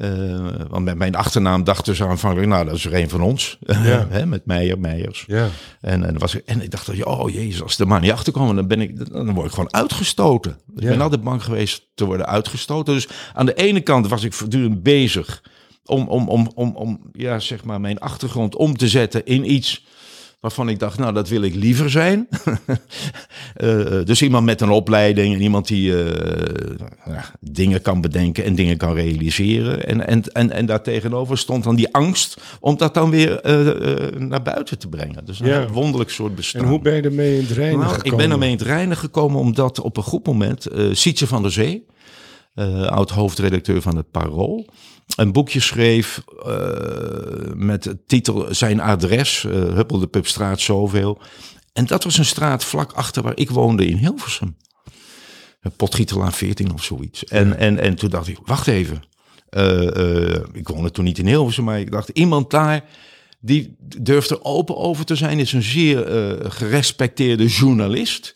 Uh, 0.02 0.50
want 0.70 0.86
met 0.86 0.98
mijn 0.98 1.16
achternaam 1.16 1.64
dachten 1.64 1.96
ze 1.96 2.06
aanvankelijk, 2.06 2.50
nou, 2.50 2.66
dat 2.66 2.76
is 2.76 2.86
er 2.86 2.94
een 2.94 3.10
van 3.10 3.22
ons. 3.22 3.58
Ja. 3.60 4.08
Met 4.26 4.46
Meijer, 4.46 4.80
Meijers. 4.80 5.24
Ja. 5.28 5.50
En, 5.82 6.04
en, 6.04 6.18
was, 6.18 6.44
en 6.44 6.62
ik 6.62 6.72
dacht, 6.72 7.04
oh 7.04 7.30
jezus, 7.30 7.62
als 7.62 7.80
er 7.80 7.88
maar 7.88 8.02
niet 8.02 8.12
achter 8.12 8.34
komen, 8.34 8.56
dan, 8.56 8.68
ben 8.68 8.82
ik, 8.82 9.12
dan 9.12 9.34
word 9.34 9.48
ik 9.48 9.54
gewoon 9.54 9.74
uitgestoten. 9.74 10.58
Dus 10.66 10.84
Ja. 10.84 10.90
Ik 10.90 10.96
ben 10.96 11.02
altijd 11.02 11.24
bang 11.24 11.44
geweest 11.44 11.88
te 11.96 12.06
worden 12.06 12.26
uitgestoten. 12.26 12.94
Dus 12.94 13.08
aan 13.34 13.46
de 13.46 13.54
ene 13.54 13.82
kant 13.82 14.08
was 14.08 14.24
ik 14.24 14.34
voortdurend 14.34 14.84
bezig 14.84 15.42
om, 15.86 16.08
om, 16.08 16.30
om, 16.30 16.52
om, 16.56 16.76
om 16.76 17.02
ja, 17.14 17.40
zeg 17.40 17.64
maar 17.64 17.82
mijn 17.82 18.00
achtergrond 18.00 18.56
om 18.56 18.78
te 18.78 18.88
zetten 18.88 19.26
in 19.26 19.52
iets 19.52 19.86
waarvan 20.40 20.70
ik 20.70 20.80
dacht, 20.80 21.00
nou, 21.00 21.14
dat 21.14 21.30
wil 21.30 21.42
ik 21.42 21.56
liever 21.56 21.90
zijn. 21.90 22.28
uh, 23.64 24.04
dus 24.10 24.22
iemand 24.22 24.46
met 24.46 24.62
een 24.62 24.70
opleiding 24.70 25.34
en 25.36 25.42
iemand 25.42 25.68
die 25.68 25.92
uh, 25.92 26.06
ja, 27.06 27.24
dingen 27.40 27.82
kan 27.82 28.02
bedenken 28.02 28.44
en 28.44 28.56
dingen 28.56 28.78
kan 28.78 28.94
realiseren. 28.94 29.86
En, 29.88 30.08
en, 30.08 30.24
en, 30.24 30.52
en 30.52 30.66
daartegenover 30.66 31.38
stond 31.38 31.64
dan 31.64 31.76
die 31.76 31.94
angst 31.94 32.42
om 32.60 32.78
dat 32.78 32.94
dan 32.94 33.10
weer 33.10 33.30
uh, 33.46 34.20
naar 34.20 34.42
buiten 34.42 34.80
te 34.80 34.88
brengen. 34.88 35.26
Dus 35.26 35.40
een 35.40 35.48
Ja. 35.48 35.68
wonderlijk 35.68 36.10
soort 36.10 36.36
bestaan. 36.36 36.62
En 36.62 36.68
hoe 36.68 36.80
ben 36.80 36.96
je 36.96 37.02
ermee 37.02 37.34
in 37.38 37.42
het 37.42 37.52
reinen 37.52 37.80
Nou, 37.80 37.92
gekomen? 37.94 38.12
ik 38.12 38.18
ben 38.18 38.32
ermee 38.32 38.50
in 38.52 38.58
het 38.58 38.68
reinen 38.68 38.98
gekomen 38.98 39.40
omdat 39.40 39.80
op 39.82 39.98
een 39.98 40.04
goed 40.04 40.26
moment 40.26 40.68
Sietse 40.92 41.28
van 41.28 41.42
der 41.42 41.52
Zee, 41.52 41.86
uh, 42.58 42.86
oud 42.86 43.10
hoofdredacteur 43.10 43.82
van 43.82 43.98
het 43.98 44.12
Parool, 44.12 44.68
een 45.16 45.32
boekje 45.32 45.60
schreef 45.60 46.24
uh, 46.46 47.54
met 47.56 47.96
titel 48.08 48.46
Zijn 48.50 48.80
adres, 48.80 49.44
uh, 49.44 49.54
Huppel 49.54 50.00
de 50.00 50.08
Pupstraat 50.08 50.60
zoveel. 50.60 51.22
En 51.74 51.86
dat 51.86 52.04
was 52.04 52.18
een 52.18 52.26
straat 52.26 52.64
vlak 52.64 52.92
achter 52.92 53.24
waar 53.24 53.38
ik 53.38 53.50
woonde 53.50 53.86
in 53.86 53.98
Hilversum. 53.98 54.58
Potgietelaan 55.76 56.34
14 56.34 56.74
of 56.74 56.84
zoiets. 56.84 57.24
En, 57.24 57.58
en, 57.58 57.80
en 57.80 57.96
toen 57.96 58.10
dacht 58.10 58.28
ik, 58.28 58.38
wacht 58.46 58.68
even. 58.68 59.04
Uh, 59.50 60.36
ik 60.54 60.68
woonde 60.68 60.92
toen 60.92 61.04
niet 61.04 61.18
in 61.18 61.28
Hilversum, 61.28 61.64
maar 61.64 61.80
ik 61.80 61.92
dacht, 61.92 62.10
iemand 62.10 62.50
daar 62.52 62.84
die 63.40 63.76
durft 63.98 64.30
er 64.30 64.44
open 64.44 64.78
over 64.78 65.06
te 65.06 65.16
zijn, 65.16 65.40
is 65.40 65.54
een 65.54 65.62
zeer 65.62 66.06
gerespecteerde 66.52 67.46
journalist. 67.46 68.34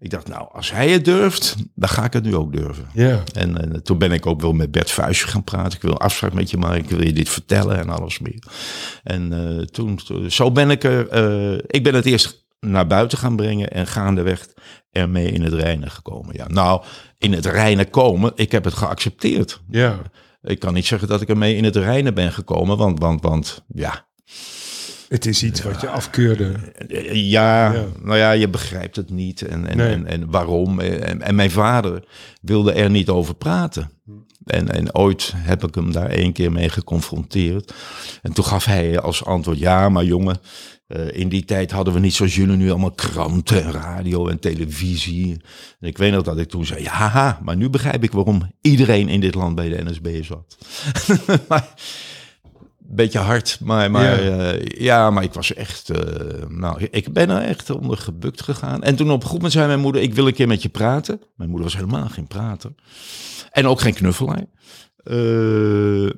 Ik 0.00 0.10
dacht, 0.10 0.28
nou, 0.28 0.48
als 0.52 0.72
hij 0.72 0.90
het 0.90 1.04
durft, 1.04 1.56
dan 1.74 1.88
ga 1.88 2.04
ik 2.04 2.12
het 2.12 2.24
nu 2.24 2.36
ook 2.36 2.52
durven. 2.52 2.88
Ja. 2.92 3.22
En, 3.34 3.60
en 3.60 3.82
toen 3.82 3.98
ben 3.98 4.12
ik 4.12 4.26
ook 4.26 4.40
wel 4.40 4.52
met 4.52 4.70
Bert 4.70 4.90
Vuijsje 4.90 5.26
gaan 5.26 5.44
praten. 5.44 5.72
Ik 5.72 5.82
wil 5.82 6.00
afspraak 6.00 6.32
met 6.32 6.50
je 6.50 6.56
maken, 6.56 6.78
ik 6.78 6.90
wil 6.90 7.04
je 7.04 7.12
dit 7.12 7.28
vertellen 7.28 7.78
en 7.78 7.88
alles 7.88 8.18
meer. 8.18 8.42
En 9.02 9.32
uh, 9.32 9.64
toen, 9.64 10.00
zo 10.28 10.52
ben 10.52 10.70
ik 10.70 10.84
er, 10.84 11.30
uh, 11.52 11.58
ik 11.66 11.82
ben 11.82 11.94
het 11.94 12.06
eerst 12.06 12.46
naar 12.60 12.86
buiten 12.86 13.18
gaan 13.18 13.36
brengen 13.36 13.70
en 13.70 13.86
gaandeweg 13.86 14.48
ermee 14.90 15.32
in 15.32 15.42
het 15.42 15.52
reinen 15.52 15.90
gekomen. 15.90 16.34
Ja, 16.36 16.46
nou, 16.48 16.82
in 17.18 17.32
het 17.32 17.46
reinen 17.46 17.90
komen, 17.90 18.32
ik 18.34 18.52
heb 18.52 18.64
het 18.64 18.74
geaccepteerd. 18.74 19.60
Ja. 19.68 19.98
Ik 20.42 20.58
kan 20.58 20.74
niet 20.74 20.86
zeggen 20.86 21.08
dat 21.08 21.20
ik 21.20 21.28
ermee 21.28 21.56
in 21.56 21.64
het 21.64 21.76
reinen 21.76 22.14
ben 22.14 22.32
gekomen, 22.32 22.76
want, 22.76 22.98
want, 22.98 23.22
want 23.22 23.64
ja, 23.74 24.06
het 25.08 25.26
is 25.26 25.42
iets 25.42 25.62
wat 25.62 25.80
je 25.80 25.88
afkeurde. 25.88 26.54
Ja, 27.12 27.72
ja, 27.72 27.84
nou 28.02 28.18
ja, 28.18 28.30
je 28.30 28.48
begrijpt 28.48 28.96
het 28.96 29.10
niet. 29.10 29.42
En, 29.42 29.66
en, 29.66 29.76
Nee. 29.76 29.92
en, 29.92 30.06
en 30.06 30.30
waarom. 30.30 30.80
En, 30.80 31.22
en 31.22 31.34
mijn 31.34 31.50
vader 31.50 32.04
wilde 32.40 32.72
er 32.72 32.90
niet 32.90 33.08
over 33.08 33.34
praten. 33.34 33.90
En, 34.44 34.72
en 34.72 34.94
ooit 34.94 35.32
heb 35.36 35.64
ik 35.64 35.74
hem 35.74 35.92
daar 35.92 36.10
één 36.10 36.32
keer 36.32 36.52
mee 36.52 36.68
geconfronteerd. 36.68 37.74
En 38.22 38.32
toen 38.32 38.44
gaf 38.44 38.64
hij 38.64 39.00
als 39.00 39.24
antwoord: 39.24 39.58
Ja, 39.58 39.88
maar 39.88 40.04
jongen. 40.04 40.40
Uh, 40.88 41.12
in 41.12 41.28
die 41.28 41.44
tijd 41.44 41.70
hadden 41.70 41.94
we 41.94 42.00
niet 42.00 42.14
zoals 42.14 42.34
jullie 42.34 42.56
nu 42.56 42.70
allemaal 42.70 42.90
kranten, 42.90 43.64
en 43.64 43.72
radio 43.72 44.28
en 44.28 44.38
televisie. 44.38 45.32
En 45.80 45.88
ik 45.88 45.98
weet 45.98 46.12
nog 46.12 46.22
dat 46.22 46.38
ik 46.38 46.48
toen 46.48 46.66
zei: 46.66 46.82
Ja, 46.82 46.92
haha, 46.92 47.38
maar 47.42 47.56
nu 47.56 47.68
begrijp 47.70 48.02
ik 48.02 48.12
waarom 48.12 48.52
iedereen 48.60 49.08
in 49.08 49.20
dit 49.20 49.34
land 49.34 49.54
bij 49.54 49.68
de 49.68 49.84
NSB 49.84 50.24
zat. 50.24 50.58
maar, 51.48 51.68
beetje 52.96 53.18
hard, 53.18 53.58
maar, 53.62 53.90
maar 53.90 54.24
ja. 54.24 54.54
Uh, 54.54 54.64
ja, 54.64 55.10
maar 55.10 55.22
ik 55.22 55.32
was 55.32 55.54
echt, 55.54 55.90
uh, 55.90 56.48
nou, 56.48 56.88
ik 56.90 57.12
ben 57.12 57.30
er 57.30 57.42
echt 57.42 57.70
onder 57.70 57.98
gebukt 57.98 58.42
gegaan. 58.42 58.82
En 58.82 58.96
toen 58.96 59.10
op 59.10 59.20
een 59.20 59.26
goed 59.26 59.36
moment 59.36 59.52
zei 59.52 59.66
mijn 59.66 59.80
moeder, 59.80 60.02
ik 60.02 60.14
wil 60.14 60.26
een 60.26 60.34
keer 60.34 60.46
met 60.46 60.62
je 60.62 60.68
praten. 60.68 61.20
Mijn 61.36 61.50
moeder 61.50 61.68
was 61.68 61.76
helemaal 61.76 62.08
geen 62.08 62.26
prater. 62.26 62.74
En 63.50 63.66
ook 63.66 63.80
geen 63.80 63.94
knuffelaar. 63.94 64.44
Uh, 65.04 66.10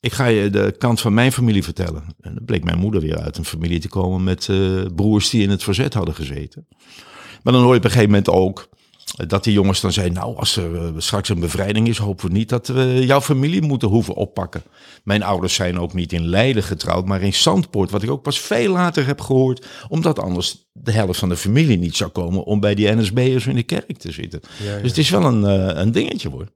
ik 0.00 0.12
ga 0.12 0.26
je 0.26 0.50
de 0.50 0.74
kant 0.78 1.00
van 1.00 1.14
mijn 1.14 1.32
familie 1.32 1.64
vertellen. 1.64 2.02
En 2.20 2.34
dan 2.34 2.44
bleek 2.44 2.64
mijn 2.64 2.78
moeder 2.78 3.00
weer 3.00 3.18
uit 3.18 3.36
een 3.36 3.44
familie 3.44 3.80
te 3.80 3.88
komen 3.88 4.24
met 4.24 4.48
broers 4.94 5.30
die 5.30 5.42
in 5.42 5.50
het 5.50 5.62
verzet 5.62 5.94
hadden 5.94 6.14
gezeten. 6.14 6.66
Maar 7.42 7.52
dan 7.52 7.62
hoor 7.62 7.72
je 7.72 7.78
op 7.78 7.84
een 7.84 7.90
gegeven 7.90 8.10
moment 8.10 8.30
ook 8.30 8.68
dat 9.16 9.44
die 9.44 9.52
jongens 9.52 9.80
dan 9.80 9.92
zeiden, 9.92 10.16
nou, 10.16 10.36
als 10.36 10.56
er 10.56 10.72
uh, 10.72 10.90
straks 10.96 11.28
een 11.28 11.40
bevrijding 11.40 11.88
is, 11.88 11.98
hopen 11.98 12.26
we 12.26 12.32
niet 12.32 12.48
dat 12.48 12.66
we 12.68 13.06
jouw 13.06 13.20
familie 13.20 13.62
moeten 13.62 13.88
hoeven 13.88 14.14
oppakken. 14.14 14.62
Mijn 15.04 15.22
ouders 15.22 15.54
zijn 15.54 15.78
ook 15.78 15.92
niet 15.92 16.12
in 16.12 16.26
Leiden 16.26 16.62
getrouwd, 16.62 17.06
maar 17.06 17.22
in 17.22 17.34
Zandpoort, 17.34 17.90
wat 17.90 18.02
ik 18.02 18.10
ook 18.10 18.22
pas 18.22 18.40
veel 18.40 18.72
later 18.72 19.06
heb 19.06 19.20
gehoord, 19.20 19.66
omdat 19.88 20.18
anders 20.18 20.68
de 20.72 20.92
helft 20.92 21.18
van 21.18 21.28
de 21.28 21.36
familie 21.36 21.78
niet 21.78 21.96
zou 21.96 22.10
komen 22.10 22.44
om 22.44 22.60
bij 22.60 22.74
die 22.74 22.94
NSB'ers 22.94 23.46
in 23.46 23.54
de 23.54 23.62
kerk 23.62 23.98
te 23.98 24.12
zitten. 24.12 24.40
Ja, 24.58 24.74
ja. 24.74 24.80
Dus 24.80 24.88
het 24.88 24.98
is 24.98 25.10
wel 25.10 25.24
een, 25.24 25.42
uh, 25.42 25.80
een 25.80 25.92
dingetje 25.92 26.28
hoor. 26.28 26.48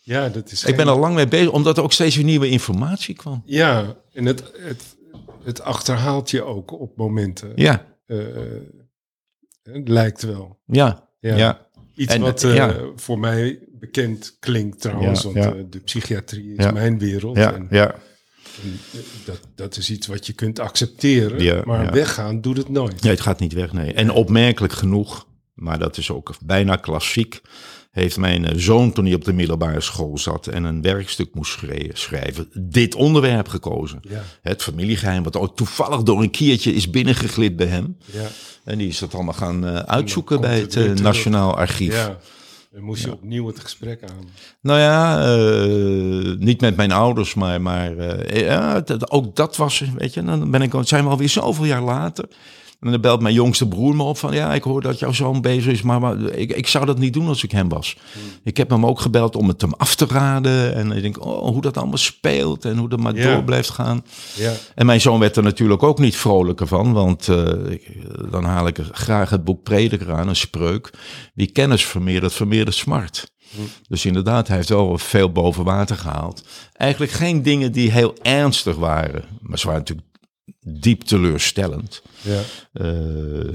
Ja, 0.00 0.28
dat 0.28 0.52
is. 0.52 0.64
Ik 0.64 0.76
ben 0.76 0.88
al 0.88 0.98
lang 0.98 1.14
mee 1.14 1.28
bezig, 1.28 1.50
omdat 1.50 1.76
er 1.76 1.82
ook 1.82 1.92
steeds 1.92 2.16
weer 2.16 2.24
nieuwe 2.24 2.48
informatie 2.48 3.14
kwam. 3.14 3.42
Ja, 3.44 3.96
en 4.12 4.24
het, 4.24 4.52
het, 4.58 4.96
het 5.44 5.62
achterhaalt 5.62 6.30
je 6.30 6.42
ook 6.42 6.80
op 6.80 6.96
momenten. 6.96 7.52
Ja. 7.54 7.86
Uh, 8.06 8.26
het 9.62 9.88
lijkt 9.88 10.22
wel. 10.22 10.58
Ja, 10.66 11.08
ja. 11.20 11.36
ja. 11.36 11.65
Iets 11.96 12.14
en, 12.14 12.20
wat 12.20 12.42
uh, 12.42 12.54
ja. 12.54 12.76
voor 12.96 13.18
mij 13.18 13.58
bekend 13.78 14.36
klinkt 14.40 14.80
trouwens, 14.80 15.22
ja, 15.22 15.32
want 15.32 15.56
uh, 15.56 15.62
de 15.70 15.78
psychiatrie 15.78 16.54
is 16.56 16.72
mijn 16.72 16.98
wereld. 16.98 17.36
Ja, 17.36 17.54
en, 17.54 17.66
ja. 17.70 17.94
En 18.62 18.78
dat, 19.24 19.40
dat 19.54 19.76
is 19.76 19.90
iets 19.90 20.06
wat 20.06 20.26
je 20.26 20.32
kunt 20.32 20.58
accepteren, 20.58 21.66
maar 21.66 21.92
weggaan 21.92 22.40
doet 22.40 22.56
het 22.56 22.68
nooit. 22.68 23.02
Nee, 23.02 23.12
het 23.12 23.20
gaat 23.20 23.40
niet 23.40 23.52
weg, 23.52 23.72
nee. 23.72 23.92
En 23.92 24.10
opmerkelijk 24.10 24.72
genoeg, 24.72 25.26
maar 25.54 25.78
dat 25.78 25.96
is 25.96 26.10
ook 26.10 26.34
bijna 26.44 26.76
klassiek 26.76 27.40
heeft 27.96 28.16
mijn 28.16 28.60
zoon 28.60 28.92
toen 28.92 29.04
hij 29.04 29.14
op 29.14 29.24
de 29.24 29.32
middelbare 29.32 29.80
school 29.80 30.18
zat 30.18 30.46
en 30.46 30.64
een 30.64 30.82
werkstuk 30.82 31.34
moest 31.34 31.58
schrijven, 31.92 32.48
dit 32.52 32.94
onderwerp 32.94 33.48
gekozen. 33.48 34.00
Ja. 34.08 34.22
Het 34.42 34.62
familiegeheim, 34.62 35.22
wat 35.22 35.36
ook 35.36 35.56
toevallig 35.56 36.02
door 36.02 36.22
een 36.22 36.30
kiertje 36.30 36.74
is 36.74 36.90
binnengeglid 36.90 37.56
bij 37.56 37.66
hem. 37.66 37.96
Ja. 38.04 38.26
En 38.64 38.78
die 38.78 38.88
is 38.88 38.98
dat 38.98 39.14
allemaal 39.14 39.34
gaan 39.34 39.64
uh, 39.64 39.76
uitzoeken 39.76 40.40
bij 40.40 40.60
het 40.60 40.74
uh, 40.74 40.92
Nationaal 40.92 41.56
Archief. 41.56 41.94
Ja. 41.94 42.18
Dan 42.72 42.82
moest 42.82 43.02
je 43.02 43.08
ja. 43.08 43.14
opnieuw 43.14 43.46
het 43.46 43.60
gesprek 43.60 44.02
aan. 44.02 44.28
Nou 44.60 44.78
ja, 44.78 45.28
uh, 45.36 46.38
niet 46.38 46.60
met 46.60 46.76
mijn 46.76 46.92
ouders, 46.92 47.34
maar, 47.34 47.60
maar 47.60 47.92
ja, 48.36 48.84
ook 49.08 49.36
dat 49.36 49.56
was, 49.56 49.84
weet 49.96 50.14
je, 50.14 50.24
dan 50.24 50.50
ben 50.50 50.62
ik, 50.62 50.72
zijn 50.80 51.04
we 51.04 51.10
alweer 51.10 51.28
zoveel 51.28 51.64
jaar 51.64 51.82
later. 51.82 52.28
En 52.86 52.92
dan 52.92 53.00
belt 53.00 53.20
mijn 53.20 53.34
jongste 53.34 53.68
broer 53.68 53.96
me 53.96 54.02
op 54.02 54.18
van 54.18 54.34
ja, 54.34 54.54
ik 54.54 54.62
hoor 54.62 54.80
dat 54.80 54.98
jouw 54.98 55.12
zoon 55.12 55.40
bezig 55.40 55.72
is, 55.72 55.82
maar, 55.82 56.00
maar 56.00 56.20
ik, 56.20 56.52
ik 56.52 56.66
zou 56.66 56.86
dat 56.86 56.98
niet 56.98 57.12
doen 57.12 57.28
als 57.28 57.42
ik 57.42 57.50
hem 57.50 57.68
was. 57.68 57.96
Hmm. 58.12 58.22
Ik 58.44 58.56
heb 58.56 58.70
hem 58.70 58.86
ook 58.86 59.00
gebeld 59.00 59.36
om 59.36 59.48
het 59.48 59.60
hem 59.60 59.72
af 59.72 59.94
te 59.94 60.06
raden. 60.08 60.74
En 60.74 60.92
ik 60.92 61.02
denk, 61.02 61.24
oh, 61.24 61.48
hoe 61.48 61.60
dat 61.60 61.76
allemaal 61.76 61.96
speelt 61.96 62.64
en 62.64 62.76
hoe 62.76 62.88
dat 62.88 63.00
maar 63.00 63.14
ja. 63.14 63.32
door 63.32 63.44
blijft 63.44 63.70
gaan. 63.70 64.04
Ja. 64.34 64.52
En 64.74 64.86
mijn 64.86 65.00
zoon 65.00 65.20
werd 65.20 65.36
er 65.36 65.42
natuurlijk 65.42 65.82
ook 65.82 65.98
niet 65.98 66.16
vrolijker 66.16 66.66
van, 66.66 66.92
want 66.92 67.28
uh, 67.28 67.70
ik, 67.70 67.92
dan 68.30 68.44
haal 68.44 68.66
ik 68.66 68.78
graag 68.92 69.30
het 69.30 69.44
boek 69.44 69.62
Prediker 69.62 70.12
aan, 70.12 70.28
een 70.28 70.36
spreuk. 70.36 70.90
Wie 71.34 71.52
kennis 71.52 71.84
vermeerdert, 71.86 72.32
vermeerdert 72.32 72.76
smart. 72.76 73.34
Hmm. 73.50 73.68
Dus 73.88 74.04
inderdaad, 74.04 74.48
hij 74.48 74.56
heeft 74.56 74.68
wel 74.68 74.98
veel 74.98 75.32
boven 75.32 75.64
water 75.64 75.96
gehaald. 75.96 76.46
Eigenlijk 76.72 77.12
geen 77.12 77.42
dingen 77.42 77.72
die 77.72 77.92
heel 77.92 78.14
ernstig 78.22 78.76
waren. 78.76 79.24
Maar 79.40 79.58
ze 79.58 79.66
waren 79.66 79.80
natuurlijk 79.80 80.05
diep 80.68 81.02
teleurstellend. 81.02 82.02
Ja. 82.20 82.40
Uh, 82.72 83.52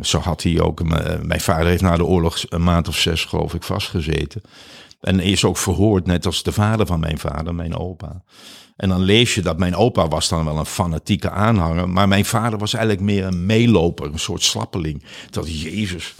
zo 0.00 0.18
had 0.18 0.42
hij 0.42 0.60
ook. 0.60 0.82
Mijn 1.22 1.40
vader 1.40 1.66
heeft 1.66 1.82
na 1.82 1.96
de 1.96 2.04
oorlog 2.04 2.42
een 2.48 2.64
maand 2.64 2.88
of 2.88 2.96
zes, 2.96 3.24
geloof 3.24 3.54
ik, 3.54 3.62
vastgezeten. 3.62 4.42
En 5.00 5.20
is 5.20 5.44
ook 5.44 5.56
verhoord, 5.56 6.06
net 6.06 6.26
als 6.26 6.42
de 6.42 6.52
vader 6.52 6.86
van 6.86 7.00
mijn 7.00 7.18
vader, 7.18 7.54
mijn 7.54 7.76
opa. 7.76 8.22
En 8.76 8.88
dan 8.88 9.00
lees 9.00 9.34
je 9.34 9.42
dat 9.42 9.58
mijn 9.58 9.76
opa 9.76 10.08
was 10.08 10.28
dan 10.28 10.44
wel 10.44 10.58
een 10.58 10.66
fanatieke 10.66 11.30
aanhanger. 11.30 11.88
Maar 11.88 12.08
mijn 12.08 12.24
vader 12.24 12.58
was 12.58 12.74
eigenlijk 12.74 13.04
meer 13.04 13.24
een 13.24 13.46
meeloper, 13.46 14.06
een 14.06 14.18
soort 14.18 14.42
slappeling. 14.42 15.04
Dat 15.30 15.60
Jezus. 15.60 16.14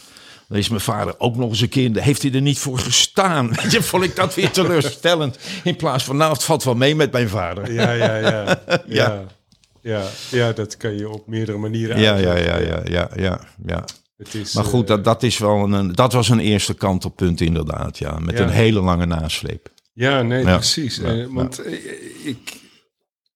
Dan 0.48 0.58
is 0.58 0.68
mijn 0.68 0.80
vader 0.80 1.14
ook 1.18 1.36
nog 1.36 1.48
eens 1.48 1.60
een 1.60 1.68
keer, 1.68 2.02
heeft 2.02 2.22
hij 2.22 2.32
er 2.32 2.40
niet 2.40 2.58
voor 2.58 2.78
gestaan? 2.78 3.48
Weet 3.62 3.72
je, 3.72 3.82
vond 3.82 4.04
ik 4.04 4.16
dat 4.16 4.34
weer 4.34 4.50
teleurstellend. 4.50 5.38
In 5.64 5.76
plaats 5.76 6.04
van, 6.04 6.16
nou, 6.16 6.32
het 6.32 6.44
valt 6.44 6.64
wel 6.64 6.74
mee 6.74 6.94
met 6.94 7.12
mijn 7.12 7.28
vader. 7.28 7.72
Ja, 7.72 7.92
ja, 7.92 8.16
ja. 8.16 8.44
ja. 8.66 8.82
ja. 8.86 9.24
Ja, 9.86 10.08
ja, 10.30 10.52
dat 10.52 10.76
kan 10.76 10.96
je 10.96 11.08
op 11.08 11.26
meerdere 11.26 11.58
manieren 11.58 12.00
ja, 12.00 12.16
ja, 12.16 12.36
ja, 12.36 12.58
ja, 12.58 12.82
ja, 12.84 13.10
ja, 13.14 13.40
ja. 13.66 13.84
Het 14.16 14.34
is, 14.34 14.54
maar 14.54 14.64
goed, 14.64 14.86
dat, 14.86 15.04
dat, 15.04 15.22
is 15.22 15.38
wel 15.38 15.72
een, 15.72 15.92
dat 15.92 16.12
was 16.12 16.28
een 16.28 16.38
eerste 16.40 16.74
kantelpunt 16.74 17.40
inderdaad, 17.40 17.98
ja. 17.98 18.18
Met 18.18 18.38
Ja. 18.38 18.44
een 18.44 18.50
hele 18.50 18.80
lange 18.80 19.06
nasleep. 19.06 19.72
Ja, 19.92 20.22
nee, 20.22 20.44
Ja. 20.44 20.54
precies. 20.56 20.96
Ja, 20.96 21.04
Eh, 21.18 21.26
want 21.26 21.58
eh, 21.58 21.72
ik, 22.24 22.60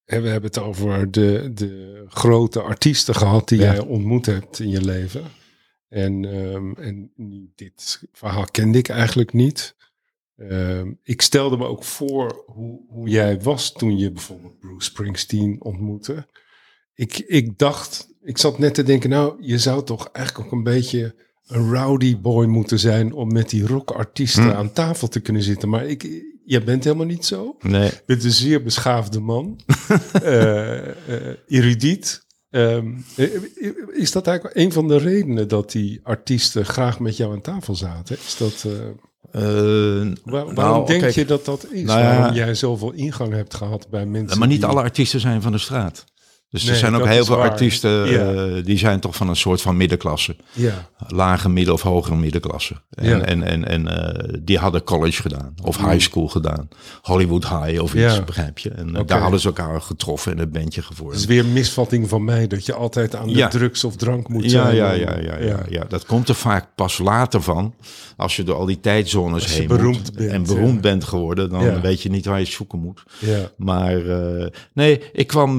we 0.04 0.14
hebben 0.14 0.42
het 0.42 0.58
over 0.58 1.10
de, 1.10 1.50
de 1.54 2.04
grote 2.08 2.60
artiesten 2.60 3.14
gehad 3.14 3.48
die 3.48 3.58
jij 3.58 3.78
ontmoet 3.78 4.26
hebt 4.26 4.58
in 4.58 4.68
je 4.68 4.80
leven. 4.84 5.22
En, 5.88 6.24
ehm, 6.24 6.72
en 6.72 7.12
dit 7.54 8.02
verhaal 8.12 8.44
kende 8.50 8.78
ik 8.78 8.88
eigenlijk 8.88 9.32
niet. 9.32 9.74
Ehm, 10.36 10.92
ik 11.02 11.22
stelde 11.22 11.56
me 11.56 11.66
ook 11.66 11.84
voor 11.84 12.42
hoe, 12.46 12.80
hoe 12.88 13.08
jij 13.08 13.40
was 13.40 13.72
toen 13.72 13.98
je 13.98 14.10
bijvoorbeeld 14.12 14.58
Bruce 14.58 14.84
Springsteen 14.90 15.56
ontmoette. 15.62 16.26
Ik, 16.94 17.18
ik 17.18 17.58
dacht, 17.58 18.08
ik 18.22 18.38
zat 18.38 18.58
net 18.58 18.74
te 18.74 18.82
denken, 18.82 19.10
nou, 19.10 19.34
je 19.40 19.58
zou 19.58 19.84
toch 19.84 20.08
eigenlijk 20.12 20.46
ook 20.46 20.52
een 20.52 20.62
beetje 20.62 21.14
een 21.46 21.72
rowdy 21.74 22.20
boy 22.20 22.46
moeten 22.46 22.78
zijn 22.78 23.12
om 23.12 23.32
met 23.32 23.50
die 23.50 23.66
rockartiesten 23.66 24.42
Hm. 24.50 24.50
aan 24.56 24.72
tafel 24.72 25.08
te 25.08 25.20
kunnen 25.20 25.42
zitten. 25.42 25.68
Maar 25.68 25.86
ik, 25.86 26.22
jij 26.44 26.64
bent 26.64 26.84
helemaal 26.84 27.06
niet 27.06 27.24
zo. 27.26 27.56
Nee. 27.60 27.84
Je 27.84 28.02
bent 28.06 28.24
een 28.24 28.30
zeer 28.32 28.62
beschaafde 28.62 29.20
man, 29.20 29.60
eh, 30.22 30.88
eh, 30.88 31.36
erudiet. 31.48 32.26
Ehm, 32.50 32.86
eh, 33.16 33.28
is 33.92 34.12
dat 34.12 34.26
eigenlijk 34.26 34.56
een 34.58 34.72
van 34.72 34.88
de 34.88 34.96
redenen 34.98 35.48
dat 35.48 35.72
die 35.72 36.00
artiesten 36.02 36.64
graag 36.64 37.00
met 37.00 37.16
jou 37.16 37.32
aan 37.32 37.40
tafel 37.40 37.74
zaten? 37.74 38.16
Is 38.26 38.36
dat, 38.36 38.64
eh, 38.66 38.72
Eh, 39.32 39.42
waar- 40.24 40.54
waarom 40.54 40.54
nou, 40.54 40.86
denk 40.86 41.00
kijk, 41.00 41.14
je 41.14 41.24
dat 41.24 41.44
dat 41.44 41.66
is? 41.70 41.82
nou 41.82 42.00
ja. 42.00 42.16
waarom 42.16 42.34
jij 42.36 42.54
zoveel 42.54 42.92
ingang 42.92 43.32
hebt 43.32 43.54
gehad 43.54 43.88
bij 43.90 44.06
mensen? 44.06 44.38
Maar 44.38 44.48
niet 44.48 44.60
die- 44.60 44.68
alle 44.68 44.80
artiesten 44.82 45.20
zijn 45.20 45.42
van 45.42 45.52
de 45.52 45.58
straat. 45.58 46.04
Dus 46.50 46.62
Nee, 46.62 46.72
er 46.72 46.78
zijn 46.78 46.94
ook 46.96 47.06
heel 47.06 47.24
veel 47.24 47.36
waar. 47.36 47.50
artiesten 47.50 48.10
Ja. 48.10 48.32
eh, 48.32 48.64
die 48.64 48.78
zijn 48.78 49.00
toch 49.00 49.16
van 49.16 49.28
een 49.28 49.36
soort 49.36 49.60
van 49.62 49.76
middenklasse. 49.76 50.36
Ja, 50.52 50.88
Lage 51.08 51.48
middel 51.48 51.74
of 51.74 51.82
hogere 51.82 52.16
middenklasse. 52.16 52.74
En, 52.90 53.08
Ja. 53.08 53.20
en, 53.20 53.42
en, 53.42 53.68
en 53.68 53.88
eh, 53.88 54.38
die 54.42 54.58
hadden 54.58 54.82
college 54.84 55.22
gedaan. 55.22 55.54
Of 55.64 55.76
high 55.76 55.98
school 55.98 56.28
gedaan. 56.28 56.68
Hollywood 57.02 57.48
High 57.48 57.82
of 57.82 57.94
iets, 57.94 58.24
begrijp 58.24 58.58
je. 58.58 58.70
En 58.70 58.96
eh, 58.96 59.02
daar 59.06 59.20
hadden 59.20 59.40
ze 59.40 59.46
elkaar 59.46 59.80
getroffen 59.80 60.32
en 60.32 60.38
een 60.38 60.50
bandje 60.50 60.82
gevormd. 60.82 61.12
het 61.12 61.20
is 61.20 61.26
weer 61.26 61.44
een 61.44 61.52
misvatting 61.52 62.08
van 62.08 62.24
mij 62.24 62.46
dat 62.46 62.66
je 62.66 62.74
altijd 62.74 63.14
aan 63.16 63.28
de 63.32 63.48
drugs 63.48 63.84
of 63.84 63.96
drank 63.96 64.28
moet 64.28 64.42
Ja, 64.44 64.48
zijn. 64.50 64.74
ja, 64.76 64.92
ja, 64.92 65.16
ja, 65.18 65.38
ja, 65.38 65.58
ja. 65.68 65.84
Dat 65.88 66.06
komt 66.06 66.28
er 66.28 66.34
vaak 66.34 66.66
pas 66.74 66.98
later 66.98 67.42
van. 67.42 67.74
Als 68.16 68.36
je 68.36 68.42
door 68.42 68.56
al 68.56 68.66
die 68.66 68.80
tijdzones 68.80 69.56
heen 69.56 69.66
beroemd 69.68 69.96
moet 70.02 70.14
bent, 70.14 70.30
en 70.30 70.42
beroemd 70.42 70.80
bent 70.80 71.04
geworden, 71.04 71.50
dan 71.50 71.80
weet 71.80 72.02
je 72.02 72.10
niet 72.10 72.26
waar 72.26 72.38
je 72.38 72.44
zoeken 72.46 72.78
moet. 72.78 73.02
Ja. 73.18 73.50
Maar 73.56 74.00
nee, 74.74 75.00
ik 75.12 75.26
kwam 75.26 75.58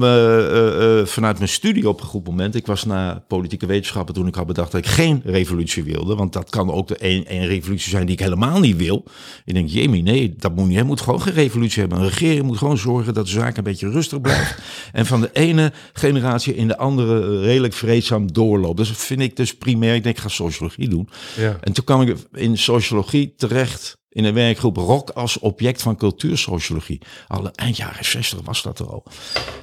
eh, 0.82 1.06
vanuit 1.06 1.38
mijn 1.38 1.50
studie 1.50 1.88
op 1.88 2.00
een 2.00 2.06
goed 2.06 2.26
moment. 2.26 2.54
Ik 2.54 2.66
was 2.66 2.84
na 2.84 3.24
politieke 3.28 3.66
wetenschappen 3.66 4.14
toen 4.14 4.26
ik 4.26 4.34
had 4.34 4.46
bedacht 4.46 4.72
dat 4.72 4.80
ik 4.80 4.90
geen 4.90 5.22
revolutie 5.24 5.84
wilde. 5.84 6.14
Want 6.14 6.32
dat 6.32 6.50
kan 6.50 6.70
ook 6.70 6.88
de 6.88 6.96
een, 6.98 7.24
een 7.28 7.46
revolutie 7.46 7.90
zijn 7.90 8.06
die 8.06 8.14
ik 8.14 8.20
helemaal 8.20 8.60
niet 8.60 8.76
wil. 8.76 9.04
Ik 9.44 9.54
denk, 9.54 9.68
jemie, 9.68 10.02
nee, 10.02 10.34
dat 10.36 10.54
moet 10.54 10.66
niet. 10.66 10.76
Je 10.76 10.84
moet 10.84 11.00
gewoon 11.00 11.22
geen 11.22 11.34
revolutie 11.34 11.80
hebben. 11.80 11.98
Een 11.98 12.08
regering 12.08 12.42
moet 12.42 12.58
gewoon 12.58 12.78
zorgen 12.78 13.14
dat 13.14 13.24
de 13.24 13.30
zaak 13.30 13.56
een 13.56 13.64
beetje 13.64 13.90
rustig 13.90 14.20
blijft. 14.20 14.58
en 14.92 15.06
van 15.06 15.20
de 15.20 15.30
ene 15.32 15.72
generatie 15.92 16.54
in 16.54 16.68
de 16.68 16.76
andere 16.76 17.40
redelijk 17.40 17.74
vreedzaam 17.74 18.32
doorloopt. 18.32 18.76
Dus 18.76 18.88
dat 18.88 18.96
vind 18.96 19.20
ik 19.20 19.36
dus 19.36 19.56
primair. 19.56 19.94
Ik 19.94 20.02
denk, 20.02 20.16
ik 20.16 20.22
ga 20.22 20.28
sociologie 20.28 20.88
doen. 20.88 21.08
Ja. 21.36 21.56
En 21.60 21.72
toen 21.72 21.84
kwam 21.84 22.00
ik 22.00 22.16
in 22.32 22.58
sociologie 22.58 23.34
terecht 23.36 24.00
in 24.12 24.24
een 24.24 24.34
werkgroep 24.34 24.76
rock 24.76 25.10
als 25.10 25.38
object 25.38 25.82
van 25.82 25.96
cultuursociologie. 25.96 27.00
Al 27.28 27.50
eind 27.54 27.76
jaren 27.76 28.04
60 28.04 28.38
was 28.44 28.62
dat 28.62 28.78
er 28.78 28.86
al. 28.86 29.02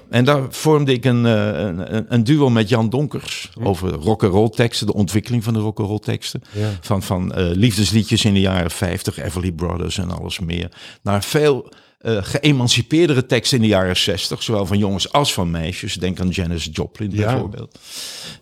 En 0.10 0.26
daar 0.26 0.44
vormde 0.50 0.94
ik 0.94 1.06
een, 1.06 1.26
eh, 1.26 1.60
een, 1.60 2.14
een- 2.14 2.24
duo 2.24 2.50
met 2.50 2.70
Jan 2.70 2.90
Donkers 2.90 3.50
over 3.64 3.92
rock 3.92 4.24
and 4.24 4.34
roll 4.34 4.50
teksten, 4.50 4.88
de 4.88 4.94
ontwikkeling 4.94 5.44
van 5.44 5.54
de 5.54 5.60
rock 5.60 5.80
and 5.80 5.88
roll 5.88 6.00
teksten. 6.00 6.42
Ja. 6.52 6.70
Van, 6.82 7.04
van 7.04 7.34
eh, 7.34 7.46
liefdesliedjes 7.56 8.26
in 8.26 8.34
de 8.34 8.40
jaren 8.40 8.72
50, 8.72 9.18
Everly 9.18 9.52
Brothers 9.52 9.98
en 9.98 10.12
alles 10.12 10.40
meer. 10.40 10.72
Naar 11.04 11.24
veel 11.24 11.72
eh 12.00 12.18
geëmancipeerdere 12.22 13.26
teksten 13.26 13.58
in 13.58 13.64
de 13.64 13.70
jaren 13.70 13.98
60, 13.98 14.44
zowel 14.44 14.66
van 14.66 14.78
jongens 14.78 15.12
als 15.12 15.34
van 15.34 15.52
meisjes. 15.52 15.94
Denk 15.94 16.20
aan 16.20 16.30
Janis 16.30 16.70
Joplin 16.72 17.12
Ja. 17.12 17.32
bijvoorbeeld. 17.32 17.80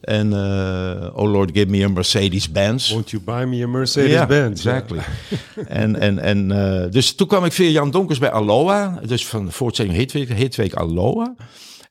En 0.01 0.33
eh, 0.33 1.17
Oh 1.17 1.31
Lord, 1.31 1.49
give 1.53 1.65
me 1.65 1.83
a 1.83 1.89
Mercedes-Benz. 1.89 2.91
Won't 2.91 3.09
you 3.09 3.23
buy 3.23 3.43
me 3.43 3.63
a 3.63 3.67
Mercedes-Benz? 3.67 4.63
Ja, 4.63 4.73
exactly. 4.75 4.99
en 5.67 5.99
en, 5.99 6.19
en 6.19 6.51
eh, 6.83 6.91
dus 6.91 7.15
toen 7.15 7.27
kwam 7.27 7.45
ik 7.45 7.51
via 7.51 7.69
Jan 7.69 7.91
Donkers 7.91 8.19
bij 8.19 8.31
Aloha, 8.31 8.99
dus 9.05 9.27
van 9.27 9.45
de 9.45 9.51
voortzetting 9.51 9.97
Hitweek, 9.97 10.33
Hitweek 10.33 10.73
Aloha. 10.73 11.35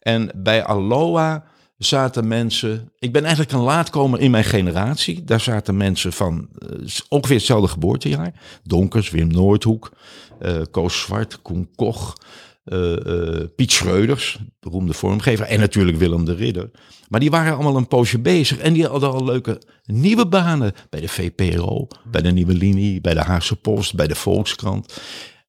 En 0.00 0.30
bij 0.34 0.64
Aloha 0.64 1.44
zaten 1.78 2.28
mensen, 2.28 2.92
ik 2.98 3.12
ben 3.12 3.22
eigenlijk 3.22 3.52
een 3.52 3.60
laatkomer 3.60 4.20
in 4.20 4.30
mijn 4.30 4.44
generatie. 4.44 5.24
Daar 5.24 5.40
zaten 5.40 5.76
mensen 5.76 6.12
van 6.12 6.48
eh, 6.58 6.68
ongeveer 7.08 7.36
hetzelfde 7.36 7.68
geboortejaar. 7.68 8.32
Donkers, 8.62 9.10
Wim 9.10 9.28
Noordhoek, 9.28 9.92
eh 10.38 10.60
Koos 10.70 11.00
Zwart, 11.00 11.42
Koen 11.42 11.68
Koch. 11.74 12.12
eh, 12.64 13.44
Piet 13.56 13.72
Schreuders, 13.72 14.38
beroemde 14.60 14.92
vormgever, 14.92 15.46
en 15.46 15.60
natuurlijk 15.60 15.96
Willem 15.96 16.24
de 16.24 16.34
Ridder. 16.34 16.70
Maar 17.08 17.20
die 17.20 17.30
waren 17.30 17.54
allemaal 17.54 17.76
een 17.76 17.88
poosje 17.88 18.18
bezig 18.18 18.58
en 18.58 18.72
die 18.72 18.86
hadden 18.86 19.12
al 19.12 19.24
leuke 19.24 19.62
nieuwe 19.84 20.26
banen 20.26 20.72
bij 20.90 21.00
de 21.00 21.08
VPRO, 21.08 21.86
bij 22.10 22.22
de 22.22 22.30
Nieuwe 22.32 22.54
Linie, 22.54 23.00
bij 23.00 23.14
de 23.14 23.20
Haagse 23.20 23.56
Post, 23.56 23.94
bij 23.94 24.06
de 24.06 24.14
Volkskrant. 24.14 25.00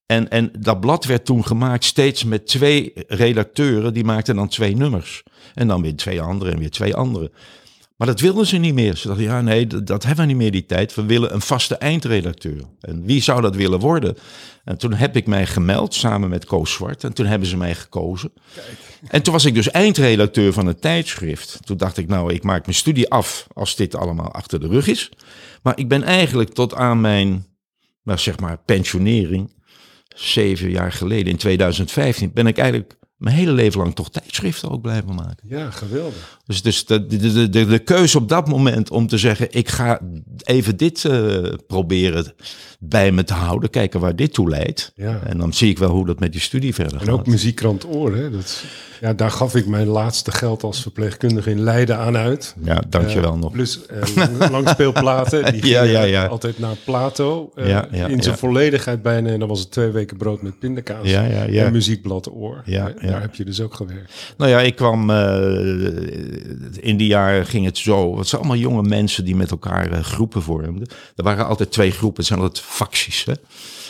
En, 0.08 0.28
en 0.28 0.50
dat 0.58 0.80
blad 0.80 1.04
werd 1.04 1.24
toen 1.24 1.46
gemaakt 1.46 1.84
steeds 1.84 2.24
met 2.24 2.46
twee 2.46 2.92
redacteuren, 3.06 3.94
die 3.94 4.04
maakten 4.04 4.36
dan 4.36 4.48
twee 4.48 4.76
nummers. 4.76 5.22
En 5.54 5.68
dan 5.68 5.82
weer 5.82 5.96
twee 5.96 6.20
andere 6.20 6.50
en 6.50 6.58
weer 6.58 6.70
twee 6.70 6.94
andere. 6.94 7.30
Maar 7.96 8.06
dat 8.06 8.20
wilden 8.20 8.46
ze 8.46 8.56
niet 8.56 8.74
meer. 8.74 8.96
Ze 8.96 9.06
dachten, 9.06 9.24
ja 9.24 9.40
nee, 9.40 9.66
dat, 9.66 9.86
dat 9.86 10.04
hebben 10.04 10.24
we 10.24 10.30
niet 10.30 10.40
meer 10.40 10.50
die 10.50 10.66
tijd. 10.66 10.94
We 10.94 11.04
willen 11.04 11.34
een 11.34 11.40
vaste 11.40 11.76
eindredacteur. 11.76 12.60
En 12.80 13.04
wie 13.04 13.22
zou 13.22 13.40
dat 13.40 13.56
willen 13.56 13.78
worden? 13.78 14.16
En 14.64 14.78
toen 14.78 14.94
heb 14.94 15.16
ik 15.16 15.26
mij 15.26 15.46
gemeld 15.46 15.94
samen 15.94 16.28
met 16.28 16.44
Koos 16.44 16.72
Zwart. 16.72 17.04
En 17.04 17.12
toen 17.12 17.26
hebben 17.26 17.48
ze 17.48 17.56
mij 17.56 17.74
gekozen. 17.74 18.32
En 19.08 19.22
toen 19.22 19.32
was 19.32 19.44
ik 19.44 19.54
dus 19.54 19.70
eindredacteur 19.70 20.52
van 20.52 20.66
het 20.66 20.80
tijdschrift. 20.80 21.58
Toen 21.64 21.76
dacht 21.76 21.96
ik, 21.96 22.08
nou, 22.08 22.32
ik 22.32 22.42
maak 22.42 22.64
mijn 22.64 22.76
studie 22.76 23.10
af 23.10 23.46
als 23.52 23.76
dit 23.76 23.94
allemaal 23.94 24.32
achter 24.32 24.60
de 24.60 24.68
rug 24.68 24.86
is. 24.86 25.10
Maar 25.62 25.78
ik 25.78 25.88
ben 25.88 26.02
eigenlijk 26.02 26.52
tot 26.52 26.74
aan 26.74 27.00
mijn, 27.00 27.46
nou 28.02 28.18
zeg 28.18 28.40
maar, 28.40 28.58
pensionering, 28.64 29.56
zeven 30.20 30.70
jaar 30.70 30.92
geleden, 30.92 31.32
in 31.32 31.36
2015, 31.36 32.30
ben 32.34 32.46
ik 32.46 32.58
eigenlijk 32.58 32.96
mijn 33.16 33.36
hele 33.36 33.52
leven 33.52 33.80
lang 33.80 33.94
toch 33.94 34.10
tijdschriften 34.10 34.70
ook 34.70 34.82
blijven 34.82 35.14
maken. 35.14 35.48
Ja, 35.48 35.70
geweldig. 35.70 36.38
Dus, 36.46 36.62
dus 36.62 36.86
de, 36.86 37.06
de, 37.06 37.48
de, 37.48 37.66
de, 37.66 37.78
keuze 37.78 38.18
op 38.18 38.28
dat 38.28 38.48
moment 38.48 38.90
om 38.90 39.06
te 39.06 39.18
zeggen, 39.18 39.46
ik 39.50 39.68
ga 39.68 40.00
even 40.44 40.76
dit 40.76 41.04
uh, 41.04 41.52
proberen 41.66 42.34
bij 42.78 43.12
me 43.12 43.24
te 43.24 43.34
houden, 43.34 43.70
kijken 43.70 44.00
waar 44.00 44.16
dit 44.16 44.32
toe 44.32 44.48
leidt. 44.48 44.92
Ja. 44.94 45.20
En 45.24 45.38
dan 45.38 45.52
zie 45.52 45.70
ik 45.70 45.78
wel 45.78 45.90
hoe 45.90 46.06
dat 46.06 46.20
met 46.20 46.32
die 46.32 46.40
studie 46.40 46.74
verder 46.74 46.92
en 46.92 46.98
gaat. 46.98 47.08
En 47.08 47.14
ook 47.14 47.26
muziekkrant 47.26 47.86
Oor, 47.86 48.14
hè? 48.14 48.30
Dat, 48.30 48.64
ja, 49.00 49.12
daar 49.12 49.30
gaf 49.30 49.54
ik 49.54 49.66
mijn 49.66 49.86
laatste 49.86 50.30
geld 50.30 50.62
als 50.62 50.82
verpleegkundige 50.82 51.50
in 51.50 51.60
Leiden 51.60 51.98
aan 51.98 52.16
uit. 52.16 52.54
Ja, 52.62 52.82
dankjewel 52.88 53.34
uh, 53.34 53.40
nog. 53.40 53.52
Plus 53.52 53.80
uh, 54.16 54.50
langspeelplaten, 54.50 55.52
die 55.52 55.66
ja, 55.76 55.82
ja, 55.82 56.02
ja. 56.02 56.26
altijd 56.26 56.58
naar 56.58 56.76
Plato. 56.84 57.52
Uh, 57.54 57.68
ja, 57.68 57.88
ja, 57.90 58.06
in 58.06 58.22
zijn 58.22 58.36
volledigheid 58.36 59.02
bijna. 59.02 59.30
En 59.30 59.38
dan 59.38 59.48
was 59.48 59.60
het 59.60 59.70
twee 59.70 59.90
weken 59.90 60.16
brood 60.16 60.42
met 60.42 60.58
pindakaas. 60.58 61.10
Ja, 61.10 61.24
ja, 61.24 61.42
ja. 61.42 61.64
En 61.64 61.72
muziekblad 61.72 62.30
Oor. 62.32 62.62
Ja, 62.64 62.92
Daar 63.00 63.20
heb 63.20 63.34
je 63.34 63.44
dus 63.44 63.60
ook 63.60 63.74
gewerkt. 63.74 64.12
Nou 64.36 64.50
ja, 64.50 64.60
ik 64.60 64.76
kwam... 64.76 65.10
in 66.80 66.96
die 66.96 67.06
jaren 67.06 67.46
ging 67.46 67.64
het 67.64 67.78
zo. 67.78 68.18
Het 68.18 68.28
zijn 68.28 68.40
allemaal 68.40 68.60
jonge 68.60 68.82
mensen 68.82 69.24
die 69.24 69.36
met 69.36 69.50
elkaar 69.50 70.04
groepen 70.04 70.42
vormden. 70.42 70.88
Er 71.16 71.24
waren 71.24 71.46
altijd 71.46 71.70
twee 71.70 71.90
groepen. 71.90 72.16
Het 72.16 72.26
zijn 72.26 72.40
altijd 72.40 72.64
facties, 72.68 73.24
hè. 73.24 73.32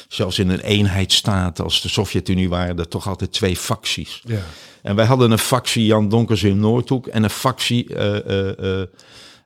Zelfs 0.09 0.39
in 0.39 0.49
een 0.49 0.61
eenheidsstaat 0.61 1.61
als 1.61 1.83
de 1.83 1.89
Sovjet-Unie 1.89 2.49
waren 2.49 2.79
er 2.79 2.89
toch 2.89 3.09
altijd 3.09 3.33
twee 3.33 3.57
facties. 3.57 4.23
Ja. 4.25 4.41
En 4.83 4.97
wij 4.97 5.05
hadden 5.05 5.31
een 5.31 5.39
factie 5.39 5.87
Jan 5.87 6.09
Donkers 6.09 6.43
in 6.43 6.61
Noordhoek 6.61 7.07
en 7.07 7.23
een 7.23 7.31
factie 7.31 7.95
uh, 7.95 8.17
uh, 8.29 8.83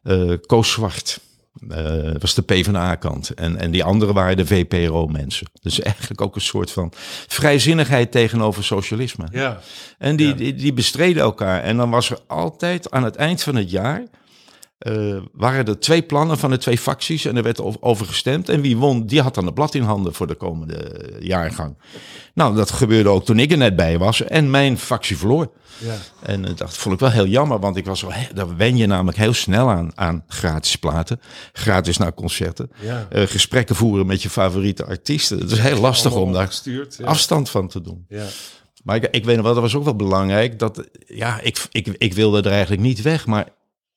uh, 0.05 0.37
Koos 0.47 0.71
Zwart. 0.71 1.21
Was 2.19 2.35
de 2.35 2.43
PvdA-kant. 2.43 3.31
En, 3.31 3.57
en 3.57 3.71
die 3.71 3.85
andere 3.85 4.13
waren 4.13 4.37
de 4.37 4.47
VPRO-mensen. 4.47 5.47
Dus 5.63 5.81
eigenlijk 5.81 6.21
ook 6.21 6.35
een 6.35 6.41
soort 6.41 6.71
van 6.71 6.93
vrijzinnigheid 7.27 8.13
tegenover 8.13 8.65
socialisme. 8.65 9.27
Ja. 9.33 9.61
En 9.99 10.17
die, 10.17 10.27
Ja. 10.27 10.35
die, 10.35 10.55
die 10.55 10.73
bestreden 10.73 11.23
elkaar. 11.23 11.63
En 11.63 11.77
dan 11.77 11.91
was 11.91 12.11
er 12.11 12.19
altijd 12.27 12.91
aan 12.91 13.05
het 13.05 13.17
eind 13.17 13.43
van 13.43 13.55
het 13.57 13.71
jaar... 13.71 14.03
eh, 14.83 15.17
waren 15.33 15.65
er 15.67 15.79
twee 15.79 16.03
plannen 16.03 16.39
van 16.39 16.51
de 16.51 16.59
twee 16.59 16.79
facties 16.79 17.25
en 17.25 17.37
er 17.37 17.43
werd 17.43 17.83
over 17.83 18.07
gestemd. 18.07 18.49
En 18.49 18.61
wie 18.61 18.77
won, 18.77 19.07
die 19.07 19.21
had 19.21 19.35
dan 19.35 19.45
het 19.47 19.55
blad 19.55 19.75
in 19.75 19.83
handen 19.83 20.15
voor 20.15 20.27
de 20.27 20.35
komende 20.35 21.09
jaargang. 21.21 21.77
Nou, 22.35 22.55
dat 22.57 22.71
gebeurde 22.71 23.09
ook 23.09 23.25
toen 23.25 23.39
ik 23.39 23.51
er 23.51 23.57
net 23.57 23.77
bij 23.77 23.99
was. 23.99 24.23
En 24.23 24.51
mijn 24.51 24.79
factie 24.79 25.19
verloor. 25.19 25.51
Ja. 25.79 25.95
En 26.23 26.45
eh, 26.45 26.57
dat 26.57 26.77
vond 26.77 26.95
ik 26.95 27.01
wel 27.01 27.11
heel 27.11 27.27
jammer, 27.27 27.59
want 27.61 27.77
ik 27.77 27.85
was 27.85 28.01
wel, 28.03 28.13
he- 28.13 28.35
daar 28.35 28.57
wen 28.57 28.77
je 28.77 28.87
namelijk 28.87 29.17
heel 29.19 29.33
snel 29.33 29.71
aan, 29.71 29.91
aan 29.95 30.25
gratis 30.27 30.77
platen. 30.77 31.21
Gratis 31.53 31.97
naar 31.97 32.15
concerten. 32.15 32.71
Ja. 32.81 33.07
Eh, 33.11 33.23
gesprekken 33.27 33.77
voeren 33.77 34.07
met 34.07 34.23
je 34.23 34.31
favoriete 34.31 34.85
artiesten. 34.85 35.39
Het 35.39 35.51
is 35.51 35.59
heel 35.59 35.81
lastig 35.81 36.15
om 36.15 36.33
daar 36.33 36.47
gestuurd. 36.47 36.97
Ja. 36.99 37.05
afstand 37.05 37.51
van 37.51 37.69
te 37.69 37.81
doen. 37.81 38.05
Ja. 38.09 38.25
Maar 38.85 38.97
ik, 38.97 39.09
ik 39.11 39.25
weet 39.25 39.37
nog 39.37 39.45
wel, 39.45 39.55
dat 39.55 39.63
was 39.63 39.75
ook 39.75 39.85
wel 39.85 39.97
belangrijk. 39.97 40.59
Dat, 40.59 40.89
ja, 41.07 41.41
ik, 41.41 41.67
ik, 41.71 41.87
ik 41.99 42.15
wilde 42.15 42.43
er 42.43 42.51
eigenlijk 42.53 42.83
niet 42.83 43.03
weg, 43.03 43.27
maar 43.27 43.49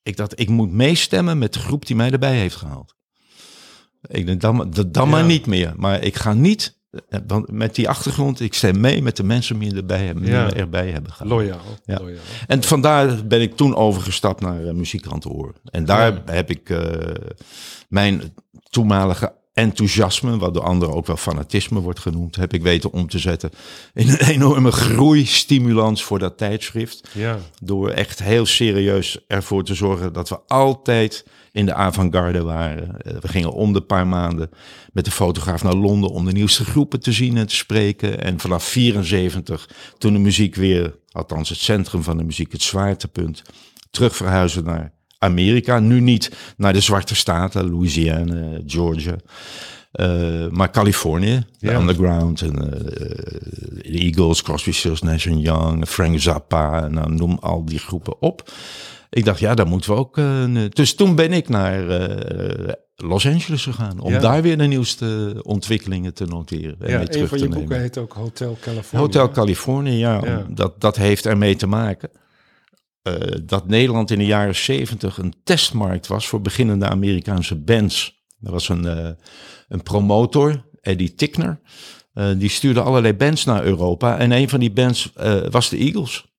ik 0.05 0.17
dacht, 0.17 0.39
ik 0.39 0.49
moet 0.49 0.71
meestemmen 0.71 1.37
met 1.37 1.53
de 1.53 1.59
groep 1.59 1.85
die 1.85 1.95
mij 1.95 2.11
erbij 2.11 2.35
heeft 2.35 2.55
gehaald. 2.55 2.95
Ik 4.07 4.25
denk, 4.25 4.41
dan, 4.41 4.55
maar- 4.55 4.91
dan, 4.91 5.09
maar 5.09 5.23
niet 5.25 5.45
meer. 5.45 5.73
Maar 5.75 6.03
ik 6.03 6.15
ga 6.15 6.33
niet, 6.33 6.79
eh, 7.09 7.19
want 7.27 7.51
met 7.51 7.75
die 7.75 7.89
achtergrond, 7.89 8.39
ik 8.39 8.53
stem 8.53 8.79
mee 8.79 9.01
met 9.01 9.15
de 9.17 9.23
mensen 9.23 9.59
die 9.59 9.75
erbij 9.75 10.05
hebben, 10.05 10.25
Ja. 10.25 10.53
erbij 10.53 10.89
hebben 10.89 11.11
gehaald. 11.11 11.29
Loyaal. 11.29 11.59
Ja. 11.85 11.97
Loyaal. 11.99 12.19
En 12.47 12.63
vandaar 12.63 13.27
ben 13.27 13.41
ik 13.41 13.55
toen 13.55 13.75
overgestapt 13.75 14.41
naar 14.41 14.63
uh, 14.63 14.71
Muziekrand 14.71 15.25
Oor. 15.25 15.53
En 15.63 15.85
daar 15.85 16.21
heb 16.25 16.49
ik 16.49 16.69
eh, 16.69 17.11
mijn 17.89 18.33
toenmalige 18.69 19.33
enthousiasme, 19.55 20.37
wat 20.37 20.53
door 20.53 20.63
anderen 20.63 20.95
ook 20.95 21.07
wel 21.07 21.17
fanatisme 21.17 21.79
wordt 21.79 21.99
genoemd, 21.99 22.35
heb 22.35 22.53
ik 22.53 22.61
weten 22.61 22.91
om 22.91 23.09
te 23.09 23.19
zetten 23.19 23.51
in 23.93 24.09
een 24.09 24.19
enorme 24.19 24.71
groeistimulans 24.71 26.03
voor 26.03 26.19
dat 26.19 26.37
tijdschrift. 26.37 27.09
Ja. 27.13 27.39
Door 27.61 27.89
echt 27.89 28.23
heel 28.23 28.45
serieus 28.45 29.19
ervoor 29.27 29.63
te 29.63 29.75
zorgen 29.75 30.13
dat 30.13 30.29
we 30.29 30.39
altijd 30.47 31.25
in 31.51 31.65
de 31.65 31.73
avant-garde 31.73 32.43
waren. 32.43 33.01
Eh, 33.01 33.17
We 33.21 33.27
gingen 33.27 33.51
om 33.51 33.73
de 33.73 33.81
paar 33.81 34.07
maanden 34.07 34.49
met 34.93 35.05
de 35.05 35.11
fotograaf 35.11 35.63
naar 35.63 35.75
Londen 35.75 36.09
om 36.09 36.25
de 36.25 36.31
nieuwste 36.31 36.65
groepen 36.65 36.99
te 36.99 37.11
zien 37.11 37.37
en 37.37 37.47
te 37.47 37.55
spreken. 37.55 38.21
En 38.21 38.39
vanaf 38.39 38.63
74, 38.63 39.69
toen 39.97 40.13
de 40.13 40.19
muziek 40.19 40.55
weer, 40.55 40.95
althans 41.11 41.49
het 41.49 41.57
centrum 41.57 42.03
van 42.03 42.17
de 42.17 42.23
muziek, 42.23 42.51
het 42.51 42.61
zwaartepunt, 42.61 43.41
terug 43.91 44.15
verhuizen 44.15 44.63
naar 44.63 44.93
Amerika. 45.25 45.79
Nu 45.79 45.99
niet 45.99 46.31
naar 46.57 46.73
de 46.73 46.79
zwarte 46.79 47.15
staten, 47.15 47.69
Louisiana, 47.69 48.59
Georgia. 48.65 49.15
eh, 49.91 50.47
maar 50.49 50.71
Californië, 50.71 51.45
de 51.59 51.67
Ja. 51.67 51.79
underground 51.79 52.41
en 52.41 52.55
eh, 52.73 52.79
de 53.69 53.83
Eagles, 53.99 54.41
Crosby, 54.41 54.71
Stills, 54.71 55.01
Nash 55.01 55.25
Young, 55.25 55.87
Frank 55.87 56.19
Zappa, 56.19 56.87
nou, 56.87 57.13
noem 57.13 57.37
al 57.41 57.65
die 57.65 57.79
groepen 57.79 58.21
op. 58.21 58.51
Ik 59.09 59.25
dacht, 59.25 59.39
ja, 59.39 59.53
daar 59.53 59.67
moeten 59.67 59.91
we 59.93 59.97
ook. 59.97 60.17
eh, 60.17 60.43
dus 60.69 60.95
toen 60.95 61.15
ben 61.15 61.31
ik 61.33 61.49
naar 61.49 61.89
eh, 61.89 62.73
Los 62.95 63.27
Angeles 63.27 63.63
gegaan 63.63 63.99
om 63.99 64.11
Ja. 64.11 64.19
daar 64.19 64.41
weer 64.41 64.57
de 64.57 64.65
nieuwste 64.65 65.39
ontwikkelingen 65.43 66.13
te 66.13 66.25
noteren. 66.25 66.75
En 66.79 66.87
Ja, 66.89 66.97
weer 66.97 66.99
een 66.99 67.07
terug 67.07 67.29
van 67.29 67.37
te 67.37 67.43
je 67.43 67.49
nemen. 67.49 67.63
boeken 67.65 67.81
heet 67.83 67.97
ook 67.97 68.13
Hotel 68.13 68.57
California. 68.61 69.05
Hotel 69.07 69.29
Californië, 69.31 69.97
ja, 69.97 70.19
Ja. 70.23 70.45
Dat, 70.49 70.81
dat 70.81 70.95
heeft 70.95 71.25
ermee 71.25 71.55
te 71.55 71.67
maken 71.67 72.09
eh, 72.13 72.19
dat 73.43 73.67
Nederland 73.67 74.11
in 74.11 74.17
de 74.17 74.25
jaren 74.25 74.55
70 74.55 75.17
een 75.17 75.33
testmarkt 75.43 76.07
was 76.07 76.27
voor 76.27 76.41
beginnende 76.41 76.87
Amerikaanse 76.87 77.55
bands. 77.55 78.23
Er 78.41 78.51
was 78.51 78.69
een, 78.69 78.85
eh, 78.85 79.09
een 79.67 79.83
promotor, 79.83 80.65
Eddie 80.81 81.15
Tickner, 81.15 81.59
eh, 82.13 82.29
die 82.37 82.49
stuurde 82.49 82.81
allerlei 82.81 83.13
bands 83.13 83.45
naar 83.45 83.63
Europa. 83.63 84.17
En 84.17 84.31
een 84.31 84.49
van 84.49 84.59
die 84.59 84.71
bands 84.71 85.13
eh, 85.13 85.41
was 85.49 85.69
de 85.69 85.77
Eagles. 85.77 86.34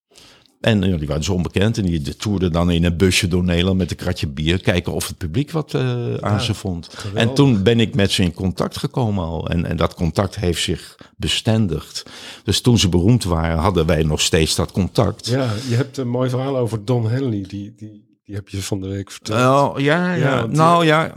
En 0.61 0.83
eh, 0.83 0.99
die 0.99 1.07
waren 1.07 1.23
dus 1.23 1.29
onbekend 1.29 1.79
en 1.79 1.85
die 1.85 2.17
toerden 2.17 2.53
dan 2.53 2.71
in 2.71 2.85
een 2.85 2.97
busje 2.97 3.29
door 3.29 3.45
Nederland 3.45 3.79
met 3.79 3.91
een 3.91 3.97
kratje 3.97 4.27
bier. 4.27 4.61
Kijken 4.61 4.93
of 4.93 5.07
het 5.07 5.17
publiek 5.17 5.51
wat 5.51 5.75
eh, 5.75 6.15
aan 6.15 6.41
ze 6.41 6.55
vond. 6.55 6.89
geweldig. 6.93 7.23
En 7.23 7.35
toen 7.35 7.63
ben 7.63 7.81
ik 7.81 7.95
met 7.95 8.11
ze 8.11 8.23
in 8.23 8.35
contact 8.35 8.77
gekomen 8.77 9.25
al. 9.25 9.49
En, 9.49 9.65
en 9.65 9.77
dat 9.77 9.95
contact 9.95 10.37
heeft 10.37 10.63
zich 10.63 10.97
bestendigd. 11.17 12.03
Dus 12.45 12.61
toen 12.61 12.79
ze 12.79 12.89
beroemd 12.89 13.25
waren, 13.25 13.59
hadden 13.59 13.87
wij 13.87 14.03
nog 14.03 14.21
steeds 14.21 14.55
dat 14.55 14.73
contact. 14.73 15.27
Ja, 15.27 15.53
je 15.69 15.75
hebt 15.75 15.97
een 15.97 16.09
mooi 16.09 16.31
verhaal 16.31 16.57
over 16.57 16.85
Don 16.85 17.11
Henley. 17.11 17.45
Die, 17.49 17.75
die, 17.77 18.06
die 18.27 18.35
heb 18.35 18.49
je 18.49 18.63
van 18.63 18.81
de 18.81 18.89
week 18.89 19.11
verteld. 19.11 19.39
Nou 19.39 19.83
ja, 19.83 20.15
ja. 20.15 20.29
Ja, 20.29 20.41
want, 20.41 20.53
nou 20.53 20.85
ja. 20.85 21.15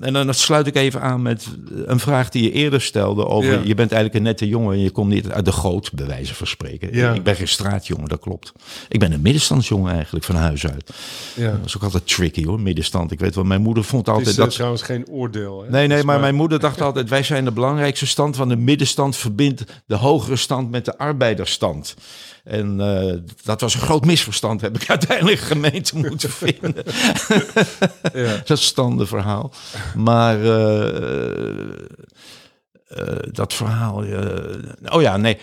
En 0.00 0.12
dan 0.12 0.34
sluit 0.34 0.66
ik 0.66 0.74
even 0.76 1.00
aan 1.00 1.22
met 1.22 1.46
een 1.84 1.98
vraag 1.98 2.28
die 2.28 2.42
je 2.42 2.52
eerder 2.52 2.80
stelde 2.80 3.26
over. 3.26 3.52
Ja. 3.52 3.60
Je 3.64 3.74
bent 3.74 3.92
eigenlijk 3.92 4.14
een 4.14 4.22
nette 4.22 4.48
jongen 4.48 4.72
en 4.74 4.80
je 4.80 4.90
komt 4.90 5.10
niet 5.10 5.30
uit 5.30 5.44
de 5.44 5.52
goot, 5.52 5.92
bij 5.92 6.06
wijze 6.06 6.34
van 6.34 6.46
spreken. 6.46 6.94
Ja. 6.94 7.12
Ik 7.12 7.22
ben 7.22 7.36
geen 7.36 7.48
straatjongen, 7.48 8.08
dat 8.08 8.20
klopt. 8.20 8.52
Ik 8.88 8.98
ben 8.98 9.12
een 9.12 9.20
middenstandsjongen 9.20 9.92
eigenlijk 9.92 10.24
van 10.24 10.34
huis 10.34 10.66
uit. 10.66 10.90
ja. 11.34 11.50
Dat 11.50 11.64
is 11.64 11.76
ook 11.76 11.82
altijd 11.82 12.06
tricky 12.06 12.44
hoor, 12.44 12.60
middenstand. 12.60 13.10
Ik 13.12 13.20
weet 13.20 13.34
wel, 13.34 13.44
mijn 13.44 13.62
moeder 13.62 13.84
vond 13.84 14.06
Het 14.06 14.14
altijd 14.14 14.32
is 14.32 14.38
eh, 14.38 14.44
dat. 14.44 14.54
trouwens 14.54 14.82
geen 14.82 15.08
oordeel. 15.08 15.62
Hè? 15.62 15.70
Nee, 15.70 15.86
nee, 15.86 16.04
maar 16.04 16.20
mijn 16.20 16.34
moeder 16.34 16.60
dacht 16.60 16.80
altijd: 16.90 17.08
wij 17.08 17.22
zijn 17.22 17.44
de 17.44 17.52
belangrijkste 17.52 18.06
stand 18.06 18.36
van 18.36 18.48
de 18.48 18.56
middenstand, 18.56 19.16
verbindt 19.16 19.64
de 19.86 19.96
hogere 19.96 20.36
stand 20.36 20.70
met 20.70 20.84
de 20.84 20.98
arbeidersstand. 20.98 21.94
En 22.44 22.80
eh, 22.80 23.14
dat 23.42 23.60
was 23.60 23.74
een 23.74 23.80
groot 23.80 24.04
misverstand, 24.04 24.60
heb 24.60 24.76
ik 24.76 24.90
uiteindelijk 24.96 25.38
gemeente 25.38 25.96
moeten 25.96 26.30
vinden. 26.30 26.84
Ja. 28.12 28.42
dat 28.44 28.58
standenverhaal. 28.58 29.52
Maar 29.96 30.42
eh, 30.44 31.72
eh, 32.86 33.18
dat 33.30 33.54
verhaal. 33.54 34.04
oh 34.84 35.02
ja, 35.02 35.16
nee. 35.16 35.38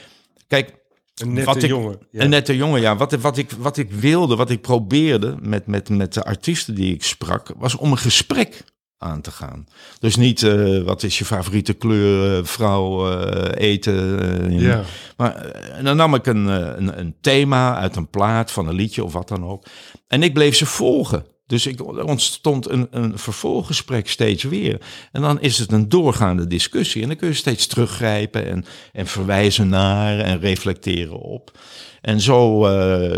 Kijk, 0.48 0.74
Een 1.16 1.34
nette 1.34 1.46
wat 1.46 1.64
ik, 1.64 1.70
jongen. 1.70 2.00
Ja. 2.12 2.24
Een 2.24 2.30
nette 2.30 2.56
jongen, 2.56 2.82
ja. 2.82 2.96
Wat, 2.96 3.14
wat, 3.14 3.38
ik, 3.38 3.52
wat 3.52 3.78
ik 3.78 3.92
wilde, 3.92 4.36
wat 4.36 4.50
ik 4.50 4.62
probeerde 4.62 5.36
met, 5.42 5.68
met, 5.68 5.90
met 5.90 6.14
de 6.14 6.24
artiesten 6.24 6.76
die 6.76 6.94
ik 6.94 7.04
sprak, 7.04 7.54
was 7.58 7.76
om 7.76 7.92
een 7.92 7.98
gesprek 7.98 8.64
aan 9.00 9.22
te 9.22 9.32
gaan. 9.32 9.68
Dus 10.00 10.16
niet 10.16 10.44
eh, 10.44 10.82
wat 10.82 11.04
is 11.04 11.18
je 11.18 11.26
favoriete 11.26 11.74
kleur, 11.74 12.38
eh, 12.38 12.46
vrouw, 12.46 13.12
eh, 13.12 13.70
eten. 13.70 14.52
Ja. 14.60 14.84
Maar 15.18 15.56
dan 15.84 15.98
nam 15.98 16.16
ik 16.16 16.26
een, 16.26 16.46
een, 16.46 17.00
een 17.00 17.16
thema 17.22 17.78
uit 17.78 17.96
een 17.96 18.10
plaat 18.10 18.52
van 18.52 18.68
een 18.68 18.76
liedje 18.76 19.04
of 19.04 19.14
wat 19.14 19.28
dan 19.28 19.46
ook. 19.46 19.66
En 20.08 20.24
ik 20.24 20.34
bleef 20.34 20.56
ze 20.56 20.66
volgen. 20.66 21.26
Dus 21.46 21.68
ik, 21.68 21.80
er 21.80 22.04
ontstond 22.04 22.70
een, 22.70 22.88
een 22.92 23.18
vervolggesprek 23.18 24.10
steeds 24.10 24.44
weer. 24.44 24.82
En 25.12 25.22
dan 25.22 25.42
is 25.42 25.58
het 25.58 25.72
een 25.72 25.90
doorgaande 25.90 26.48
discussie. 26.48 27.02
En 27.02 27.08
dan 27.08 27.18
kun 27.18 27.28
je 27.28 27.34
steeds 27.34 27.68
teruggrijpen 27.68 28.46
en, 28.46 28.66
en 28.92 29.08
verwijzen 29.08 29.70
naar 29.70 30.20
en 30.20 30.40
reflecteren 30.40 31.20
op. 31.20 31.58
En 32.02 32.22
zo 32.22 32.68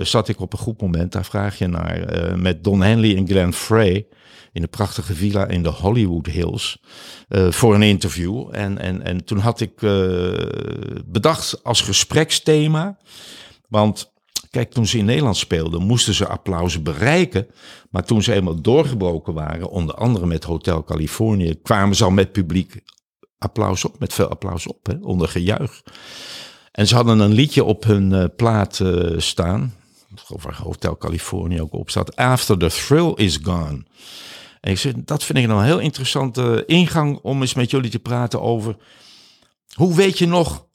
zat 0.03 0.27
ik 0.27 0.39
op 0.39 0.53
een 0.53 0.59
goed 0.59 0.81
moment, 0.81 1.11
daar 1.11 1.25
vraag 1.25 1.57
je 1.57 1.67
naar, 1.67 2.07
met 2.39 2.63
Don 2.63 2.81
Henley 2.81 3.15
en 3.15 3.27
Glenn 3.27 3.53
Frey 3.53 4.05
in 4.53 4.61
een 4.61 4.69
prachtige 4.69 5.13
villa 5.13 5.47
in 5.47 5.63
de 5.63 5.69
Hollywood 5.69 6.25
Hills 6.25 6.81
eh, 7.27 7.51
voor 7.51 7.75
een 7.75 7.81
interview. 7.81 8.47
En, 8.51 8.77
en, 8.77 9.01
en 9.01 9.23
toen 9.23 9.37
had 9.37 9.59
ik 9.59 9.81
eh, 9.81 10.31
bedacht 11.05 11.63
als 11.63 11.81
gespreksthema, 11.81 12.97
want 13.67 14.13
kijk, 14.49 14.71
toen 14.71 14.87
ze 14.87 14.97
in 14.97 15.05
Nederland 15.05 15.37
speelden, 15.37 15.81
moesten 15.81 16.13
ze 16.13 16.27
applaus 16.27 16.81
bereiken. 16.81 17.47
Maar 17.89 18.03
toen 18.03 18.23
ze 18.23 18.33
eenmaal 18.33 18.61
doorgebroken 18.61 19.33
waren, 19.33 19.69
onder 19.69 19.95
andere 19.95 20.25
met 20.25 20.43
Hotel 20.43 20.83
Californië, 20.83 21.55
kwamen 21.61 21.95
ze 21.95 22.03
al 22.03 22.11
met 22.11 22.31
publiek 22.31 22.83
applaus 23.37 23.85
op, 23.85 23.99
met 23.99 24.13
veel 24.13 24.27
applaus 24.27 24.67
op, 24.67 24.85
hè, 24.85 24.93
onder 25.01 25.27
gejuich. 25.27 25.81
En 26.71 26.87
ze 26.87 26.95
hadden 26.95 27.19
een 27.19 27.31
liedje 27.31 27.63
op 27.63 27.83
hun 27.83 28.13
eh, 28.13 28.25
plaat 28.35 28.83
staan, 29.17 29.73
over 30.33 30.55
Hotel 30.63 30.97
Californië 30.97 31.61
ook 31.61 31.73
op 31.73 31.89
staat, 31.89 32.15
After 32.15 32.57
the 32.57 32.67
Thrill 32.67 33.13
is 33.15 33.39
Gone. 33.43 33.83
En 34.61 34.71
ik 34.71 34.77
zeg, 34.77 34.93
dat 34.95 35.23
vind 35.23 35.37
ik 35.37 35.49
een 35.49 35.63
heel 35.63 35.79
interessante 35.79 36.63
ingang 36.65 37.19
om 37.21 37.41
eens 37.41 37.53
met 37.53 37.71
jullie 37.71 37.89
te 37.89 37.99
praten 37.99 38.41
over 38.41 38.75
hoe 39.73 39.95
weet 39.95 40.17
je 40.17 40.27
nog 40.27 40.65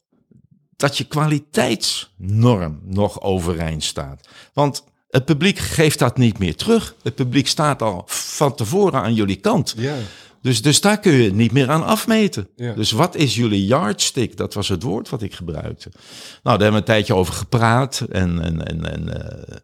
dat 0.77 0.99
je 0.99 1.05
kwaliteitsnorm 1.05 2.81
nog 2.85 3.20
overeind 3.20 3.85
staat. 3.85 4.29
Want 4.53 4.85
het 5.09 5.25
publiek 5.25 5.59
geeft 5.59 5.99
dat 5.99 6.16
niet 6.16 6.38
meer 6.38 6.57
terug. 6.57 6.94
Het 7.03 7.14
publiek 7.14 7.49
staat 7.49 7.83
al 7.83 8.03
van 8.07 8.55
tevoren 8.55 9.03
aan 9.03 9.14
jullie 9.14 9.37
kant. 9.37 9.75
Ja. 9.77 9.96
Dus, 10.42 10.62
dus 10.62 10.81
daar 10.81 11.01
kun 11.01 11.12
je 11.12 11.33
niet 11.33 11.53
meer 11.53 11.70
aan 11.70 11.85
afmeten. 11.85 12.49
Ja. 12.57 12.72
Dus 12.72 12.90
wat 12.90 13.14
is 13.14 13.35
jullie 13.35 13.66
yardstick? 13.66 14.37
Dat 14.37 14.55
was 14.55 14.68
het 14.68 14.83
woord 14.83 15.09
wat 15.09 15.22
ik 15.22 15.35
gebruikte. 15.35 15.90
Nou, 15.90 16.01
daar 16.42 16.51
hebben 16.51 16.70
we 16.70 16.77
een 16.77 16.85
tijdje 16.85 17.14
over 17.14 17.35
gepraat. 17.35 18.01
En, 18.11 18.42
en, 18.42 18.66
en, 18.66 18.92
en 18.92 19.22
eh, 19.22 19.57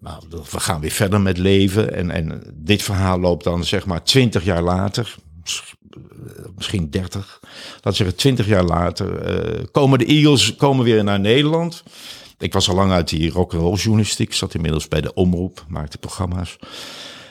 nou, 0.00 0.22
we 0.50 0.60
gaan 0.60 0.80
weer 0.80 0.90
verder 0.90 1.20
met 1.20 1.38
leven. 1.38 1.94
En, 1.94 2.10
en 2.10 2.42
dit 2.54 2.82
verhaal 2.82 3.20
loopt 3.20 3.44
dan 3.44 3.64
zeg 3.64 3.86
maar 3.86 4.02
twintig 4.04 4.44
jaar 4.44 4.62
later. 4.62 5.14
Misschien 6.56 6.90
30. 6.90 7.40
Laten 7.72 7.90
we 7.90 7.92
zeggen 7.92 8.16
20 8.16 8.46
jaar 8.46 8.64
later. 8.64 9.20
eh, 9.20 9.64
komen 9.70 9.98
de 9.98 10.04
Eagles 10.04 10.56
komen 10.56 10.84
weer 10.84 11.04
naar 11.04 11.20
Nederland. 11.20 11.82
Ik 12.38 12.52
was 12.52 12.68
al 12.68 12.74
lang 12.74 12.92
uit 12.92 13.08
die 13.08 13.30
rock'n'roll 13.30 13.76
journalistiek. 13.76 14.34
Zat 14.34 14.54
inmiddels 14.54 14.88
bij 14.88 15.00
de 15.00 15.14
Omroep. 15.14 15.64
Maakte 15.68 15.98
programma's. 15.98 16.56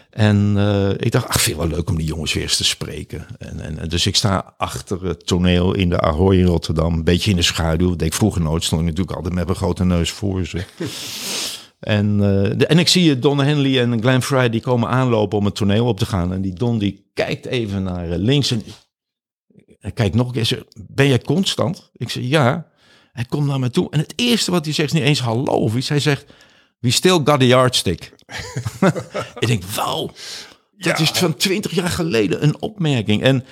En 0.10 0.54
eh, 0.58 0.90
ik 0.90 1.12
dacht, 1.12 1.28
ach, 1.28 1.42
vind 1.42 1.58
wel 1.58 1.68
leuk 1.68 1.90
om 1.90 1.98
die 1.98 2.08
jongens 2.08 2.34
weer 2.34 2.44
eens 2.44 2.58
te 2.58 2.64
spreken. 2.64 3.26
En, 3.38 3.80
en, 3.80 3.90
dus 3.90 4.06
ik 4.06 4.16
sta 4.16 4.54
achter 4.58 5.06
het 5.06 5.26
toneel 5.28 5.74
in 5.74 5.90
de 5.90 6.00
Ahoy 6.00 6.38
in 6.38 6.46
Rotterdam. 6.46 6.94
Een 6.94 7.04
beetje 7.04 7.30
in 7.30 7.36
de 7.36 7.42
schaduw. 7.42 7.90
Dat 7.90 8.02
ik 8.02 8.14
vroeger 8.14 8.42
nooit. 8.42 8.64
Stond 8.64 8.82
ik 8.82 8.88
natuurlijk 8.88 9.16
altijd 9.16 9.34
met 9.36 9.46
mijn 9.46 9.58
grote 9.58 9.86
neus 9.86 10.12
voor 10.12 10.46
ze. 10.46 10.64
En, 11.80 12.12
eh, 12.14 12.58
de- 12.58 12.68
en 12.68 12.80
ik 12.80 12.88
zie 12.88 13.20
Don 13.20 13.40
Henley 13.40 13.82
en 13.82 14.00
Glenn 14.02 14.22
Fry 14.22 14.50
die 14.50 14.62
komen 14.62 14.90
aanlopen 14.90 15.38
om 15.38 15.46
het 15.46 15.56
toneel 15.56 15.86
op 15.86 16.00
te 16.00 16.06
gaan. 16.06 16.34
En 16.34 16.42
die 16.42 16.54
Don 16.54 16.78
die 16.78 17.10
kijkt 17.14 17.46
even 17.46 17.84
naar 17.84 18.12
eh, 18.12 18.18
links 18.18 18.52
en 18.52 18.64
hij 19.80 19.92
kijkt 19.92 20.16
nog 20.16 20.28
een 20.36 20.44
keer. 20.44 20.66
Ben 20.90 21.08
jij 21.08 21.20
constant? 21.20 21.90
Ik 21.94 22.10
zeg, 22.10 22.24
ja. 22.24 22.68
Hij 23.12 23.26
komt 23.26 23.48
naar 23.48 23.60
me 23.60 23.70
toe. 23.70 23.90
En 23.92 24.00
het 24.00 24.14
eerste 24.16 24.52
wat 24.52 24.66
hij 24.66 24.74
zegt 24.74 24.88
is 24.94 25.00
niet 25.00 25.08
eens 25.08 25.20
hallo 25.20 25.52
of 25.54 25.76
iets. 25.76 25.90
Hij 25.90 26.00
zegt, 26.00 26.26
we 26.80 26.92
still 26.92 27.20
got 27.24 27.40
the 27.40 27.48
yardstick. 27.48 28.14
ik 29.40 29.48
denk, 29.48 29.64
wauw. 29.64 30.06
Dat 30.78 30.98
Ja. 30.98 30.98
is 30.98 31.10
van 31.10 31.36
twintig 31.36 31.72
jaar 31.76 31.90
geleden 31.90 32.44
een 32.44 32.62
opmerking. 32.62 33.22
En 33.24 33.46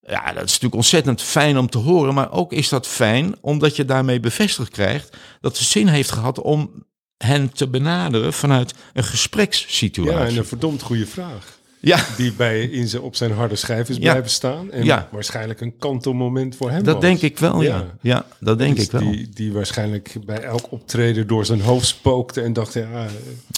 ja, 0.00 0.24
dat 0.26 0.34
is 0.44 0.48
natuurlijk 0.50 0.74
ontzettend 0.74 1.22
fijn 1.22 1.58
om 1.58 1.68
te 1.70 1.78
horen. 1.78 2.14
Maar 2.14 2.32
ook 2.32 2.52
is 2.52 2.68
dat 2.68 2.86
fijn 2.86 3.34
omdat 3.40 3.76
je 3.76 3.84
daarmee 3.84 4.20
bevestigd 4.20 4.70
krijgt 4.70 5.16
dat 5.40 5.58
het 5.58 5.66
zin 5.66 5.86
heeft 5.86 6.10
gehad 6.10 6.40
om 6.40 6.84
hen 7.24 7.52
te 7.52 7.68
benaderen 7.68 8.32
vanuit 8.32 8.74
een 8.92 9.04
gesprekssituatie. 9.04 10.18
ja, 10.18 10.26
en 10.26 10.36
een 10.36 10.44
verdomd 10.44 10.82
goede 10.82 11.06
vraag. 11.06 11.58
Ja, 11.82 12.04
Die 12.16 12.32
bij 12.32 12.62
in 12.62 12.88
zijn, 12.88 13.02
op 13.02 13.16
zijn 13.16 13.32
harde 13.32 13.56
schijf 13.56 13.88
is 13.88 13.96
Ja. 13.96 14.00
blijven 14.10 14.30
staan. 14.30 14.70
En 14.72 14.84
Ja. 14.84 15.08
waarschijnlijk 15.10 15.60
een 15.60 15.76
kantelmoment 15.78 16.56
voor 16.56 16.70
hem 16.70 16.82
dat 16.84 16.94
was. 16.94 17.02
denk 17.02 17.20
ik 17.20 17.38
wel, 17.38 17.62
ja. 17.62 17.76
Ja. 17.76 17.86
Ja, 18.00 18.26
dat 18.40 18.58
denk 18.58 18.76
Dus 18.76 18.84
ik 18.84 18.90
wel. 18.90 19.00
Die, 19.10 19.28
die 19.34 19.52
waarschijnlijk 19.52 20.14
bij 20.26 20.40
elk 20.40 20.72
optreden 20.72 21.26
door 21.26 21.44
zijn 21.44 21.60
hoofd 21.60 21.86
spookte 21.86 22.40
en 22.40 22.52
dacht, 22.52 22.72
ja, 22.72 23.06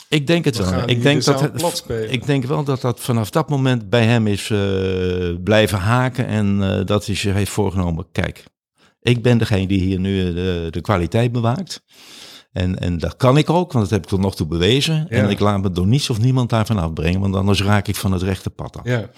Ik 0.09 0.27
denk 0.27 0.45
het 0.45 0.57
We 0.57 0.71
wel. 0.71 0.89
Ik 0.89 1.03
denk, 1.03 1.25
de 1.25 1.31
dat 1.33 1.41
het, 1.41 1.85
ik 2.11 2.27
denk 2.27 2.45
wel 2.45 2.65
dat 2.65 2.81
dat 2.81 3.01
vanaf 3.01 3.31
dat 3.31 3.49
moment 3.49 3.91
bij 3.91 4.05
hem 4.05 4.27
is 4.27 4.51
eh, 4.51 4.59
blijven 5.45 5.79
haken. 5.79 6.27
En 6.27 6.63
eh, 6.63 6.87
dat 6.87 7.07
hij 7.07 7.15
zich 7.15 7.35
heeft 7.35 7.51
voorgenomen. 7.51 8.07
Kijk, 8.13 8.45
ik 9.01 9.23
ben 9.23 9.39
degene 9.39 9.67
die 9.67 9.81
hier 9.81 9.99
nu 10.01 10.21
eh, 10.29 10.35
de, 10.35 10.69
de 10.71 10.81
kwaliteit 10.81 11.33
bewaakt. 11.33 11.83
En, 12.53 12.79
en 12.79 12.99
dat 12.99 13.17
kan 13.17 13.37
ik 13.37 13.51
ook, 13.51 13.73
want 13.73 13.85
dat 13.85 13.91
heb 13.91 14.03
ik 14.03 14.09
tot 14.09 14.21
nog 14.21 14.37
toe 14.37 14.47
bewezen. 14.47 15.09
En 15.09 15.31
ik 15.31 15.39
laat 15.41 15.63
me 15.63 15.71
door 15.71 15.87
niets 15.87 16.11
of 16.11 16.19
niemand 16.21 16.51
daarvan 16.51 16.79
afbrengen. 16.79 17.21
Want 17.21 17.35
anders 17.37 17.63
raak 17.63 17.89
ik 17.89 17.97
van 17.97 18.13
het 18.13 18.23
rechte 18.23 18.51
pad 18.51 18.77
af. 18.77 18.85
ja. 18.87 19.11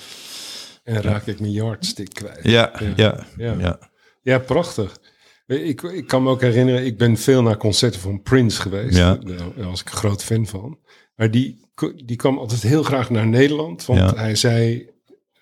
En 0.84 1.02
raak 1.02 1.26
ik 1.26 1.40
mijn 1.40 1.52
yardstick 1.52 2.14
kwijt. 2.14 2.40
Ja, 2.42 2.72
ja, 2.96 3.26
Ja. 3.36 3.52
ja. 3.58 3.78
Ja, 4.22 4.38
prachtig. 4.38 4.98
Ik, 5.46 5.82
ik 5.82 6.06
kan 6.06 6.22
me 6.22 6.30
ook 6.30 6.40
herinneren, 6.40 6.84
ik 6.86 6.98
ben 6.98 7.16
veel 7.16 7.42
naar 7.42 7.56
concerten 7.56 8.00
van 8.00 8.22
Prince 8.22 8.60
geweest. 8.60 8.96
Ja. 8.96 9.14
Daar 9.14 9.66
was 9.68 9.80
ik 9.80 9.90
een 9.90 9.96
groot 9.96 10.24
fan 10.24 10.46
van. 10.46 10.78
Maar 11.16 11.30
die, 11.30 11.60
die 12.04 12.16
kwam 12.16 12.38
altijd 12.38 12.62
heel 12.62 12.82
graag 12.82 13.10
naar 13.10 13.26
Nederland. 13.26 13.84
Want 13.86 13.98
Ja. 14.00 14.14
hij 14.14 14.34
zei, 14.34 14.88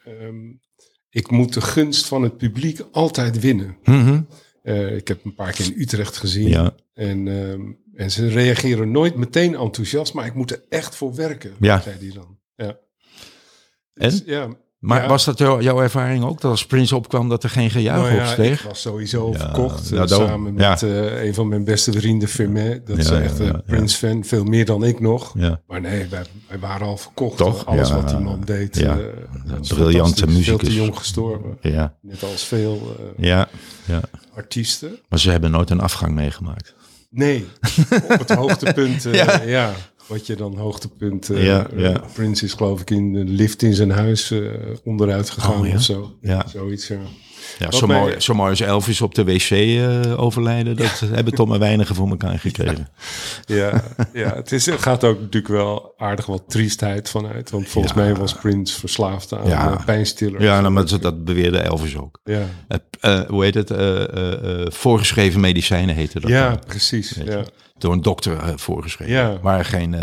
ehm, 0.04 0.36
ik 1.10 1.30
moet 1.30 1.52
de 1.54 1.60
gunst 1.60 2.06
van 2.06 2.22
het 2.22 2.36
publiek 2.36 2.80
altijd 2.92 3.40
winnen. 3.40 3.76
Mhm. 3.84 4.20
Eh, 4.62 4.96
ik 4.96 5.08
heb 5.08 5.24
een 5.24 5.34
paar 5.34 5.52
keer 5.52 5.64
in 5.66 5.80
Utrecht 5.80 6.16
gezien. 6.16 6.48
Ja. 6.48 6.74
En, 6.94 7.28
ehm, 7.28 7.60
en 7.94 8.10
ze 8.10 8.28
reageren 8.28 8.90
nooit 8.90 9.16
meteen 9.16 9.54
enthousiast, 9.54 10.14
maar 10.14 10.26
ik 10.26 10.34
moet 10.34 10.50
er 10.50 10.62
echt 10.68 10.94
voor 10.94 11.14
werken, 11.14 11.52
Ja. 11.60 11.80
zei 11.80 11.96
hij 12.00 12.12
dan. 12.14 12.38
Ja. 12.56 12.76
En? 13.94 14.10
Dus, 14.10 14.22
ja, 14.26 14.48
Maar 14.78 15.02
ja. 15.02 15.08
was 15.08 15.24
dat 15.24 15.38
jou- 15.38 15.62
jouw 15.62 15.80
ervaring 15.82 16.24
ook? 16.24 16.40
Dat 16.40 16.50
als 16.50 16.66
Prince 16.66 16.96
opkwam 16.96 17.28
dat 17.28 17.42
er 17.42 17.50
geen 17.50 17.70
gejuich 17.70 18.02
Nou 18.02 18.14
ja, 18.14 18.20
opsteeg? 18.22 18.60
ik 18.62 18.68
was 18.68 18.80
sowieso 18.80 19.32
verkocht. 19.32 19.88
ja, 19.88 20.02
eh, 20.02 20.06
samen 20.08 20.54
Ja. 20.56 20.68
met 20.70 20.82
eh, 20.82 21.24
een 21.24 21.34
van 21.34 21.48
mijn 21.48 21.64
beste 21.64 21.92
vrienden, 21.92 22.28
Firmet. 22.28 22.86
Dat 22.86 22.98
is 22.98 23.10
echt 23.10 23.38
een 23.38 23.46
ja, 23.46 23.62
Prince-fan. 23.66 24.24
Veel 24.24 24.44
meer 24.44 24.64
dan 24.64 24.84
ik 24.84 25.00
nog. 25.00 25.32
Ja. 25.38 25.60
Maar 25.66 25.80
nee, 25.80 26.06
wij, 26.08 26.22
wij 26.48 26.58
waren 26.58 26.86
al 26.86 26.96
verkocht. 26.96 27.36
Toch? 27.36 27.66
Alles 27.66 27.90
wat 27.90 28.08
die 28.08 28.18
man 28.18 28.40
deed. 28.44 28.76
Ja. 28.78 28.98
eh, 28.98 29.04
briljante 29.68 30.20
fantastisch. 30.20 30.44
Veel 30.46 30.58
te 30.58 30.74
jong 30.74 30.96
gestorven. 30.96 31.58
Ja, 31.60 31.96
Net 32.00 32.22
als 32.22 32.44
veel 32.44 32.96
ja, 33.16 33.48
ja. 33.84 34.00
artiesten. 34.34 34.98
Maar 35.08 35.18
ze 35.18 35.30
hebben 35.30 35.50
nooit 35.50 35.70
een 35.70 35.80
afgang 35.80 36.14
meegemaakt. 36.14 36.74
Nee, 37.14 37.46
op 38.08 38.18
het 38.18 38.30
hoogtepunt. 38.30 39.04
eh, 39.06 39.14
Ja. 39.14 39.42
ja. 39.42 39.74
wat 40.06 40.26
je 40.26 40.36
dan 40.36 40.56
hoogtepunt. 40.56 41.30
eh 41.30 41.44
Ja, 41.44 41.66
ja. 41.76 42.04
Prince 42.12 42.44
is 42.44 42.52
geloof 42.52 42.80
ik 42.80 42.90
in 42.90 43.12
de 43.12 43.24
lift 43.24 43.62
in 43.62 43.74
zijn 43.74 43.90
huis 43.90 44.34
onderuit 44.84 45.30
gegaan 45.30 45.60
Oh, 45.60 45.66
ja? 45.66 45.74
of 45.74 45.82
zo. 45.82 46.16
Ja. 46.20 46.46
Zoiets, 46.48 46.88
ja. 46.88 46.98
Ja, 47.58 47.70
zo, 47.70 47.86
mij- 47.86 47.98
mooi, 48.00 48.20
zo 48.20 48.34
mooi 48.34 48.50
als 48.50 48.60
Elvis 48.60 49.00
op 49.00 49.14
de 49.14 49.24
wc 49.24 49.50
eh, 49.50 50.20
overlijden, 50.22 50.76
dat 50.76 51.02
hebben 51.14 51.34
toch 51.34 51.48
maar 51.48 51.58
weinigen 51.58 51.94
voor 51.94 52.08
elkaar 52.08 52.38
gekregen. 52.38 52.88
Ja, 53.46 53.82
ja 54.12 54.34
het, 54.34 54.52
is, 54.52 54.66
het 54.66 54.82
gaat 54.82 55.04
ook 55.04 55.20
natuurlijk 55.20 55.52
wel 55.54 55.94
aardig 55.96 56.26
wat 56.26 56.42
triestheid 56.48 57.08
vanuit. 57.08 57.50
Want 57.50 57.68
volgens 57.68 57.94
mij 57.94 58.14
was 58.14 58.34
Prince 58.34 58.78
verslaafd 58.78 59.32
aan 59.32 59.48
Ja. 59.48 59.72
eh, 59.72 59.84
pijnstillers. 59.84 60.44
Ja, 60.44 60.60
nou, 60.60 60.72
maar 60.72 60.86
dat, 60.86 61.02
dat 61.02 61.24
beweerde 61.24 61.58
Elvis 61.58 61.96
ook. 61.96 62.20
ja. 62.24 62.48
Eh, 63.00 63.20
hoe 63.28 63.44
heet 63.44 63.54
het? 63.54 63.70
Voorgeschreven 64.74 65.40
medicijnen 65.40 65.94
heette 65.94 66.20
dat. 66.20 66.30
ja 66.30 66.48
dan. 66.48 66.58
precies. 66.66 67.18
Ja. 67.24 67.42
Door 67.78 67.92
een 67.92 68.02
dokter 68.02 68.38
voorgeschreven. 68.56 69.14
Ja. 69.14 69.38
Maar 69.42 69.64
geen, 69.64 69.96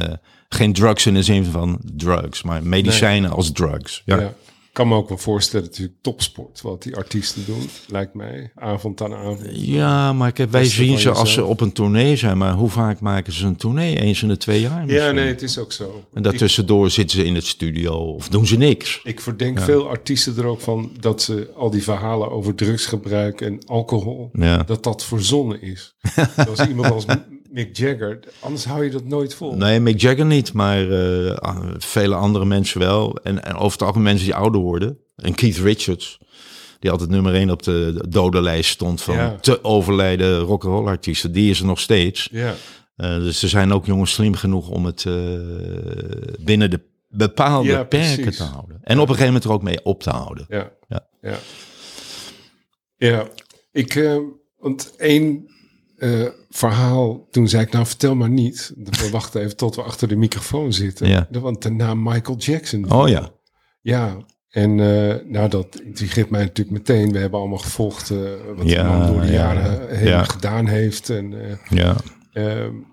geen 0.49 0.73
drugs 0.73 1.05
in 1.05 1.13
de 1.13 1.23
zin 1.23 1.45
van 1.45 1.79
drugs, 1.95 2.43
maar 2.43 2.63
medicijnen 2.63 3.31
als 3.31 3.51
drugs. 3.51 4.01
Ja. 4.05 4.33
Ja. 4.69 4.75
Ik 4.82 4.86
kan 4.86 4.97
me 4.97 5.03
ook 5.03 5.10
wel 5.10 5.17
voorstellen, 5.17 5.65
natuurlijk 5.65 5.97
topsport, 6.01 6.62
wat 6.62 6.84
die 6.84 6.95
artiesten 6.95 7.45
doen, 7.45 7.69
lijkt 7.88 8.13
mij, 8.13 8.51
avond 8.55 9.01
aan 9.01 9.13
avond. 9.13 9.39
Ja, 9.51 10.13
maar 10.13 10.27
ik 10.27 10.38
heb, 10.38 10.51
wij 10.51 10.65
zien 10.65 10.99
ze 10.99 11.11
als 11.11 11.34
ze 11.34 11.45
op 11.45 11.61
een 11.61 11.72
tournee 11.72 12.15
zijn, 12.15 12.38
maar 12.38 12.53
hoe 12.53 12.70
vaak 12.70 12.99
maken 12.99 13.34
ze 13.34 13.45
een 13.45 13.55
tournee? 13.55 13.99
Eens 13.99 14.22
in 14.22 14.28
de 14.28 14.38
twee 14.38 14.61
jaar 14.61 14.80
Ja, 14.80 14.86
misschien. 14.86 15.15
nee, 15.15 15.28
het 15.28 15.41
is 15.41 15.57
ook 15.57 15.72
zo. 15.72 16.03
En 16.13 16.22
daartussendoor 16.24 16.89
zitten 16.89 17.17
ze 17.20 17.26
in 17.26 17.36
het 17.36 17.45
studio 17.45 17.91
of 17.93 18.28
doen 18.30 18.47
ze 18.47 18.57
niks. 18.57 18.99
Ik 19.03 19.22
verdenk 19.22 19.59
veel 19.59 19.89
artiesten 19.89 20.38
er 20.38 20.45
ook 20.45 20.61
van 20.61 20.91
dat 20.99 21.22
ze 21.22 21.51
al 21.55 21.70
die 21.70 21.84
verhalen 21.84 22.32
over 22.32 22.55
drugsgebruik 22.55 23.41
en 23.41 23.61
alcohol, 23.65 24.30
Ja. 24.34 24.63
dat 24.63 24.84
dat 24.84 25.05
verzonnen 25.05 25.61
is. 25.61 25.95
Als 26.49 26.67
iemand 26.67 26.91
als 26.91 27.05
Mick 27.52 27.78
Jagger, 27.78 28.20
anders 28.39 28.66
hou 28.66 28.84
je 28.84 28.89
dat 28.89 29.04
nooit 29.06 29.34
vol. 29.34 29.56
Nee, 29.56 29.80
Mick 29.80 30.02
Jagger 30.02 30.26
niet, 30.26 30.54
maar 30.54 30.91
eh, 30.91 31.62
vele 31.78 32.16
andere 32.16 32.45
mensen 32.45 32.80
wel. 32.80 33.16
En, 33.24 33.43
en 33.43 33.54
over 33.56 33.72
het 33.72 33.82
algemeen 33.82 34.04
mensen 34.04 34.26
die 34.26 34.36
ouder 34.36 34.62
worden. 34.62 34.97
En 35.16 35.36
Keith 35.36 35.58
Richards, 35.58 36.18
die 36.80 36.91
altijd 36.91 37.10
nummer 37.10 37.34
1 37.34 37.50
op 37.50 37.64
de 37.64 38.06
dodenlijst 38.10 38.70
stond 38.70 39.02
van 39.02 39.16
Ja. 39.16 39.36
te 39.41 39.64
overlijden 39.64 40.39
rock'n'roll 40.39 40.88
artiesten. 40.88 41.32
Die 41.32 41.50
is 41.50 41.60
er 41.60 41.66
nog 41.66 41.80
steeds. 41.80 42.30
Ja, 42.32 42.54
Eh, 42.95 43.16
dus 43.16 43.43
er 43.43 43.50
zijn 43.50 43.72
ook 43.74 43.86
jongens 43.86 44.12
slim 44.14 44.36
genoeg 44.36 44.70
om 44.70 44.86
het 44.86 45.06
eh, 45.06 45.14
binnen 46.39 46.70
de 46.70 46.80
bepaalde 47.10 47.70
Ja, 47.70 47.84
perken 47.84 48.16
precies. 48.22 48.38
te 48.38 48.43
houden. 48.43 48.80
En 48.84 48.95
op 48.95 49.02
een 49.02 49.16
gegeven 49.16 49.26
moment 49.26 49.43
er 49.43 49.52
ook 49.52 49.64
mee 49.64 49.84
op 49.86 50.04
te 50.04 50.10
houden. 50.10 50.45
ja, 50.50 50.72
Ja. 51.22 51.39
ja. 52.97 53.28
Ik, 53.72 54.10
want 54.58 54.93
één 54.97 55.45
eh, 56.00 56.26
verhaal, 56.50 57.28
toen 57.32 57.47
zei 57.47 57.64
ik, 57.64 57.72
nou 57.72 57.86
vertel 57.86 58.16
maar 58.16 58.30
niet. 58.30 58.74
We 58.76 59.10
wachten 59.20 59.41
even 59.41 59.58
tot 59.58 59.76
we 59.76 59.82
achter 59.82 60.08
de 60.08 60.16
microfoon 60.16 60.74
zitten. 60.74 61.08
Ja. 61.08 61.28
Want 61.32 61.62
de 61.62 61.72
naam 61.72 62.04
Michael 62.04 62.38
Jackson. 62.38 62.91
Oh 62.91 63.08
ja. 63.08 63.32
Ja, 63.82 64.18
en 64.50 64.80
eh, 64.80 65.16
nou 65.26 65.50
dat 65.50 65.82
intrigeert 65.84 66.30
mij 66.30 66.41
natuurlijk 66.41 66.78
meteen. 66.78 67.12
We 67.12 67.20
hebben 67.20 67.39
allemaal 67.39 67.58
gevolgd 67.58 68.10
eh, 68.10 68.18
wat 68.56 68.70
Ja, 68.70 68.84
de 68.84 68.97
man 68.97 69.08
door 69.08 69.22
de 69.22 69.28
ja, 69.28 69.34
jaren 69.34 69.97
heen 69.97 70.26
gedaan 70.26 70.68
heeft. 70.68 71.10
En 71.10 71.34
Ja, 71.70 71.95
eh, 72.32 72.64
een 72.64 72.86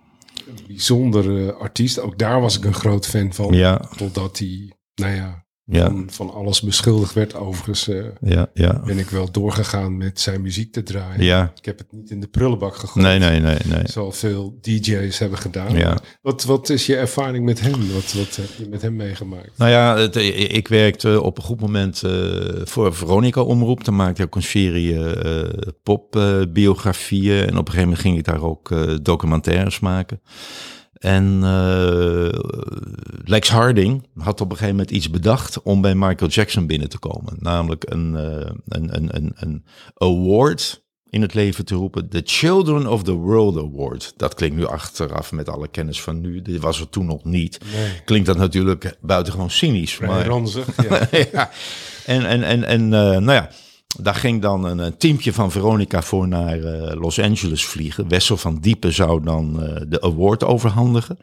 bijzondere 0.67 1.53
artiest. 1.53 2.01
Ook 2.01 2.19
daar 2.19 2.41
was 2.41 2.57
ik 2.57 2.65
een 2.65 2.75
groot 2.75 3.07
fan 3.07 3.33
van. 3.33 3.53
ja, 3.53 3.81
Totdat 3.97 4.39
hij, 4.39 4.73
nou 4.95 5.15
ja, 5.15 5.46
ja, 5.69 5.87
van, 5.87 6.07
van 6.11 6.35
alles 6.35 6.61
beschuldigd 6.61 7.13
werd. 7.15 7.35
Overigens 7.35 7.89
eh, 7.89 8.05
ja, 8.21 8.51
ja. 8.55 8.83
ben 8.85 8.99
ik 8.99 9.09
wel 9.09 9.31
doorgegaan 9.31 9.97
met 9.97 10.21
zijn 10.21 10.43
muziek 10.43 10.73
te 10.73 10.83
draaien. 10.83 11.25
Ja, 11.25 11.53
Ik 11.57 11.65
heb 11.65 11.79
het 11.79 11.93
niet 11.93 12.11
in 12.11 12.21
de 12.21 12.27
prullenbak 12.27 12.77
gegooid. 12.77 13.07
nee, 13.07 13.19
nee, 13.19 13.41
nee, 13.41 13.59
nee. 13.65 13.83
Zoals 13.85 14.19
veel 14.19 14.59
DJ's 14.61 15.19
hebben 15.19 15.39
gedaan. 15.39 15.77
Ja. 15.77 15.99
Wat, 16.23 16.45
wat 16.45 16.69
is 16.69 16.87
je 16.87 16.97
ervaring 16.97 17.45
met 17.45 17.61
hem? 17.61 17.93
Wat, 17.93 18.13
wat 18.13 18.37
heb 18.37 18.49
je 18.59 18.67
met 18.71 18.83
hem 18.83 18.97
meegemaakt? 18.97 19.51
Nou 19.57 19.71
ja, 19.71 19.97
het, 19.97 20.17
ik 20.53 20.69
werkte 20.69 21.23
op 21.23 21.39
een 21.39 21.45
goed 21.45 21.61
moment 21.61 22.03
eh, 22.03 22.13
voor 22.65 22.95
Veronica 22.95 23.41
Omroep. 23.41 23.85
Dan 23.85 23.97
maakte 23.97 24.21
ik 24.23 24.27
ook 24.27 24.35
een 24.35 24.43
serie 24.43 25.05
eh 25.05 25.45
popbiografieën. 25.83 27.41
en 27.41 27.49
op 27.49 27.67
een 27.67 27.73
gegeven 27.73 27.81
moment 27.83 28.01
ging 28.01 28.19
ik 28.19 28.25
daar 28.25 28.43
ook 28.43 28.71
eh, 28.71 28.95
documentaires 29.03 29.81
maken. 29.81 30.21
En 30.99 31.41
eh, 31.43 32.39
Lex 33.25 33.49
Harding 33.49 34.07
had 34.17 34.41
op 34.41 34.51
een 34.51 34.57
gegeven 34.57 34.77
moment 34.77 34.91
iets 34.97 35.11
bedacht 35.11 35.63
om 35.63 35.81
bij 35.81 35.95
Michael 35.95 36.31
Jackson 36.31 36.67
binnen 36.67 36.89
te 36.89 36.99
komen. 36.99 37.33
Namelijk 37.39 37.85
een, 37.91 38.17
eh, 38.17 38.51
een, 38.69 38.97
een, 38.97 39.17
een, 39.17 39.33
een 39.35 39.65
award 39.95 40.85
in 41.11 41.23
het 41.23 41.35
leven 41.35 41.65
te 41.65 41.75
roepen. 41.75 42.09
The 42.09 42.23
Children 42.25 42.87
of 42.87 43.03
the 43.03 43.13
World 43.13 43.57
Award. 43.57 44.13
Dat 44.17 44.35
klinkt 44.35 44.57
nu 44.57 44.67
achteraf 44.67 45.33
met 45.33 45.49
alle 45.49 45.69
kennis 45.69 46.01
van 46.03 46.21
nu. 46.21 46.43
Dit 46.43 46.61
was 46.61 46.81
er 46.81 46.89
toen 46.89 47.07
nog 47.07 47.25
niet 47.25 47.59
Nee. 47.75 48.03
klinkt 48.05 48.27
dat 48.27 48.37
natuurlijk 48.37 48.97
buitengewoon 49.01 49.51
cynisch. 49.51 49.99
Maar, 49.99 50.27
ranzig. 50.27 50.67
Ja. 50.89 51.09
ja. 51.33 51.51
En, 52.07 52.27
en, 52.27 52.43
en, 52.43 52.65
en 52.65 52.83
eh, 52.83 53.01
nou 53.01 53.33
ja, 53.33 53.51
daar 54.01 54.15
ging 54.15 54.43
dan 54.43 54.65
een, 54.65 54.79
een 54.79 54.97
teampje 54.97 55.33
van 55.33 55.51
Veronica 55.51 56.03
voor 56.03 56.29
naar 56.29 56.59
eh, 56.63 57.01
Los 57.01 57.21
Angeles 57.21 57.65
vliegen. 57.65 58.09
Wessel 58.09 58.37
van 58.37 58.59
Diepen 58.61 58.93
zou 58.93 59.25
dan 59.25 59.63
eh, 59.63 59.81
de 59.89 60.01
award 60.01 60.45
overhandigen. 60.45 61.19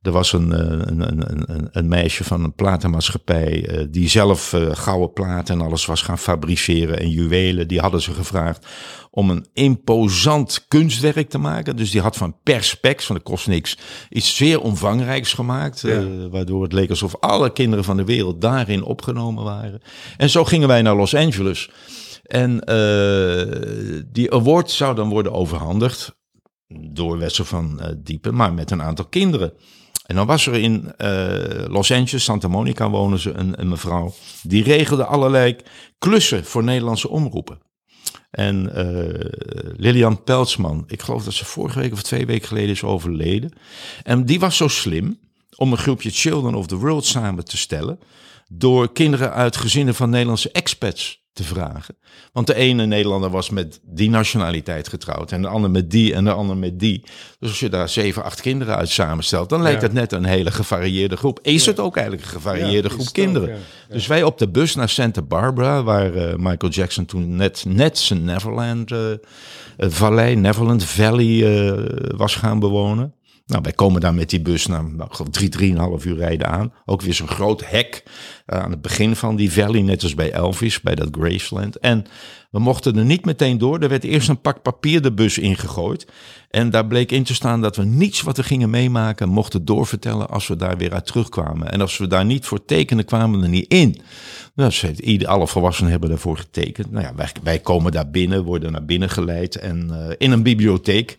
Er 0.00 0.12
was 0.12 0.32
een, 0.32 0.52
eh, 0.52 0.60
een, 0.60 1.00
een, 1.00 1.50
een, 1.50 1.68
een 1.72 1.88
meisje 1.88 2.24
van 2.24 2.44
een 2.44 2.54
platenmaatschappij 2.54 3.66
eh, 3.66 3.86
die 3.90 4.08
zelf 4.08 4.52
eh, 4.52 4.70
gouden 4.72 5.12
platen 5.12 5.54
en 5.54 5.66
alles 5.66 5.86
was 5.86 6.02
gaan 6.02 6.18
fabriceren 6.18 6.98
en 6.98 7.10
juwelen. 7.10 7.68
Die 7.68 7.80
hadden 7.80 8.02
ze 8.02 8.12
gevraagd 8.12 8.66
om 9.10 9.30
een 9.30 9.46
imposant 9.52 10.64
kunstwerk 10.68 11.28
te 11.28 11.38
maken. 11.38 11.76
Dus 11.76 11.90
die 11.90 12.00
had 12.00 12.16
van 12.16 12.36
perspex, 12.42 13.06
van 13.06 13.16
de 13.16 13.22
kost 13.22 13.46
niks, 13.46 13.78
iets 14.10 14.36
zeer 14.36 14.60
omvangrijks 14.60 15.32
gemaakt. 15.32 15.82
waardoor 16.30 16.62
het 16.62 16.72
leek 16.72 16.90
alsof 16.90 17.16
alle 17.16 17.52
kinderen 17.52 17.84
van 17.84 17.96
de 17.96 18.04
wereld 18.04 18.40
daarin 18.40 18.82
opgenomen 18.82 19.44
waren. 19.44 19.80
En 20.16 20.30
zo 20.30 20.44
gingen 20.44 20.68
wij 20.68 20.82
naar 20.82 20.96
Los 20.96 21.14
Angeles. 21.14 21.70
En 22.22 22.56
die 24.12 24.32
award 24.32 24.70
zou 24.70 24.94
dan 24.94 25.08
worden 25.08 25.32
overhandigd 25.32 26.16
door 26.90 27.18
Wessel 27.18 27.44
van 27.44 27.80
Diepen, 27.98 28.34
maar 28.34 28.52
met 28.54 28.70
een 28.70 28.82
aantal 28.82 29.04
kinderen. 29.04 29.52
En 30.10 30.16
dan 30.16 30.26
was 30.26 30.46
er 30.46 30.54
in 30.54 30.92
eh, 30.96 31.64
Los 31.68 31.92
Angeles, 31.92 32.24
Santa 32.24 32.48
Monica 32.48 32.90
wonen 32.90 33.18
ze, 33.18 33.32
een, 33.32 33.68
mevrouw. 33.68 34.14
Die 34.42 34.62
regelde 34.62 35.04
allerlei 35.04 35.56
klussen 35.98 36.44
voor 36.44 36.64
Nederlandse 36.64 37.08
omroepen. 37.08 37.58
En 38.30 38.74
eh, 38.74 39.74
Lilian 39.76 40.24
Peltzman, 40.24 40.84
ik 40.86 41.02
geloof 41.02 41.24
dat 41.24 41.32
ze 41.32 41.44
vorige 41.44 41.78
week 41.78 41.92
of 41.92 42.02
twee 42.02 42.26
weken 42.26 42.48
geleden 42.48 42.70
is 42.70 42.82
overleden. 42.82 43.52
En 44.02 44.24
die 44.24 44.40
was 44.40 44.56
zo 44.56 44.68
slim 44.68 45.18
om 45.56 45.72
een 45.72 45.78
groepje 45.78 46.10
Children 46.10 46.54
of 46.54 46.66
the 46.66 46.76
World 46.76 47.04
samen 47.04 47.44
te 47.44 47.56
stellen. 47.56 47.98
Door 48.52 48.92
kinderen 48.92 49.32
uit 49.32 49.56
gezinnen 49.56 49.94
van 49.94 50.10
Nederlandse 50.10 50.50
expats 50.50 51.18
te 51.32 51.44
vragen. 51.44 51.96
Want 52.32 52.46
de 52.46 52.54
ene 52.54 52.86
Nederlander 52.86 53.30
was 53.30 53.50
met 53.50 53.80
die 53.82 54.10
nationaliteit 54.10 54.88
getrouwd. 54.88 55.32
En 55.32 55.42
de 55.42 55.48
ander 55.48 55.70
met 55.70 55.90
die 55.90 56.14
en 56.14 56.24
de 56.24 56.32
ander 56.32 56.56
met 56.56 56.78
die. 56.78 57.04
Dus 57.38 57.48
als 57.48 57.60
je 57.60 57.68
daar 57.68 57.88
zeven, 57.88 58.24
acht 58.24 58.40
kinderen 58.40 58.76
uit 58.76 58.88
samenstelt. 58.88 59.48
Dan 59.48 59.62
lijkt 59.62 59.80
Ja. 59.80 59.86
het 59.86 59.96
net 59.96 60.12
een 60.12 60.24
hele 60.24 60.50
gevarieerde 60.50 61.16
groep. 61.16 61.38
Is 61.42 61.66
het 61.66 61.80
ook 61.80 61.96
eigenlijk 61.96 62.26
een 62.26 62.32
gevarieerde 62.32 62.88
Ja, 62.88 62.94
groep 62.94 63.06
ook, 63.06 63.12
kinderen. 63.12 63.58
Dus 63.88 64.06
wij 64.06 64.22
op 64.22 64.38
de 64.38 64.48
bus 64.48 64.74
naar 64.74 64.88
Santa 64.88 65.22
Barbara, 65.22 65.82
waar 65.82 66.14
eh, 66.14 66.34
Michael 66.36 66.72
Jackson 66.72 67.04
toen 67.04 67.36
net, 67.36 67.64
net 67.68 67.98
zijn 67.98 68.24
Neverland 68.24 68.90
eh, 68.90 69.10
eh, 69.12 69.18
Vallei, 69.76 70.36
Neverland 70.36 70.84
Valley 70.84 71.44
was 72.16 72.34
gaan 72.34 72.58
bewonen. 72.58 73.14
Nou, 73.50 73.62
wij 73.62 73.72
komen 73.72 74.00
daar 74.00 74.14
met 74.14 74.30
die 74.30 74.40
bus 74.40 74.66
na 74.66 74.82
nou, 74.82 75.10
drie, 75.30 75.48
drieënhalf 75.48 76.04
uur 76.04 76.16
rijden 76.16 76.48
aan. 76.48 76.72
Ook 76.84 77.02
weer 77.02 77.14
zo'n 77.14 77.28
groot 77.28 77.66
hek 77.66 78.02
eh, 78.46 78.58
aan 78.58 78.70
het 78.70 78.82
begin 78.82 79.16
van 79.16 79.36
die 79.36 79.52
valley, 79.52 79.82
net 79.82 80.02
als 80.02 80.14
bij 80.14 80.32
Elvis, 80.32 80.80
bij 80.80 80.94
dat 80.94 81.08
Graceland. 81.12 81.78
En 81.78 82.06
we 82.50 82.58
mochten 82.58 82.96
er 82.96 83.04
niet 83.04 83.24
meteen 83.24 83.58
door. 83.58 83.78
Er 83.78 83.88
werd 83.88 84.04
eerst 84.04 84.28
een 84.28 84.40
pak 84.40 84.62
papier 84.62 85.02
de 85.02 85.12
bus 85.12 85.38
ingegooid. 85.38 86.06
En 86.50 86.70
daar 86.70 86.86
bleek 86.86 87.12
in 87.12 87.24
te 87.24 87.34
staan 87.34 87.60
dat 87.60 87.76
we 87.76 87.84
niets 87.84 88.22
wat 88.22 88.36
we 88.36 88.42
gingen 88.42 88.70
meemaken 88.70 89.28
mochten 89.28 89.64
doorvertellen 89.64 90.28
als 90.28 90.46
we 90.46 90.56
daar 90.56 90.76
weer 90.76 90.92
uit 90.92 91.06
terugkwamen. 91.06 91.72
En 91.72 91.80
als 91.80 91.98
we 91.98 92.06
daar 92.06 92.24
niet 92.24 92.46
voor 92.46 92.64
tekenen, 92.64 93.04
kwamen 93.04 93.38
we 93.38 93.44
er 93.44 93.50
niet 93.50 93.72
in. 93.72 94.00
Nou, 94.54 94.72
ieder, 94.96 95.28
alle 95.28 95.46
volwassenen 95.46 95.90
hebben 95.90 96.08
daarvoor 96.08 96.36
getekend. 96.36 96.90
Nou 96.90 97.04
ja, 97.04 97.14
wij, 97.14 97.28
wij 97.42 97.58
komen 97.58 97.92
daar 97.92 98.10
binnen, 98.10 98.44
worden 98.44 98.72
naar 98.72 98.84
binnen 98.84 99.10
geleid 99.10 99.56
en 99.56 99.90
eh, 99.90 100.14
in 100.18 100.30
een 100.30 100.42
bibliotheek. 100.42 101.18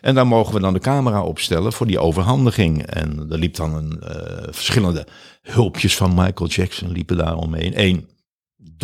En 0.00 0.14
daar 0.14 0.26
mogen 0.26 0.54
we 0.54 0.60
dan 0.60 0.72
de 0.72 0.78
camera 0.78 1.22
opstellen 1.22 1.72
voor 1.72 1.86
die 1.86 1.98
overhandiging. 1.98 2.82
En 2.82 3.26
er 3.30 3.38
liep 3.38 3.54
dan 3.54 3.74
een, 3.74 4.00
eh, 4.00 4.48
verschillende 4.50 5.06
hulpjes 5.42 5.96
van 5.96 6.14
Michael 6.14 6.50
Jackson 6.50 6.92
liepen 6.92 7.16
daar 7.16 7.36
omheen. 7.36 7.72
Eén 7.80 8.08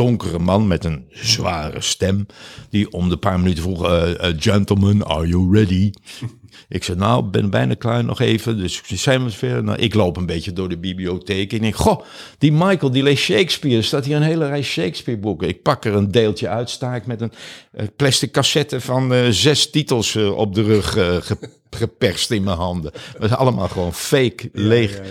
donkere 0.00 0.38
man 0.38 0.66
met 0.66 0.84
een 0.84 1.04
zware 1.10 1.80
stem. 1.80 2.26
Die 2.70 2.92
om 2.92 3.08
de 3.08 3.16
paar 3.16 3.40
minuten 3.40 3.62
vroeg: 3.62 3.84
eh, 3.86 4.30
Gentlemen, 4.38 5.06
are 5.06 5.26
you 5.28 5.54
ready? 5.54 5.90
ik 6.68 6.84
zei: 6.84 6.98
Nou, 6.98 7.24
ben 7.24 7.50
bijna 7.50 7.74
klaar 7.74 8.04
nog 8.04 8.20
even. 8.20 8.56
Dus 8.56 8.82
zei 8.86 9.18
me 9.18 9.30
verder. 9.30 9.64
Nou, 9.64 9.78
ik 9.78 9.94
loop 9.94 10.16
een 10.16 10.26
beetje 10.26 10.52
door 10.52 10.68
de 10.68 10.78
bibliotheek. 10.78 11.50
En 11.50 11.56
ik 11.56 11.62
denk: 11.62 11.76
Goh, 11.76 12.00
die 12.38 12.52
Michael 12.52 12.90
die 12.90 13.02
leest 13.02 13.22
Shakespeare. 13.24 13.76
Er 13.76 13.84
staat 13.84 14.04
hier 14.04 14.16
een 14.16 14.22
hele 14.22 14.46
rij 14.46 14.62
Shakespeare-boeken. 14.62 15.48
Ik 15.48 15.62
pak 15.62 15.84
er 15.84 15.94
een 15.94 16.10
deeltje 16.10 16.48
uit. 16.48 16.70
Sta 16.70 16.94
ik 16.94 17.06
met 17.06 17.20
een 17.20 17.32
eh, 17.72 17.86
plastic 17.96 18.32
cassette 18.32 18.80
van 18.80 19.32
zes 19.32 19.70
titels 19.70 20.16
op 20.16 20.54
de 20.54 20.62
rug 20.62 20.90
ge- 20.92 21.38
geperst 21.70 22.30
in 22.30 22.42
mijn 22.42 22.56
handen. 22.56 22.92
Dat 23.18 23.30
is 23.30 23.36
allemaal 23.36 23.68
gewoon 23.68 23.94
fake, 23.94 24.48
leeg. 24.52 24.96
Ja, 24.96 25.02
ja. 25.04 25.10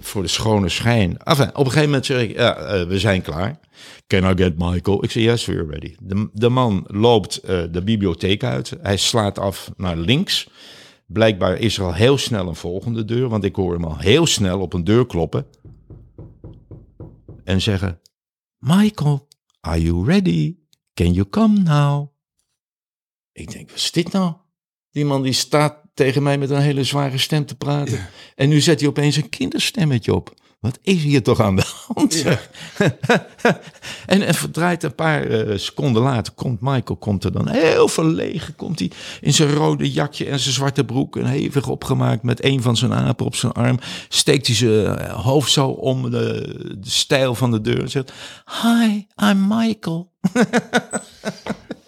Voor 0.00 0.22
de 0.22 0.28
schone 0.28 0.68
schijn. 0.68 1.16
Enfin, 1.18 1.48
op 1.48 1.56
een 1.56 1.64
gegeven 1.64 1.84
moment 1.84 2.06
zeg 2.06 2.22
ik, 2.22 2.36
ja, 2.36 2.56
eh, 2.56 2.86
we 2.86 2.98
zijn 2.98 3.22
klaar. 3.22 3.58
Can 4.06 4.30
I 4.30 4.42
get 4.42 4.58
Michael? 4.58 5.04
Ik 5.04 5.10
zeg, 5.10 5.22
yes, 5.22 5.46
we're 5.46 5.66
ready. 5.66 5.94
De, 6.00 6.28
de 6.32 6.48
man 6.48 6.84
loopt 6.86 7.36
eh, 7.36 7.62
de 7.70 7.82
bibliotheek 7.82 8.44
uit. 8.44 8.72
Hij 8.80 8.96
slaat 8.96 9.38
af 9.38 9.70
naar 9.76 9.96
links. 9.96 10.48
Blijkbaar 11.06 11.58
is 11.58 11.78
er 11.78 11.84
al 11.84 11.94
heel 11.94 12.18
snel 12.18 12.48
een 12.48 12.54
volgende 12.54 13.04
deur, 13.04 13.28
want 13.28 13.44
ik 13.44 13.56
hoor 13.56 13.72
hem 13.72 13.84
al 13.84 13.98
heel 13.98 14.26
snel 14.26 14.60
op 14.60 14.72
een 14.72 14.84
deur 14.84 15.06
kloppen. 15.06 15.46
En 17.44 17.60
zeggen, 17.60 18.00
Michael, 18.58 19.28
are 19.60 19.82
you 19.82 20.04
ready? 20.04 20.56
Can 20.94 21.12
you 21.12 21.28
come 21.28 21.58
now? 21.58 22.08
Ik 23.32 23.52
denk, 23.52 23.68
wat 23.68 23.78
is 23.78 23.92
dit 23.92 24.12
nou? 24.12 24.34
Die 24.90 25.04
man 25.04 25.22
die 25.22 25.32
staat 25.32 25.83
tegen 25.94 26.22
mij 26.22 26.38
met 26.38 26.50
een 26.50 26.60
hele 26.60 26.84
zware 26.84 27.18
stem 27.18 27.46
te 27.46 27.54
praten. 27.54 28.08
En 28.34 28.48
nu 28.48 28.60
zet 28.60 28.80
hij 28.80 28.88
opeens 28.88 29.16
een 29.16 29.28
kinderstemmetje 29.28 30.14
op. 30.14 30.34
Wat 30.64 30.78
is 30.82 31.02
hier 31.02 31.22
toch 31.22 31.40
aan 31.40 31.56
de 31.56 31.64
hand? 31.94 32.24
en, 34.06 34.22
en 34.22 34.34
verdraait 34.34 34.82
een 34.82 34.94
paar 34.94 35.22
eh, 35.26 35.58
seconden 35.58 36.02
later 36.02 36.32
komt 36.32 36.60
Michael 36.60 36.96
komt 36.96 37.24
er 37.24 37.32
dan 37.32 37.48
heel 37.48 37.88
verlegen. 37.88 38.56
Komt 38.56 38.78
hij 38.78 38.90
in 39.20 39.34
zijn 39.34 39.52
rode 39.52 39.92
jakje 39.92 40.26
en 40.26 40.40
zijn 40.40 40.54
zwarte 40.54 40.84
broek. 40.84 41.16
En 41.16 41.26
hevig 41.26 41.68
opgemaakt 41.68 42.22
met 42.22 42.44
een 42.44 42.62
van 42.62 42.76
zijn 42.76 42.94
apen 42.94 43.26
op 43.26 43.36
zijn 43.36 43.52
arm. 43.52 43.78
Steekt 44.08 44.46
hij 44.46 44.56
zijn 44.56 44.98
eh, 44.98 45.22
hoofd 45.24 45.52
zo 45.52 45.68
om 45.68 46.10
de, 46.10 46.54
de 46.78 46.90
stijl 46.90 47.34
van 47.34 47.50
de 47.50 47.60
deur. 47.60 47.80
En 47.80 47.90
zegt, 47.90 48.12
hi, 48.62 49.06
I'm 49.30 49.46
Michael. 49.48 50.12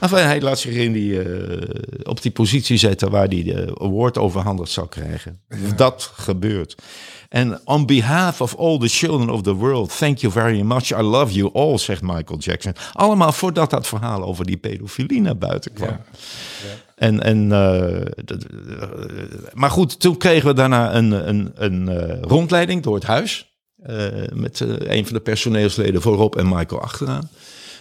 enfin, 0.00 0.24
hij 0.24 0.40
laat 0.40 0.58
zich 0.58 0.74
in 0.74 0.92
die, 0.92 1.12
uh, 1.12 1.68
op 2.02 2.22
die 2.22 2.30
positie 2.30 2.76
zetten 2.76 3.10
waar 3.10 3.26
hij 3.26 3.42
de 3.42 3.78
award 3.80 4.18
overhandigd 4.18 4.70
zou 4.70 4.88
krijgen. 4.88 5.40
Dat 5.76 6.12
gebeurt. 6.14 6.74
En 7.28 7.60
on 7.64 7.86
behalf 7.86 8.40
of 8.40 8.56
all 8.56 8.78
the 8.78 8.88
children 8.88 9.30
of 9.30 9.42
the 9.42 9.54
world, 9.54 9.98
thank 9.98 10.18
you 10.18 10.32
very 10.32 10.60
much. 10.60 10.90
I 10.90 11.02
love 11.02 11.32
you 11.32 11.50
all, 11.52 11.78
zegt 11.78 12.02
Michael 12.02 12.38
Jackson. 12.38 12.72
Allemaal 12.92 13.32
voordat 13.32 13.70
dat 13.70 13.86
verhaal 13.86 14.22
over 14.22 14.46
die 14.46 14.56
pedofilie 14.56 15.20
naar 15.20 15.38
buiten 15.38 15.72
kwam. 15.72 15.88
Ja. 15.88 16.00
Ja. 16.62 16.74
En, 16.96 17.22
en, 17.22 17.50
uh, 17.50 18.36
maar 19.52 19.70
goed, 19.70 20.00
toen 20.00 20.16
kregen 20.16 20.48
we 20.48 20.54
daarna 20.54 20.94
een, 20.94 21.28
een, 21.28 21.52
een 21.54 21.88
uh, 21.88 22.20
rondleiding 22.20 22.82
door 22.82 22.94
het 22.94 23.04
huis. 23.04 23.50
Uh, 23.86 24.06
met 24.32 24.60
een 24.60 25.04
van 25.04 25.14
de 25.14 25.20
personeelsleden 25.20 26.02
voorop 26.02 26.36
en 26.36 26.48
Michael 26.48 26.80
achteraan. 26.80 27.30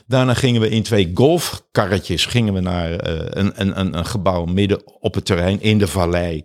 Daarna 0.07 0.33
gingen 0.33 0.61
we 0.61 0.69
in 0.69 0.83
twee 0.83 1.11
golfkarretjes 1.13 2.25
gingen 2.25 2.53
we 2.53 2.59
naar 2.59 3.07
een, 3.37 3.51
een, 3.55 3.97
een 3.97 4.05
gebouw 4.05 4.45
midden 4.45 4.81
op 4.99 5.13
het 5.13 5.25
terrein 5.25 5.61
in 5.61 5.77
de 5.77 5.87
vallei. 5.87 6.43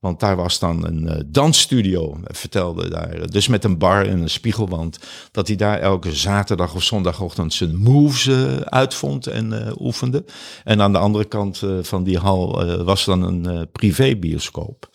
Want 0.00 0.20
daar 0.20 0.36
was 0.36 0.58
dan 0.58 0.86
een 0.86 1.02
uh, 1.02 1.14
dansstudio, 1.26 2.20
vertelde 2.24 2.88
daar. 2.88 3.30
Dus 3.30 3.48
met 3.48 3.64
een 3.64 3.78
bar 3.78 4.06
en 4.06 4.20
een 4.20 4.30
spiegelwand. 4.30 4.98
Dat 5.30 5.46
hij 5.46 5.56
daar 5.56 5.78
elke 5.78 6.12
zaterdag 6.12 6.74
of 6.74 6.82
zondagochtend 6.82 7.54
zijn 7.54 7.76
moves 7.76 8.26
uh, 8.26 8.56
uitvond 8.56 9.26
en 9.26 9.74
oefende. 9.80 10.24
En 10.64 10.82
aan 10.82 10.92
de 10.92 10.98
andere 10.98 11.24
kant 11.24 11.62
van 11.82 12.04
die 12.04 12.18
hal 12.18 12.64
was 12.84 13.04
dan 13.04 13.22
een 13.22 13.68
privébioscoop. 13.72 14.90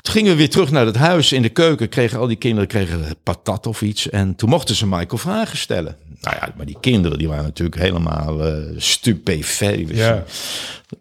Toen 0.00 0.12
gingen 0.12 0.30
we 0.30 0.38
weer 0.38 0.50
terug 0.50 0.70
naar 0.70 0.86
het 0.86 0.96
huis. 0.96 1.32
In 1.32 1.42
de 1.42 1.48
keuken 1.48 1.88
kregen 1.88 2.18
al 2.18 2.26
die 2.26 2.36
kinderen 2.36 2.68
kregen 2.68 3.16
patat 3.22 3.66
of 3.66 3.82
iets. 3.82 4.10
En 4.10 4.36
toen 4.36 4.48
mochten 4.48 4.74
ze 4.74 4.86
Michael 4.86 5.18
vragen 5.18 5.58
stellen. 5.58 5.96
Nou 6.20 6.36
ja, 6.40 6.52
maar 6.56 6.66
die 6.66 6.76
kinderen 6.80 7.18
die 7.18 7.28
waren 7.28 7.44
natuurlijk 7.44 7.80
helemaal 7.80 8.46
uh. 8.78 9.96
Ja. 9.96 10.24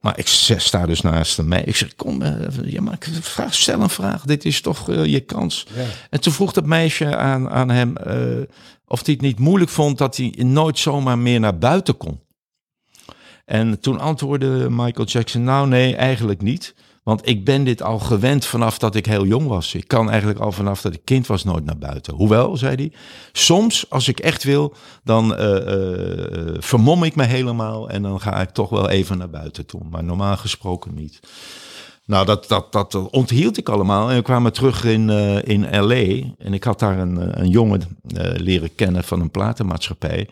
Maar 0.01 0.18
ik 0.18 0.28
sta 0.28 0.86
dus 0.86 1.01
naast 1.01 1.41
mij. 1.41 1.63
Ik 1.63 1.76
zeg, 1.76 1.95
kom, 1.95 2.22
uh, 2.22 2.34
ja, 2.63 2.82
maar 2.82 2.97
vraag, 3.22 3.53
stel 3.53 3.82
een 3.82 3.89
vraag. 3.89 4.24
Dit 4.24 4.45
is 4.45 4.61
toch 4.61 4.89
uh, 4.89 5.05
je 5.05 5.20
kans. 5.20 5.65
Ja. 5.76 5.84
En 6.09 6.22
toen 6.22 6.34
vroeg 6.34 6.53
dat 6.53 6.65
meisje 6.65 7.15
aan, 7.15 7.49
aan 7.49 7.70
hem 7.70 7.95
of 8.88 9.05
hij 9.05 9.13
het 9.13 9.24
niet 9.24 9.39
moeilijk 9.39 9.72
vond 9.72 9.97
dat 9.97 10.18
hij 10.18 10.34
nooit 10.38 10.80
zomaar 10.80 11.18
meer 11.18 11.39
naar 11.39 11.57
buiten 11.57 11.97
kon. 11.97 12.20
En 13.45 13.80
toen 13.80 13.99
antwoordde 13.99 14.68
Michael 14.70 15.07
Jackson, 15.07 15.43
nou 15.43 15.68
nee, 15.68 15.95
eigenlijk 15.95 16.41
niet. 16.41 16.76
Want 17.07 17.27
ik 17.27 17.45
ben 17.45 17.63
dit 17.63 17.81
al 17.81 17.99
gewend 17.99 18.45
vanaf 18.45 18.77
dat 18.77 18.95
ik 18.95 19.05
heel 19.05 19.25
jong 19.25 19.47
was. 19.47 19.73
Ik 19.73 19.87
kan 19.87 20.09
eigenlijk 20.09 20.39
al 20.39 20.51
vanaf 20.51 20.81
dat 20.81 20.93
ik 20.93 21.01
kind 21.03 21.27
was 21.27 21.43
nooit 21.43 21.65
naar 21.65 21.77
buiten. 21.77 22.13
Hoewel, 22.13 22.57
zei 22.57 22.75
hij, 22.75 22.91
soms 23.31 23.89
als 23.89 24.07
ik 24.07 24.19
echt 24.19 24.43
wil, 24.43 24.73
dan 25.03 25.39
uh, 25.39 25.39
uh, 25.39 26.55
vermom 26.59 27.03
ik 27.03 27.15
me 27.15 27.23
helemaal 27.23 27.89
en 27.89 28.01
dan 28.01 28.21
ga 28.21 28.41
ik 28.41 28.49
toch 28.49 28.69
wel 28.69 28.89
even 28.89 29.17
naar 29.17 29.29
buiten 29.29 29.65
toe. 29.65 29.81
Maar 29.89 30.03
normaal 30.03 30.37
gesproken 30.37 30.93
niet. 30.93 31.19
Nou, 32.05 32.25
dat, 32.25 32.47
dat, 32.47 32.71
dat 32.71 32.95
onthield 32.95 33.57
ik 33.57 33.69
allemaal. 33.69 34.09
En 34.09 34.15
we 34.15 34.21
kwamen 34.21 34.53
terug 34.53 34.83
in, 34.83 35.09
in 35.43 35.79
L.A. 35.79 36.33
En 36.37 36.53
ik 36.53 36.63
had 36.63 36.79
daar 36.79 36.99
een, 36.99 37.41
een 37.41 37.49
jongen 37.49 37.81
leren 38.35 38.75
kennen 38.75 39.03
van 39.03 39.21
een 39.21 39.31
platenmaatschappij. 39.31 40.27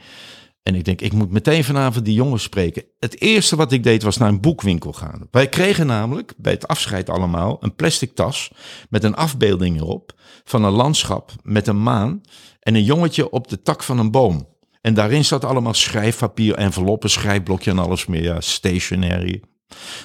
En 0.68 0.76
ik 0.76 0.86
denk, 0.86 1.02
ik 1.02 1.14
moet 1.14 1.32
meteen 1.32 1.64
vanavond 1.64 2.06
die 2.06 2.14
jongens 2.14 2.44
spreken. 2.44 2.84
Het 3.00 3.22
eerste 3.22 3.56
wat 3.56 3.72
ik 3.72 3.84
deed 3.84 4.04
was 4.04 4.18
naar 4.18 4.30
een 4.30 4.42
boekwinkel 4.42 4.94
gaan. 4.94 5.28
Wij 5.32 5.50
kregen 5.50 5.88
namelijk 5.88 6.34
bij 6.38 6.52
het 6.52 6.68
afscheid 6.68 7.10
allemaal 7.10 7.58
een 7.60 7.76
plastic 7.76 8.16
tas 8.16 8.52
met 8.90 9.04
een 9.04 9.16
afbeelding 9.16 9.80
erop 9.80 10.14
van 10.44 10.64
een 10.64 10.72
landschap 10.72 11.32
met 11.44 11.68
een 11.68 11.84
maan 11.84 12.22
en 12.60 12.76
een 12.76 12.84
jongetje 12.84 13.30
op 13.30 13.48
de 13.48 13.62
tak 13.62 13.84
van 13.84 14.00
een 14.00 14.12
boom. 14.12 14.48
En 14.82 14.94
daarin 14.94 15.26
zat 15.26 15.46
allemaal 15.46 15.74
schrijfpapier, 15.74 16.56
enveloppen, 16.56 17.10
schrijfblokje 17.10 17.72
en 17.72 17.80
alles 17.80 18.06
meer. 18.06 18.24
Ja, 18.24 18.42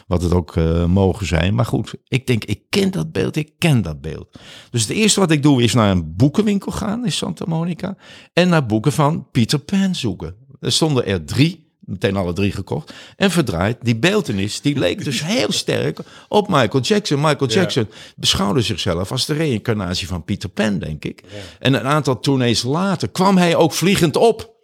wat 0.07 0.23
het 0.23 0.33
ook 0.33 0.57
uh, 0.57 0.85
mogen 0.85 1.27
zijn. 1.27 1.55
Maar 1.55 1.65
goed, 1.65 1.95
ik 2.09 2.27
denk, 2.27 2.45
ik 2.45 2.63
ken 2.69 2.91
dat 2.91 3.13
beeld, 3.13 3.37
ik 3.37 3.53
ken 3.59 3.83
dat 3.83 4.01
beeld. 4.01 4.39
Dus 4.71 4.83
het 4.83 4.91
eerste 4.91 5.21
wat 5.21 5.31
ik 5.31 5.43
doe 5.43 5.63
is 5.63 5.75
naar 5.75 5.91
een 5.91 6.17
boekenwinkel 6.17 6.73
gaan 6.73 7.05
in 7.05 7.13
Santa 7.13 7.45
Monica. 7.49 7.97
En 8.33 8.49
naar 8.49 8.67
boeken 8.67 8.93
van 8.93 9.31
Peter 9.31 9.59
Pan 9.59 9.95
zoeken. 9.95 10.40
Er 10.61 10.73
stonden 10.73 11.07
er 11.07 11.25
drie, 11.25 11.65
meteen 11.79 12.17
alle 12.17 12.33
drie 12.33 12.53
gekocht. 12.53 12.93
En 13.17 13.31
verdraaid, 13.31 13.77
die 13.83 13.97
beeldenis, 13.97 14.61
die 14.61 14.79
leek 14.79 15.05
dus 15.05 15.25
heel 15.35 15.53
sterk 15.53 15.99
op 16.29 16.49
Michael 16.49 16.83
Jackson. 16.83 17.21
Michael 17.21 17.51
Jackson 17.51 17.89
beschouwde 18.17 18.61
zichzelf 18.61 19.13
als 19.13 19.27
de 19.27 19.35
reïncarnatie 19.35 20.07
van 20.07 20.25
Peter 20.25 20.49
Pan, 20.49 20.79
denk 20.79 21.05
ik. 21.05 21.23
En 21.59 21.75
een 21.75 21.87
aantal 21.87 22.21
tournees 22.21 22.63
later 22.63 23.09
kwam 23.09 23.37
hij 23.37 23.57
ook 23.57 23.73
vliegend 23.73 24.17
op 24.17 24.59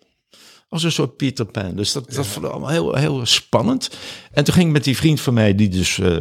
als 0.77 0.85
een 0.85 0.93
soort 0.93 1.17
Peter 1.17 1.45
Pan. 1.45 1.77
Dus 1.77 1.93
dat, 1.93 2.15
dat 2.15 2.27
vond 2.27 2.47
ik 2.47 2.51
allemaal 2.51 2.71
heel, 2.71 2.95
heel 2.95 3.27
spannend. 3.27 3.91
En 4.33 4.45
toen 4.45 4.55
ging 4.55 4.67
ik 4.67 4.73
met 4.73 4.85
die 4.85 4.97
vriend 4.97 5.21
van 5.21 5.35
mij, 5.35 5.55
die 5.55 5.69
dus 5.69 5.99
uh, 5.99 6.17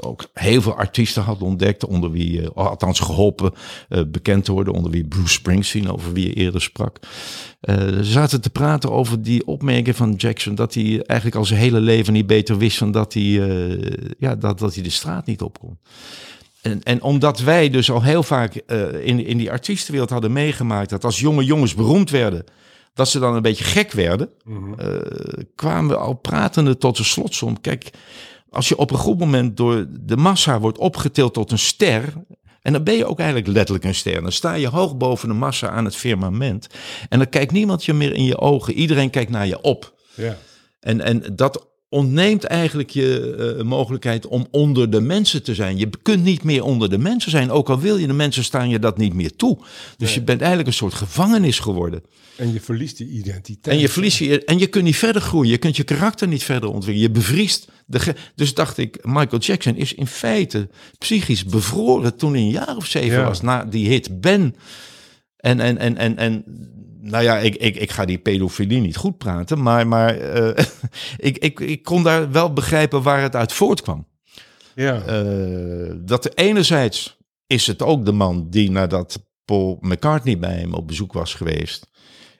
ook 0.00 0.24
heel 0.32 0.62
veel 0.62 0.76
artiesten 0.76 1.22
had 1.22 1.42
ontdekt, 1.42 1.84
onder 1.84 2.10
wie, 2.10 2.40
uh, 2.40 2.48
althans 2.54 3.00
geholpen, 3.00 3.52
uh, 3.88 4.00
bekend 4.06 4.44
te 4.44 4.52
worden, 4.52 4.72
onder 4.72 4.90
wie 4.90 5.04
Bruce 5.04 5.32
Springsteen, 5.32 5.90
over 5.90 6.12
wie 6.12 6.26
je 6.26 6.34
eerder 6.34 6.62
sprak. 6.62 6.98
ze 7.66 7.98
zaten 8.02 8.40
te 8.40 8.50
praten 8.50 8.90
over 8.90 9.22
die 9.22 9.46
opmerking 9.46 9.96
van 9.96 10.14
Jackson, 10.14 10.54
dat 10.54 10.74
hij 10.74 11.02
eigenlijk 11.02 11.38
al 11.38 11.44
zijn 11.44 11.60
hele 11.60 11.80
leven 11.80 12.12
niet 12.12 12.26
beter 12.26 12.58
wist 12.58 12.78
dan 12.78 12.90
dat 12.90 13.12
hij, 13.12 13.22
ja, 14.18 14.36
dat, 14.36 14.58
dat 14.58 14.74
hij 14.74 14.82
de 14.82 14.90
straat 14.90 15.26
niet 15.26 15.42
op 15.42 15.58
kon. 15.58 15.78
En, 16.62 16.82
en, 16.82 17.02
omdat 17.02 17.40
wij 17.40 17.70
dus 17.70 17.90
al 17.90 18.02
heel 18.02 18.22
vaak 18.22 18.54
in, 19.02 19.26
in 19.26 19.36
die 19.36 19.50
artiestenwereld 19.50 20.10
hadden 20.10 20.32
meegemaakt 20.32 20.90
dat 20.90 21.04
als 21.04 21.20
jonge 21.20 21.44
jongens 21.44 21.74
beroemd 21.74 22.10
werden, 22.10 22.44
dat 22.96 23.08
ze 23.08 23.18
dan 23.18 23.34
een 23.34 23.42
beetje 23.42 23.64
gek 23.64 23.92
werden, 23.92 24.28
mm 24.44 24.74
kwamen 25.54 25.90
we 25.90 25.96
al 25.96 26.14
pratende 26.14 26.78
tot 26.78 26.96
de 26.96 27.04
slotsom. 27.04 27.60
Kijk, 27.60 27.90
als 28.50 28.68
je 28.68 28.76
op 28.76 28.90
een 28.90 28.98
goed 28.98 29.18
moment 29.18 29.56
door 29.56 29.86
de 30.00 30.16
massa 30.16 30.60
wordt 30.60 30.78
opgetild 30.78 31.34
tot 31.34 31.50
een 31.50 31.58
ster, 31.58 32.12
en 32.62 32.72
dan 32.72 32.84
ben 32.84 32.94
je 32.94 33.06
ook 33.06 33.18
eigenlijk 33.18 33.48
letterlijk 33.48 33.84
een 33.84 33.94
ster. 33.94 34.22
Dan 34.22 34.32
sta 34.32 34.54
je 34.54 34.68
hoog 34.68 34.96
boven 34.96 35.28
de 35.28 35.34
massa 35.34 35.68
aan 35.68 35.84
het 35.84 35.96
firmament. 35.96 36.66
En 37.08 37.18
dan 37.18 37.28
kijkt 37.28 37.52
niemand 37.52 37.84
je 37.84 37.92
meer 37.92 38.12
in 38.14 38.24
je 38.24 38.38
ogen. 38.38 38.74
Iedereen 38.74 39.10
kijkt 39.10 39.30
naar 39.30 39.46
je 39.46 39.60
op. 39.60 39.94
Ja. 40.14 40.36
En, 40.80 41.00
en 41.00 41.22
dat 41.34 41.66
ontneemt 41.88 42.44
eigenlijk 42.44 42.90
je 42.90 43.54
uh, 43.58 43.64
mogelijkheid 43.64 44.26
om 44.26 44.46
onder 44.50 44.90
de 44.90 45.00
mensen 45.00 45.42
te 45.42 45.54
zijn. 45.54 45.78
Je 45.78 45.88
kunt 46.02 46.22
niet 46.22 46.42
meer 46.42 46.64
onder 46.64 46.90
de 46.90 46.98
mensen 46.98 47.30
zijn, 47.30 47.50
ook 47.50 47.68
al 47.68 47.80
wil 47.80 47.96
je 47.96 48.06
de 48.06 48.12
mensen 48.12 48.44
staan 48.44 48.68
je 48.68 48.78
dat 48.78 48.98
niet 48.98 49.14
meer 49.14 49.36
toe. 49.36 49.58
Dus 49.96 50.14
je 50.14 50.22
bent 50.22 50.38
eigenlijk 50.38 50.68
een 50.68 50.74
soort 50.74 50.94
gevangenis 50.94 51.58
geworden. 51.58 52.02
En 52.36 52.52
je 52.52 52.60
verliest 52.60 52.96
die 52.96 53.08
identiteit. 53.08 53.76
En 53.76 53.80
je 53.80 53.88
verliest 53.88 54.18
je, 54.18 54.44
en 54.44 54.58
je 54.58 54.66
kunt 54.66 54.84
niet 54.84 54.96
verder 54.96 55.22
groeien. 55.22 55.50
Je 55.50 55.58
kunt 55.58 55.76
je 55.76 55.84
karakter 55.84 56.28
niet 56.28 56.42
verder 56.42 56.68
ontwikkelen. 56.68 57.08
Je 57.08 57.10
bevriest. 57.10 57.68
De 57.86 58.14
dus 58.34 58.54
dacht 58.54 58.78
ik, 58.78 58.98
Michael 59.02 59.38
Jackson 59.38 59.76
is 59.76 59.94
in 59.94 60.06
feite 60.06 60.68
psychisch 60.98 61.44
bevroren 61.44 62.16
toen 62.16 62.32
hij 62.32 62.40
een 62.40 62.50
jaar 62.50 62.76
of 62.76 62.86
zeven 62.86 63.24
was 63.24 63.40
na 63.40 63.64
die 63.64 63.88
hit 63.88 64.20
Ben. 64.20 64.56
En, 65.36 65.60
en, 65.60 65.78
en, 65.78 65.96
en, 65.96 66.16
en 66.16 66.44
nou 67.06 67.24
ja, 67.24 67.38
ik, 67.38 67.54
ik, 67.54 67.76
ik 67.76 67.90
ga 67.90 68.04
die 68.04 68.18
pedofilie 68.18 68.80
niet 68.80 68.96
goed 68.96 69.18
praten, 69.18 69.62
maar, 69.62 69.86
maar 69.86 70.18
uh, 70.18 70.48
ik, 71.16 71.38
ik, 71.38 71.60
ik 71.60 71.82
kon 71.82 72.02
daar 72.02 72.30
wel 72.30 72.52
begrijpen 72.52 73.02
waar 73.02 73.22
het 73.22 73.36
uit 73.36 73.52
voortkwam. 73.52 74.06
Ja. 74.74 75.22
Uh, 75.22 75.92
dat 75.98 76.36
enerzijds 76.38 77.16
is 77.46 77.66
het 77.66 77.82
ook 77.82 78.04
de 78.04 78.12
man 78.12 78.46
die 78.50 78.70
nadat 78.70 79.24
Paul 79.44 79.78
McCartney 79.80 80.38
bij 80.38 80.58
hem 80.58 80.74
op 80.74 80.86
bezoek 80.86 81.12
was 81.12 81.34
geweest. 81.34 81.86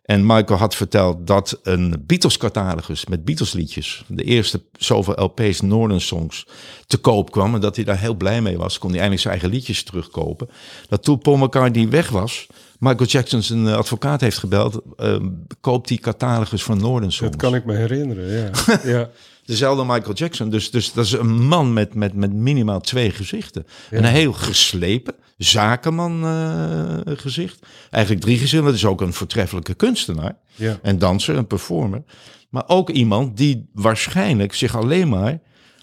En 0.07 0.27
Michael 0.27 0.59
had 0.59 0.75
verteld 0.75 1.27
dat 1.27 1.59
een 1.63 2.03
Beatles-catalogus 2.07 3.07
met 3.07 3.25
Beatles-liedjes, 3.25 4.05
de 4.09 4.23
eerste 4.23 4.63
zoveel 4.73 5.25
LP's 5.25 5.61
Northern 5.61 6.01
Songs, 6.01 6.47
te 6.87 6.97
koop 6.97 7.31
kwam. 7.31 7.55
En 7.55 7.61
dat 7.61 7.77
hij 7.77 7.85
daar 7.85 7.99
heel 7.99 8.15
blij 8.15 8.43
mee 8.43 8.59
was. 8.59 8.79
Kon 8.79 8.91
hij 8.91 8.99
eindelijk 8.99 9.23
zijn 9.23 9.35
eigen 9.35 9.53
liedjes 9.53 9.83
terugkopen. 9.83 10.49
Dat 10.89 11.03
toen 11.03 11.19
Paul 11.19 11.37
McCartney 11.37 11.89
weg 11.89 12.09
was, 12.09 12.47
Michael 12.79 13.09
Jackson 13.09 13.43
zijn 13.43 13.67
eh, 13.67 13.75
advocaat 13.75 14.21
heeft 14.21 14.39
gebeld. 14.39 14.81
Uh, 14.97 15.17
koopt 15.61 15.89
die 15.89 15.99
catalogus 15.99 16.63
van 16.63 16.79
Northern 16.79 17.13
Songs. 17.13 17.33
Dat 17.33 17.43
kan 17.43 17.55
ik 17.55 17.65
me 17.65 17.75
herinneren, 17.75 18.33
ja. 18.33 18.51
ja. 18.99 19.09
Dezelfde 19.47 19.85
Michael 19.85 20.15
Jackson. 20.15 20.51
Dus, 20.51 20.71
dus 20.71 20.93
dat 20.93 21.05
is 21.05 21.13
een 21.13 21.47
man 21.47 21.73
met, 21.73 21.95
met, 21.95 22.15
met 22.15 22.33
minimaal 22.33 22.81
twee 22.81 23.11
gezichten. 23.11 23.67
Een 23.91 24.05
heel 24.05 24.33
geslepen, 24.33 25.15
zakenman 25.37 26.25
uh, 26.25 26.99
gezicht. 27.05 27.67
Eigenlijk 27.91 28.25
drie 28.25 28.39
gezichten. 28.39 28.65
Dat 28.65 28.75
is 28.75 28.85
ook 28.85 29.01
een 29.01 29.13
voortreffelijke 29.13 29.75
kunstenaar. 29.75 30.37
Ja. 30.55 30.79
En 30.83 30.99
danser, 30.99 31.37
een 31.37 31.47
performer. 31.47 32.03
Maar 32.51 32.65
ook 32.67 32.91
iemand 32.91 33.37
die 33.37 33.69
waarschijnlijk 33.73 34.55
zich 34.55 34.77
alleen 34.77 35.09
maar 35.09 35.41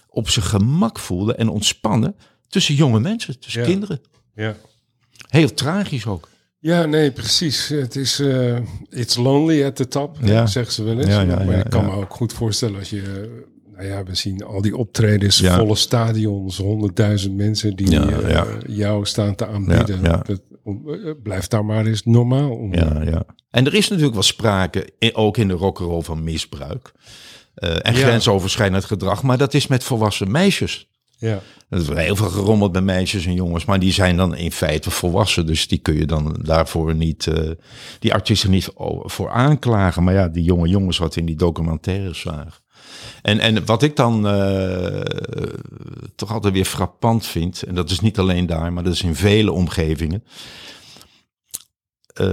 op 0.08 0.30
zijn 0.30 0.46
gemak 0.46 1.00
voelde 1.00 1.36
en 1.36 1.50
ontspannen 1.50 2.16
tussen 2.48 2.76
jonge 2.76 3.00
mensen, 3.00 3.40
tussen 3.40 3.64
kinderen. 3.64 4.02
Ja. 4.36 4.56
Heel 5.28 5.54
tragisch 5.54 6.06
ook. 6.06 6.30
Ja, 6.60 6.86
nee, 6.86 7.12
precies. 7.12 7.68
Het 7.68 7.96
is 7.96 8.20
uh, 8.20 8.58
it's 8.90 9.16
lonely 9.16 9.66
at 9.66 9.76
the 9.76 9.88
top, 9.88 10.18
ja. 10.22 10.46
zeggen 10.46 10.74
ze 10.74 10.84
wel 10.84 10.98
eens. 10.98 11.08
Ja, 11.08 11.22
ja, 11.22 11.44
maar 11.44 11.58
ik 11.58 11.70
kan 11.70 11.86
me 11.86 11.92
ook 11.92 12.14
goed 12.14 12.34
voorstellen 12.34 12.80
als 12.80 12.90
je 12.90 13.44
nou 13.76 13.88
ja, 13.88 14.04
we 14.04 14.16
zien 14.16 14.44
al 14.44 14.62
die 14.62 14.78
optredens, 14.78 15.42
volle 15.42 15.76
stadions, 15.76 16.58
honderdduizend 16.58 17.36
mensen 17.36 17.76
die 17.76 17.92
uh, 17.96 18.46
jou 18.68 19.06
staan 19.06 19.36
te 19.36 19.48
aanbieden. 19.48 20.06
Het, 20.06 20.42
uh, 20.66 21.12
blijft 21.24 21.52
daar 21.52 21.66
maar 21.66 21.86
eens 21.86 22.04
normaal 22.06 22.52
om. 22.52 22.74
Ja, 22.74 23.02
ja. 23.02 23.24
En 23.50 23.66
er 23.66 23.74
is 23.74 23.88
natuurlijk 23.88 24.14
wel 24.14 24.24
sprake, 24.24 24.90
ook 25.14 25.38
in 25.38 25.48
de 25.48 25.54
rock'n'roll, 25.54 26.02
van 26.02 26.24
misbruik. 26.24 26.92
eh, 27.54 27.70
en 27.82 27.94
Ja. 27.96 28.00
grensoverschrijdend 28.00 28.86
gedrag. 28.86 29.24
Maar 29.24 29.38
dat 29.38 29.54
is 29.54 29.68
met 29.68 29.84
volwassen 29.84 30.32
meisjes. 30.32 30.88
Ja. 31.18 31.40
Er 31.70 31.80
is 31.80 31.88
heel 31.88 32.16
veel 32.16 32.30
gerommeld 32.30 32.72
bij 32.72 32.82
meisjes 32.82 33.26
en 33.26 33.34
jongens, 33.34 33.66
maar 33.66 33.80
die 33.80 33.92
zijn 33.94 34.18
dan 34.18 34.36
in 34.36 34.52
feite 34.52 34.92
volwassen. 34.92 35.46
Dus 35.46 35.68
die 35.68 35.78
kun 35.78 35.96
je 35.96 36.06
dan 36.06 36.40
daarvoor 36.42 36.96
niet, 36.96 37.28
eh, 37.28 37.50
die 38.00 38.14
artiesten 38.14 38.50
niet 38.50 38.70
voor 39.04 39.30
aanklagen. 39.30 40.04
Maar 40.04 40.14
ja, 40.14 40.28
die 40.28 40.44
jonge 40.44 40.68
jongens 40.68 40.98
wat 40.98 41.16
in 41.16 41.26
die 41.26 41.36
documentaires 41.36 42.20
zagen. 42.20 42.62
En, 43.22 43.40
en 43.40 43.66
wat 43.66 43.84
ik 43.84 43.96
dan 43.96 44.28
eh, 44.28 45.02
toch 46.16 46.32
altijd 46.32 46.54
weer 46.54 46.66
frappant 46.66 47.26
vind, 47.26 47.64
en 47.64 47.76
dat 47.76 47.90
is 47.90 48.00
niet 48.00 48.20
alleen 48.20 48.46
daar, 48.46 48.74
maar 48.74 48.84
dat 48.84 48.94
is 48.94 49.02
in 49.02 49.16
vele 49.16 49.52
omgevingen. 49.52 50.24
Eh, 52.14 52.28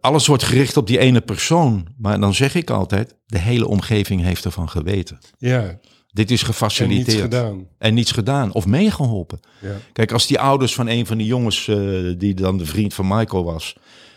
alles 0.00 0.26
wordt 0.26 0.42
gericht 0.42 0.76
op 0.76 0.86
die 0.86 0.98
ene 0.98 1.20
persoon. 1.20 1.86
Maar 1.96 2.20
dan 2.20 2.34
zeg 2.34 2.54
ik 2.54 2.70
altijd, 2.70 3.14
de 3.26 3.38
hele 3.38 3.66
omgeving 3.66 4.22
heeft 4.22 4.44
ervan 4.44 4.68
geweten. 4.68 5.18
Ja. 5.38 5.78
Dit 6.08 6.30
is 6.30 6.40
En 6.40 6.46
gefaciliteerd. 6.46 7.06
niets 7.06 7.20
gedaan. 7.20 7.66
En 7.78 7.94
niets 7.94 8.12
gedaan 8.12 8.52
of 8.52 8.66
meegeholpen. 8.66 9.40
Ja. 9.60 9.76
Kijk, 9.92 10.12
als 10.12 10.26
die 10.26 10.38
ouders 10.38 10.74
van 10.74 10.86
een 10.88 11.06
van 11.06 11.18
die 11.18 11.26
jongens, 11.26 11.68
eh, 11.68 11.76
die 12.18 12.34
dan 12.34 12.58
de 12.58 12.66
vriend 12.66 12.94
van 12.94 13.08
Michael 13.08 13.44
was, 13.44 13.76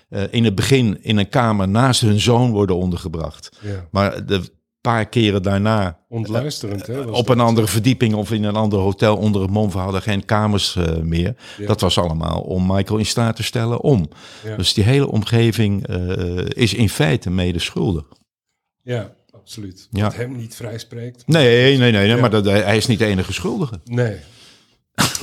eh, 0.10 0.24
in 0.32 0.44
het 0.44 0.56
begin 0.56 1.04
in 1.04 1.18
een 1.18 1.30
kamer 1.30 1.68
naast 1.70 2.02
hun 2.02 2.20
zoon 2.20 2.52
worden 2.52 2.76
ondergebracht. 2.76 3.50
ja. 3.62 3.88
Maar 3.92 4.26
de 4.26 4.56
paar 4.92 5.06
keren 5.06 5.44
daarna 5.44 5.98
Ontluisterend, 6.10 6.88
hè? 6.88 7.00
op 7.00 7.14
dat. 7.28 7.30
een 7.30 7.40
andere 7.40 7.68
verdieping 7.68 8.14
of 8.14 8.32
in 8.32 8.44
een 8.44 8.56
ander 8.56 8.80
hotel 8.80 9.18
onder 9.18 9.42
het 9.42 9.52
mom, 9.52 9.72
we 9.72 9.78
hadden 9.78 10.02
geen 10.02 10.26
kamers 10.26 10.76
eh, 10.76 10.96
meer. 10.98 11.36
Ja. 11.58 11.68
Dat 11.68 11.82
was 11.82 11.98
allemaal 11.98 12.40
om 12.42 12.66
Michael 12.76 13.00
in 13.00 13.06
staat 13.06 13.36
te 13.36 13.44
stellen 13.44 13.82
om. 13.82 14.10
Ja. 14.44 14.56
Dus 14.56 14.74
die 14.74 14.84
hele 14.84 15.08
omgeving 15.12 15.88
eh, 15.88 16.46
is 16.50 16.74
in 16.74 16.90
feite 16.90 17.30
mede 17.30 17.60
schuldig. 17.60 18.04
Ja, 18.84 19.14
absoluut. 19.32 19.88
Ja. 19.92 20.04
Wat 20.04 20.16
hem 20.16 20.36
niet 20.36 20.56
vrijspreekt. 20.56 21.28
Nee, 21.28 21.78
nee, 21.78 21.78
nee, 21.78 21.92
nee 21.92 22.08
Ja. 22.08 22.16
maar 22.22 22.30
dat, 22.30 22.46
hij 22.46 22.78
is 22.78 22.86
niet 22.88 23.00
de 23.00 23.06
enige 23.06 23.34
schuldige. 23.34 23.80
Nee. 23.86 24.16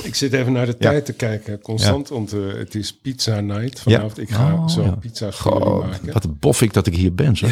Ik 0.03 0.15
zit 0.15 0.33
even 0.33 0.51
naar 0.51 0.65
de 0.65 0.75
Ja. 0.79 0.89
tijd 0.89 1.05
te 1.05 1.13
kijken, 1.13 1.61
constant, 1.61 2.09
want 2.09 2.33
eh, 2.33 2.39
het 2.57 2.75
is 2.75 2.93
pizza 2.97 3.39
night 3.39 3.79
vanavond. 3.79 4.17
Ik 4.19 4.29
ga 4.29 4.53
Oh, 4.53 4.67
zo 4.67 4.99
ja. 5.13 5.31
Goh, 5.31 5.79
maken. 5.87 6.13
wat 6.13 6.39
bof 6.39 6.61
ik 6.61 6.73
dat 6.73 6.87
ik 6.87 6.95
hier 6.95 7.13
ben. 7.13 7.37
Zo. 7.37 7.47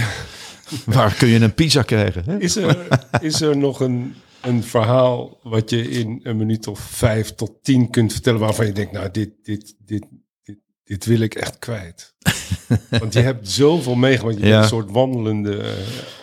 Waar 0.85 1.13
kun 1.15 1.27
je 1.27 1.39
een 1.39 1.53
pizza 1.53 1.81
krijgen? 1.81 2.23
Hè? 2.25 2.37
Is 2.39 2.55
er, 2.55 2.87
is 3.21 3.41
er 3.41 3.57
nog 3.57 3.79
een, 3.79 4.15
een 4.41 4.63
verhaal 4.63 5.39
wat 5.43 5.69
je 5.69 5.89
in 5.89 6.19
een 6.23 6.37
minuut 6.37 6.67
of 6.67 6.79
vijf 6.79 7.35
tot 7.35 7.63
tien 7.63 7.89
kunt 7.89 8.11
vertellen 8.13 8.39
waarvan 8.39 8.65
je 8.65 8.71
denkt, 8.71 8.91
nou, 8.91 9.11
dit, 9.11 9.29
dit, 9.43 9.75
dit, 9.85 10.05
dit, 10.43 10.57
dit 10.83 11.05
wil 11.05 11.19
ik 11.19 11.35
echt 11.35 11.59
kwijt. 11.59 12.11
Want 12.89 13.13
je 13.13 13.19
hebt 13.19 13.49
zoveel 13.49 13.95
meegemaakt. 13.95 14.37
Je 14.39 14.45
Ja. 14.45 14.49
bent 14.51 14.63
een 14.63 14.69
soort 14.69 14.91
wandelende 14.91 15.57
eh, 15.61 15.71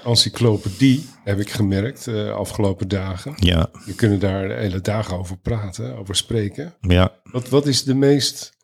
encyclopedie, 0.05 1.09
heb 1.25 1.39
ik 1.41 1.51
gemerkt, 1.51 2.05
de 2.05 2.31
afgelopen 2.31 2.89
dagen. 2.89 3.33
Ja, 3.37 3.71
We 3.85 3.95
kunnen 3.95 4.19
daar 4.21 4.51
hele 4.51 4.81
dagen 4.81 5.17
over 5.19 5.39
praten, 5.39 5.97
over 5.97 6.17
spreken. 6.17 6.75
ja. 6.81 7.13
Wat, 7.23 7.49
wat 7.49 7.67
is 7.67 7.85
de 7.85 7.95
meest, 7.95 8.57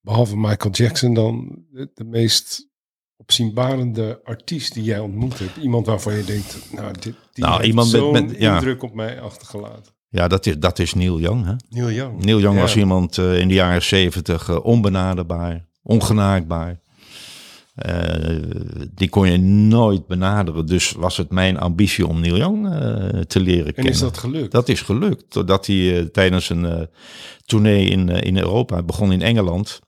behalve 0.00 0.36
Michael 0.36 0.74
Jackson 0.74 1.14
dan, 1.14 1.64
de, 1.70 1.90
de 1.94 2.04
meest 2.04 2.70
opzienbarende 3.22 4.20
artiest 4.24 4.74
die 4.74 4.82
jij 4.84 4.98
ontmoet 4.98 5.38
hebt? 5.38 5.56
Iemand 5.56 5.86
waarvan 5.86 6.14
je 6.16 6.24
denkt, 6.24 6.58
nou, 6.72 6.92
dit, 6.92 7.02
die 7.02 7.14
Nou, 7.44 7.54
heeft 7.56 7.66
iemand 7.68 7.88
zo'n 7.88 8.12
met- 8.12 8.34
ja. 8.38 8.54
indruk 8.54 8.82
op 8.82 8.94
mij 8.94 9.20
achtergelaten. 9.20 9.92
ja 10.08 10.28
dat, 10.28 10.46
is, 10.46 10.58
dat 10.58 10.78
is 10.78 10.94
Neil 10.94 11.20
Young. 11.20 11.44
Hè? 11.46 11.52
Neil 11.70 11.90
Young. 11.90 12.24
Neil 12.24 12.40
Young 12.40 12.54
Ja. 12.54 12.60
was 12.60 12.76
iemand 12.76 13.18
eh, 13.18 13.38
in 13.40 13.48
de 13.48 13.54
jaren 13.54 13.82
zeventig 13.82 14.48
eh, 14.48 14.64
onbenaderbaar, 14.64 15.66
ongenaakbaar. 15.82 16.80
Eh, 17.74 18.36
die 18.94 19.08
kon 19.08 19.30
je 19.30 19.38
nooit 19.38 20.06
benaderen. 20.06 20.66
Dus 20.66 20.92
was 20.92 21.16
het 21.16 21.30
mijn 21.30 21.58
ambitie 21.58 22.06
om 22.06 22.20
Neil 22.20 22.36
Young 22.36 22.66
te 23.26 23.40
leren 23.40 23.66
En 23.66 23.72
kennen. 23.74 23.92
is 23.92 23.98
dat 23.98 24.18
gelukt? 24.18 24.52
Dat 24.52 24.68
is 24.68 24.80
gelukt. 24.80 25.32
Doordat 25.32 25.66
hij 25.66 26.08
tijdens 26.12 26.48
een 26.50 26.88
tournee 27.44 27.84
in, 27.86 28.08
in 28.08 28.36
Europa, 28.38 28.82
begon 28.82 29.12
in 29.12 29.22
Engeland, 29.22 29.80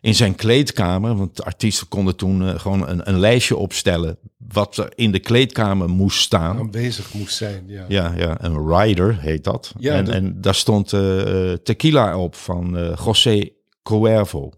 in 0.00 0.14
zijn 0.14 0.34
kleedkamer, 0.34 1.16
want 1.16 1.36
de 1.36 1.44
artiesten 1.44 1.88
konden 1.88 2.16
toen 2.16 2.48
eh, 2.48 2.58
gewoon 2.58 2.88
een, 2.88 3.08
een 3.08 3.18
lijstje 3.18 3.56
opstellen 3.56 4.18
wat 4.48 4.76
er 4.76 4.92
in 4.94 5.12
de 5.12 5.18
kleedkamer 5.18 5.88
moest 5.88 6.20
staan. 6.20 6.58
aanwezig 6.58 7.14
moest 7.14 7.36
zijn, 7.36 7.64
ja. 7.66 7.84
Ja, 7.88 8.12
ja, 8.16 8.44
een 8.44 8.68
rider 8.68 9.20
heet 9.20 9.44
dat. 9.44 9.72
Ja, 9.78 9.94
en, 9.94 10.08
en 10.08 10.40
daar 10.40 10.54
stond 10.54 10.92
eh, 10.92 11.52
eh, 11.52 11.58
tequila 11.58 12.18
op 12.18 12.34
van 12.34 12.76
eh 12.76 12.98
José 13.04 13.48
Cuervo. 13.82 14.52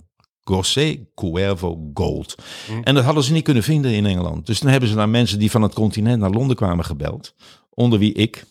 José 0.45 1.07
Cuervo 1.15 1.91
Gold. 1.95 2.35
Hm. 2.67 2.81
En 2.83 2.95
dat 2.95 3.05
hadden 3.05 3.25
ze 3.25 3.33
niet 3.33 3.45
kunnen 3.45 3.63
vinden 3.63 3.93
in 3.93 4.07
Engeland. 4.07 4.47
Dus 4.47 4.61
dan 4.61 4.71
hebben 4.71 4.89
ze 4.89 4.95
naar 4.95 5.09
mensen 5.09 5.39
die 5.39 5.51
van 5.51 5.63
het 5.63 5.75
continent 5.75 6.21
naar 6.21 6.31
Londen 6.31 6.57
kwamen 6.57 6.85
gebeld. 6.85 7.35
Onder 7.71 7.99
wie 7.99 8.13
ik. 8.13 8.45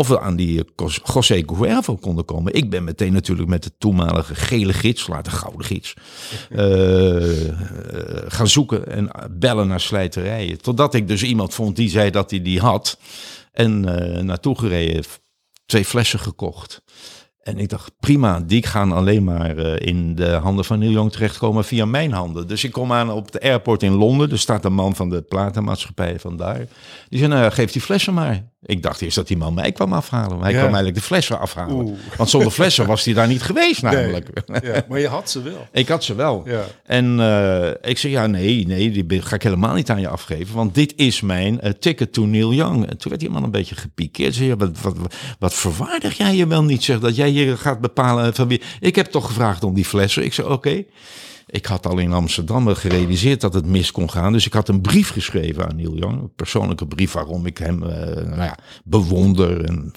Of 0.00 0.08
we 0.08 0.20
aan 0.20 0.36
die 0.36 0.58
eh, 0.58 0.64
Jos- 0.76 1.00
José 1.14 1.44
Cuervo 1.44 1.96
konden 1.96 2.24
komen. 2.24 2.54
Ik 2.54 2.70
ben 2.70 2.84
meteen 2.84 3.12
natuurlijk 3.12 3.48
met 3.48 3.62
de 3.62 3.72
toenmalige 3.78 4.34
gele 4.34 4.72
gids, 4.72 5.06
later 5.06 5.32
gouden 5.32 5.66
gids, 5.66 5.94
eh, 6.50 7.48
eh, 7.48 7.54
gaan 8.28 8.48
zoeken 8.48 8.86
en 8.88 9.10
bellen 9.30 9.68
naar 9.68 9.80
slijterijen. 9.80 10.60
Totdat 10.60 10.94
ik 10.94 11.08
dus 11.08 11.22
iemand 11.22 11.54
vond 11.54 11.76
die 11.76 11.88
zei 11.88 12.10
dat 12.10 12.30
hij 12.30 12.42
die 12.42 12.60
had. 12.60 12.98
En 13.52 13.80
naartoe 14.26 14.58
gereden, 14.58 15.04
twee 15.66 15.84
flessen 15.84 16.18
gekocht. 16.18 16.82
En 17.42 17.58
ik 17.58 17.68
dacht, 17.68 17.92
prima, 18.00 18.40
die 18.40 18.66
gaan 18.66 18.92
alleen 18.92 19.24
maar 19.24 19.58
in 19.58 20.14
de 20.14 20.28
handen 20.30 20.64
van 20.64 20.78
Neil 20.78 20.90
Young 20.90 21.12
terechtkomen 21.12 21.64
via 21.64 21.84
mijn 21.84 22.12
handen. 22.12 22.46
Dus 22.48 22.64
ik 22.64 22.72
kom 22.72 22.92
aan 22.92 23.10
op 23.10 23.32
de 23.32 23.40
airport 23.40 23.82
in 23.82 23.92
Londen. 23.92 24.30
Er 24.30 24.38
staat 24.38 24.64
een 24.64 24.72
man 24.74 24.96
van 24.96 25.08
de 25.08 25.22
platenmaatschappij 25.22 26.18
vandaar. 26.18 26.66
Die 27.08 27.18
zei, 27.18 27.30
nou, 27.30 27.50
geef 27.50 27.72
die 27.72 27.82
flessen 27.82 28.14
maar. 28.14 28.48
Ik 28.62 28.82
dacht 28.82 29.00
eerst 29.00 29.16
dat 29.16 29.26
die 29.28 29.36
man 29.36 29.54
mij 29.54 29.72
kwam 29.72 29.92
afhalen. 29.92 30.36
Maar 30.36 30.44
hij 30.44 30.52
Ja. 30.52 30.58
kwam 30.58 30.68
eigenlijk 30.74 30.94
de 30.96 31.02
flessen 31.06 31.38
afhalen. 31.38 31.74
Oeh. 31.74 31.98
Want 32.16 32.30
zonder 32.30 32.50
flessen 32.50 32.86
was 32.86 33.04
hij 33.04 33.14
daar 33.14 33.28
niet 33.28 33.42
geweest 33.42 33.82
namelijk. 33.82 34.28
Ja, 34.62 34.82
maar 34.88 34.98
je 34.98 35.08
had 35.08 35.30
ze 35.30 35.42
wel. 35.42 35.66
Ik 35.72 35.88
had 35.88 36.04
ze 36.04 36.14
wel. 36.14 36.42
Ja. 36.46 36.64
En 36.84 37.20
eh, 37.20 37.90
ik 37.90 37.98
zei, 37.98 38.12
ja, 38.12 38.26
nee, 38.26 38.66
nee, 38.66 39.06
die 39.06 39.22
ga 39.22 39.34
ik 39.34 39.42
helemaal 39.42 39.74
niet 39.74 39.90
aan 39.90 40.00
je 40.00 40.08
afgeven. 40.08 40.54
Want 40.54 40.74
dit 40.74 40.92
is 40.96 41.20
mijn 41.20 41.60
eh, 41.60 41.72
ticket 41.72 42.12
to 42.12 42.24
Neil 42.26 42.52
Young. 42.52 42.86
En 42.86 42.96
toen 42.98 43.08
werd 43.10 43.20
die 43.20 43.30
man 43.30 43.42
een 43.42 43.50
beetje 43.50 43.74
gepikeerd. 43.74 44.34
Zei, 44.34 44.48
ja, 44.48 44.56
wat, 44.56 44.80
wat, 44.80 44.96
wat, 44.98 45.14
wat 45.38 45.54
verwaardig 45.54 46.16
jij 46.16 46.34
je 46.34 46.46
wel 46.46 46.64
niet, 46.64 46.84
zeg, 46.84 46.98
dat 47.00 47.16
jij 47.16 47.28
hier 47.28 47.58
gaat 47.58 47.80
bepalen 47.80 48.34
van 48.34 48.48
wie... 48.48 48.62
Ik 48.80 48.96
heb 48.96 49.06
toch 49.06 49.26
gevraagd 49.26 49.64
om 49.64 49.74
die 49.74 49.84
flessen. 49.84 50.24
Ik 50.24 50.32
zei, 50.32 50.48
oké. 50.48 50.84
Ik 51.50 51.66
had 51.66 51.86
al 51.86 51.98
in 51.98 52.12
Amsterdam 52.12 52.74
gerealiseerd 52.74 53.40
dat 53.40 53.54
het 53.54 53.66
mis 53.66 53.90
kon 53.90 54.10
gaan. 54.10 54.32
Dus 54.32 54.46
ik 54.46 54.52
had 54.52 54.68
een 54.68 54.80
brief 54.80 55.10
geschreven 55.10 55.68
aan 55.68 55.76
Neil 55.76 55.96
Young. 55.96 56.20
Een 56.20 56.32
persoonlijke 56.36 56.86
brief 56.86 57.12
waarom 57.12 57.46
ik 57.46 57.58
hem 57.58 57.82
eh, 57.82 58.24
nou 58.24 58.42
ja, 58.42 58.58
bewonder. 58.84 59.64
En, 59.64 59.92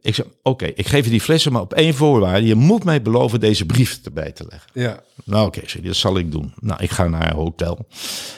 ik 0.00 0.14
zei, 0.14 0.28
oké, 0.42 0.64
ik 0.74 0.86
geef 0.86 1.04
je 1.04 1.10
die 1.10 1.20
flessen, 1.20 1.52
maar 1.52 1.62
op 1.62 1.72
één 1.74 1.94
voorwaarde. 1.94 2.46
Je 2.46 2.54
moet 2.54 2.84
mij 2.84 3.02
beloven 3.02 3.40
deze 3.40 3.66
brief 3.66 4.00
erbij 4.04 4.32
te 4.32 4.44
leggen. 4.48 4.70
Ja. 4.74 5.00
Nou 5.24 5.46
oké, 5.46 5.60
hij, 5.66 5.80
dat 5.82 5.96
zal 5.96 6.18
ik 6.18 6.32
doen. 6.32 6.52
Nou, 6.60 6.82
ik 6.82 6.90
ga 6.90 7.08
naar 7.08 7.30
een 7.30 7.36
hotel. 7.36 7.86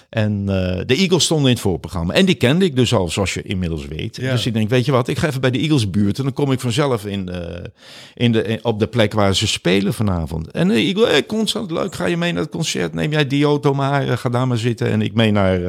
En 0.09 0.41
eh, 0.49 0.81
de 0.87 0.95
Eagles 0.97 1.25
stonden 1.25 1.47
in 1.47 1.53
het 1.53 1.61
voorprogramma. 1.63 2.13
En 2.15 2.25
die 2.27 2.35
kende 2.35 2.65
ik 2.65 2.77
dus 2.77 2.95
al, 2.95 3.09
zoals 3.09 3.35
je 3.35 3.43
inmiddels 3.43 3.87
weet. 3.87 4.17
Ja. 4.17 4.31
Dus 4.31 4.47
ik 4.47 4.53
denk, 4.53 4.69
weet 4.69 4.85
je 4.85 4.93
wat, 4.93 5.09
ik 5.09 5.19
ga 5.19 5.29
even 5.29 5.41
bij 5.41 5.51
de 5.51 5.59
Eagles 5.59 5.91
buurt. 5.91 6.19
En 6.19 6.25
dan 6.25 6.33
kom 6.33 6.53
ik 6.53 6.61
vanzelf 6.61 7.07
in, 7.07 7.31
in 8.15 8.33
de, 8.33 8.43
in- 8.43 8.65
op 8.65 8.79
de 8.79 8.87
plek 8.87 9.13
waar 9.13 9.35
ze 9.37 9.47
spelen 9.47 9.95
vanavond. 9.95 10.51
En 10.51 10.69
de 10.69 10.75
Eagles, 10.75 11.09
hey, 11.11 11.27
constant 11.27 11.71
leuk, 11.71 11.95
ga 11.95 12.07
je 12.07 12.17
mee 12.17 12.33
naar 12.33 12.43
het 12.43 12.51
concert? 12.51 12.95
Neem 12.95 13.11
jij 13.13 13.27
die 13.27 13.45
auto 13.45 13.75
maar, 13.75 14.09
eh, 14.09 14.17
ga 14.17 14.29
daar 14.29 14.47
maar 14.49 14.59
zitten. 14.59 14.91
En 14.91 15.03
ik 15.03 15.15
mee 15.15 15.31
naar... 15.33 15.61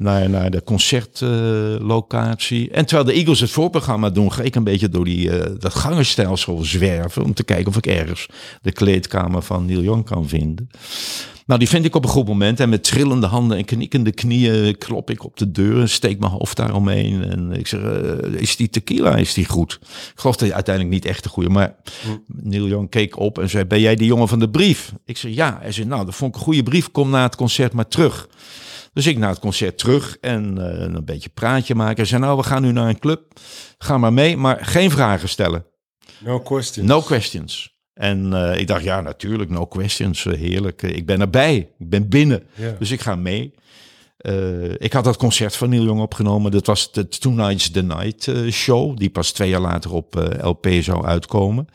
naar, 0.00 0.50
de 0.50 0.62
concertlocatie. 0.64 2.70
en 2.70 2.86
terwijl 2.86 3.08
de 3.08 3.14
Eagles 3.14 3.40
het 3.40 3.50
voorprogramma 3.50 4.10
doen, 4.10 4.32
ga 4.32 4.42
ik 4.42 4.54
een 4.54 4.64
beetje 4.64 4.88
door 4.88 5.04
die, 5.04 5.30
eh, 5.30 5.50
dat 5.58 5.74
gangenstelsel 5.74 6.58
zwerven. 6.62 7.24
Om 7.24 7.34
te 7.34 7.44
kijken 7.44 7.66
of 7.66 7.76
ik 7.76 7.86
ergens 7.86 8.26
de 8.62 8.72
kleedkamer 8.72 9.42
van 9.42 9.64
Neil 9.64 9.82
Young 9.82 10.04
kan 10.04 10.28
vinden. 10.28 10.70
Nou, 11.46 11.62
die 11.62 11.68
vind 11.68 11.84
ik 11.84 11.94
op 11.94 12.04
een 12.04 12.10
goed 12.10 12.26
moment. 12.26 12.60
En 12.60 12.68
met 12.68 12.84
trillende 12.84 13.26
handen 13.26 13.58
en 13.58 13.64
knikkende 13.64 14.12
knieën 14.12 14.78
klop 14.78 15.10
ik 15.10 15.24
op 15.24 15.36
de 15.36 15.50
deur. 15.50 15.88
Steek 15.88 16.18
mijn 16.18 16.32
hoofd 16.32 16.56
daaromheen. 16.56 17.24
En 17.24 17.52
ik 17.52 17.66
zeg, 17.66 17.80
eh, 17.80 18.40
is 18.40 18.56
die 18.56 18.70
tequila, 18.70 19.16
is 19.16 19.34
die 19.34 19.46
goed? 19.46 19.78
Ik 19.82 19.88
geloof 20.14 20.36
dat 20.36 20.46
hij 20.46 20.54
uiteindelijk 20.54 20.94
niet 20.94 21.04
echt 21.04 21.22
de 21.22 21.28
goede. 21.28 21.48
Maar 21.48 21.74
Neil 22.26 22.66
Young 22.66 22.90
keek 22.90 23.18
op 23.18 23.38
en 23.38 23.50
zei, 23.50 23.64
ben 23.64 23.80
jij 23.80 23.96
die 23.96 24.06
jongen 24.06 24.28
van 24.28 24.38
de 24.38 24.50
brief? 24.50 24.92
Ik 25.04 25.16
zei, 25.16 25.34
ja. 25.34 25.58
Hij 25.60 25.72
zei, 25.72 25.86
nou, 25.86 26.04
dat 26.04 26.14
vond 26.14 26.30
ik 26.30 26.36
een 26.36 26.46
goede 26.46 26.62
brief. 26.62 26.90
Kom 26.90 27.10
na 27.10 27.22
het 27.22 27.36
concert 27.36 27.72
maar 27.72 27.88
terug. 27.88 28.28
Dus 28.92 29.06
ik 29.06 29.18
naar 29.18 29.30
het 29.30 29.38
concert 29.38 29.78
terug 29.78 30.16
en 30.20 30.58
eh, 30.58 30.80
een 30.80 31.04
beetje 31.04 31.28
praatje 31.28 31.74
maken. 31.74 32.06
Zei, 32.06 32.20
nou, 32.20 32.36
we 32.36 32.42
gaan 32.42 32.62
nu 32.62 32.72
naar 32.72 32.88
een 32.88 32.98
club. 32.98 33.38
Ga 33.78 33.98
maar 33.98 34.12
mee, 34.12 34.36
maar 34.36 34.58
geen 34.64 34.90
vragen 34.90 35.28
stellen. 35.28 35.64
No 36.18 36.40
question. 36.40 36.86
No 36.86 37.00
questions. 37.00 37.78
En 37.94 38.32
eh, 38.34 38.60
ik 38.60 38.66
dacht, 38.66 38.82
ja, 38.82 39.00
natuurlijk, 39.00 39.50
no 39.50 39.66
questions. 39.66 40.26
eh, 40.26 40.38
heerlijk. 40.38 40.82
Ik 40.82 41.06
ben 41.06 41.20
erbij. 41.20 41.56
Ik 41.78 41.88
ben 41.88 42.08
binnen. 42.08 42.42
Dus 42.78 42.90
ik 42.90 43.00
ga 43.00 43.14
mee. 43.14 43.54
Ik 44.78 44.92
had 44.92 45.04
dat 45.04 45.16
concert 45.16 45.56
van 45.56 45.68
Neil 45.68 45.84
Young 45.84 46.00
opgenomen. 46.00 46.50
Dat 46.50 46.66
was 46.66 46.92
de 46.92 47.08
Tonight's 47.08 47.70
the 47.70 47.82
Night 47.82 48.32
show. 48.50 48.96
Die 48.96 49.10
pas 49.10 49.30
twee 49.32 49.48
jaar 49.48 49.60
later 49.60 49.92
op 49.92 50.34
LP 50.40 50.68
zou 50.80 51.04
uitkomen. 51.04 51.66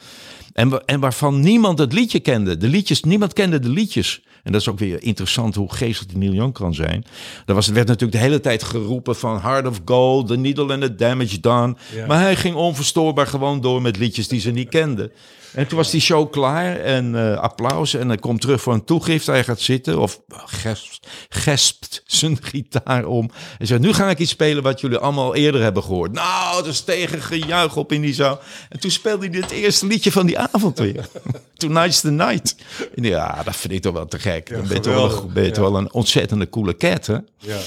En, 0.54 0.86
en 0.86 1.00
waarvan 1.00 1.40
niemand 1.40 1.80
het 1.80 1.94
liedje 1.94 2.20
kende. 2.20 2.58
De 2.58 2.68
liedjes, 2.68 3.04
niemand 3.04 3.34
kende 3.34 3.60
de 3.60 3.70
liedjes. 3.70 4.25
En 4.46 4.52
dat 4.52 4.62
is 4.62 4.70
ook 4.70 4.80
weer 4.80 5.04
interessant 5.04 5.56
hoe 5.56 5.74
geestig 5.74 6.06
die 6.06 6.18
Neil 6.18 6.34
Young 6.34 6.54
kan 6.54 6.74
zijn. 6.74 7.06
Er 7.46 7.54
was, 7.54 7.68
werd 7.68 7.88
natuurlijk 7.88 8.18
de 8.18 8.24
hele 8.24 8.40
tijd 8.40 8.64
geroepen 8.64 9.16
van 9.16 9.42
Heart 9.42 9.68
of 9.68 9.82
Gold, 9.86 10.28
The 10.28 10.38
Needle 10.38 10.74
and 10.74 10.82
the 10.82 10.96
Damage 10.96 11.40
Done. 11.40 11.76
Ja. 11.96 12.06
Maar 12.06 12.20
hij 12.20 12.36
ging 12.36 12.56
onverstoorbaar 12.56 13.28
gewoon 13.28 13.62
door 13.62 13.82
met 13.82 13.98
liedjes 13.98 14.28
die 14.28 14.40
ze 14.40 14.52
niet 14.52 14.70
kenden. 14.70 15.12
En 15.56 15.68
toen 15.68 15.78
was 15.78 15.92
die 15.92 16.02
show 16.02 16.32
klaar 16.32 16.80
en 16.80 17.16
eh, 17.32 17.38
applaus. 17.40 17.94
En 17.94 18.08
hij 18.08 18.18
komt 18.18 18.42
terug 18.42 18.62
voor 18.62 18.74
een 18.74 18.84
toegift. 18.84 19.26
Hij 19.26 19.44
gaat 19.44 19.60
zitten 19.60 20.00
of 20.00 20.20
gespt, 20.46 21.08
gespt 21.30 22.04
zijn 22.06 22.38
gitaar 22.52 23.06
om. 23.06 23.30
En 23.60 23.68
zegt, 23.68 23.82
nu 23.82 23.94
ga 23.94 24.10
ik 24.10 24.20
iets 24.20 24.32
spelen 24.32 24.64
wat 24.64 24.82
jullie 24.82 24.98
allemaal 24.98 25.36
eerder 25.36 25.62
hebben 25.62 25.84
gehoord. 25.84 26.12
Nou, 26.12 26.68
is 26.68 26.82
tegen 26.82 27.22
gejuich 27.22 27.76
op 27.76 27.92
in 27.92 28.02
die 28.02 28.14
zaal. 28.14 28.40
En 28.70 28.80
toen 28.80 28.92
speelde 28.92 29.28
hij 29.30 29.40
het 29.40 29.52
eerste 29.52 29.86
liedje 29.88 30.12
van 30.12 30.26
die 30.26 30.40
avond 30.40 30.80
weer. 30.80 31.08
Tonight's 31.58 32.02
the 32.02 32.12
night. 32.12 32.56
En 32.96 33.04
ja, 33.04 33.44
dat 33.44 33.56
vind 33.56 33.74
ik 33.74 33.82
toch 33.82 33.94
wel 33.94 34.06
te 34.06 34.20
gek. 34.20 34.50
Dan 34.50 34.68
ben 34.68 34.74
je 34.76 34.80
toch 34.80 35.28
ben 35.28 35.44
je 35.44 35.50
Ja. 35.54 35.62
wel 35.62 35.76
een 35.78 35.94
ontzettende 35.94 36.50
coole 36.50 36.78
cat, 36.78 37.06
hè? 37.08 37.18
Ja. 37.38 37.58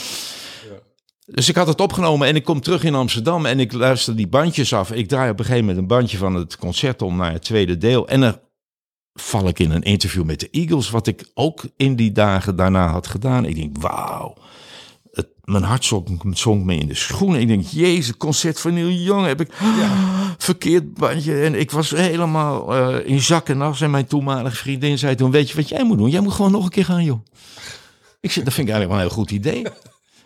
Dus 1.30 1.48
ik 1.48 1.56
had 1.56 1.66
het 1.66 1.80
opgenomen 1.80 2.28
en 2.28 2.36
ik 2.36 2.44
kom 2.44 2.60
terug 2.60 2.84
in 2.84 2.94
Amsterdam 2.94 3.46
en 3.46 3.60
ik 3.60 3.72
luister 3.72 4.16
die 4.16 4.26
bandjes 4.26 4.72
af. 4.72 4.92
Ik 4.92 5.08
draai 5.08 5.30
op 5.30 5.38
een 5.38 5.44
gegeven 5.44 5.66
moment 5.66 5.82
een 5.82 5.96
bandje 5.96 6.16
van 6.16 6.34
het 6.34 6.56
concert 6.56 7.02
om 7.02 7.16
naar 7.16 7.32
het 7.32 7.42
tweede 7.42 7.78
deel. 7.78 8.08
En 8.08 8.20
dan 8.20 8.38
val 9.14 9.48
ik 9.48 9.58
in 9.58 9.70
een 9.70 9.82
interview 9.82 10.24
met 10.24 10.40
de 10.40 10.48
Eagles, 10.50 10.90
wat 10.90 11.06
ik 11.06 11.30
ook 11.34 11.64
in 11.76 11.96
die 11.96 12.12
dagen 12.12 12.56
daarna 12.56 12.88
had 12.88 13.06
gedaan. 13.06 13.44
Ik 13.44 13.54
denk, 13.54 13.76
wauw. 13.78 14.34
Het, 15.12 15.28
mijn 15.44 15.62
hart 15.62 15.84
zonk, 15.84 16.08
zonk 16.30 16.64
me 16.64 16.76
in 16.76 16.86
de 16.86 16.94
schoenen. 16.94 17.40
Ik 17.40 17.48
denk, 17.48 17.66
jezus, 17.66 18.16
concert 18.16 18.60
van 18.60 18.74
Neil 18.74 18.90
Young 18.90 19.26
heb 19.26 19.40
ik 19.40 19.52
verkeerd 20.38 20.94
bandje. 20.94 21.42
En 21.42 21.54
ik 21.54 21.70
was 21.70 21.90
helemaal 21.90 22.74
eh, 22.74 23.10
in 23.10 23.20
zak 23.20 23.48
en 23.48 23.62
as. 23.62 23.80
En 23.80 23.90
mijn 23.90 24.06
toenmalige 24.06 24.56
vriendin 24.56 24.98
zei 24.98 25.14
toen, 25.14 25.30
weet 25.30 25.50
je 25.50 25.56
wat 25.56 25.68
jij 25.68 25.84
moet 25.84 25.98
doen? 25.98 26.10
Jij 26.10 26.20
moet 26.20 26.32
gewoon 26.32 26.52
nog 26.52 26.64
een 26.64 26.70
keer 26.70 26.84
gaan, 26.84 27.04
joh. 27.04 27.20
Ik 28.20 28.30
zei, 28.30 28.44
dat 28.44 28.54
vind 28.54 28.68
ik 28.68 28.74
eigenlijk 28.74 28.88
wel 28.88 28.98
een 28.98 29.14
heel 29.14 29.24
goed 29.24 29.30
idee. 29.30 29.66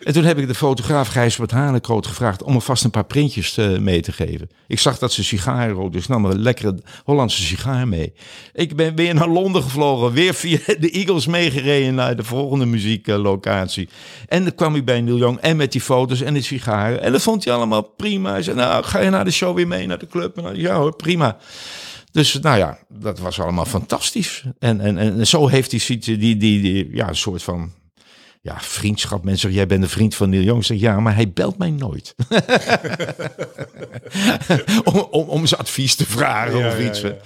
En 0.03 0.13
toen 0.13 0.25
heb 0.25 0.39
ik 0.39 0.47
de 0.47 0.55
fotograaf 0.55 1.09
Gijsbert 1.09 1.51
Hanekroot 1.51 2.07
gevraagd 2.07 2.43
om 2.43 2.55
alvast 2.55 2.85
een 2.85 2.91
paar 2.91 3.05
printjes 3.05 3.57
eh, 3.57 3.79
mee 3.79 4.01
te 4.01 4.13
geven. 4.13 4.51
Ik 4.67 4.79
zag 4.79 4.99
dat 4.99 5.13
ze 5.13 5.25
sigaren 5.25 5.91
dus 5.91 6.07
nam 6.07 6.25
een 6.25 6.43
lekkere 6.43 6.79
Hollandse 7.05 7.43
sigaar 7.43 7.89
mee. 7.89 8.13
Ik 8.53 8.77
ben 8.77 8.95
weer 8.95 9.15
naar 9.15 9.29
Londen 9.29 9.63
gevlogen, 9.63 10.13
weer 10.13 10.35
via 10.35 10.59
de 10.79 10.91
Eagles 10.91 11.27
meegereden 11.27 11.95
naar 11.95 12.17
de 12.17 12.25
volgende 12.25 12.67
muzieklocatie. 12.67 13.89
En 14.29 14.43
dan 14.43 14.55
kwam 14.55 14.77
ik 14.77 14.85
bij 14.85 15.01
Neil 15.01 15.17
Young 15.17 15.39
en 15.39 15.57
met 15.57 15.73
die 15.73 15.81
foto's 15.81 16.21
en 16.21 16.35
de 16.35 16.43
sigaren. 16.43 17.03
En 17.03 17.13
dat 17.13 17.23
vond 17.23 17.45
hij 17.45 17.55
allemaal 17.55 17.83
prima. 17.83 18.31
Hij 18.31 18.43
zei, 18.43 18.57
nou, 18.57 18.85
ga 18.85 18.99
je 18.99 19.11
naar 19.11 19.25
de 19.25 19.31
show 19.31 19.57
weer 19.57 19.69
mee, 19.69 19.87
naar 19.87 19.99
de 19.99 20.07
club? 20.07 20.39
En, 20.39 20.57
ja 20.57 20.75
hoor, 20.75 20.97
prima. 20.97 21.37
Dus 22.13 22.39
nou 22.41 22.59
ja, 22.59 22.79
dat 22.89 23.19
was 23.19 23.41
allemaal 23.41 23.65
fantastisch. 23.65 24.45
En, 24.59 24.81
en, 24.81 24.99
en 24.99 25.27
zo 25.27 25.49
heeft 25.49 25.71
hij 25.71 25.81
ziet 25.81 26.05
die, 26.05 26.19
die, 26.19 26.37
die, 26.37 26.89
ja, 26.93 27.09
een 27.09 27.17
soort 27.17 27.43
van 27.43 27.73
ja, 28.43 28.57
vriendschap. 28.61 29.25
Mensen 29.25 29.41
zeggen, 29.41 29.59
jij 29.59 29.69
bent 29.69 29.83
een 29.83 29.89
vriend 29.89 30.15
van 30.15 30.31
Neil 30.31 30.43
Young. 30.43 30.65
Zeg, 30.65 30.79
ja, 30.81 31.01
maar 31.01 31.15
hij 31.15 31.33
belt 31.33 31.59
mij 31.59 31.71
nooit. 31.71 32.15
om, 34.93 35.07
om, 35.11 35.29
om 35.29 35.47
zijn 35.47 35.61
advies 35.61 35.95
te 35.95 36.07
vragen 36.07 36.59
Ja, 36.59 36.69
of 36.69 36.81
iets. 36.81 37.01
ja. 37.01 37.17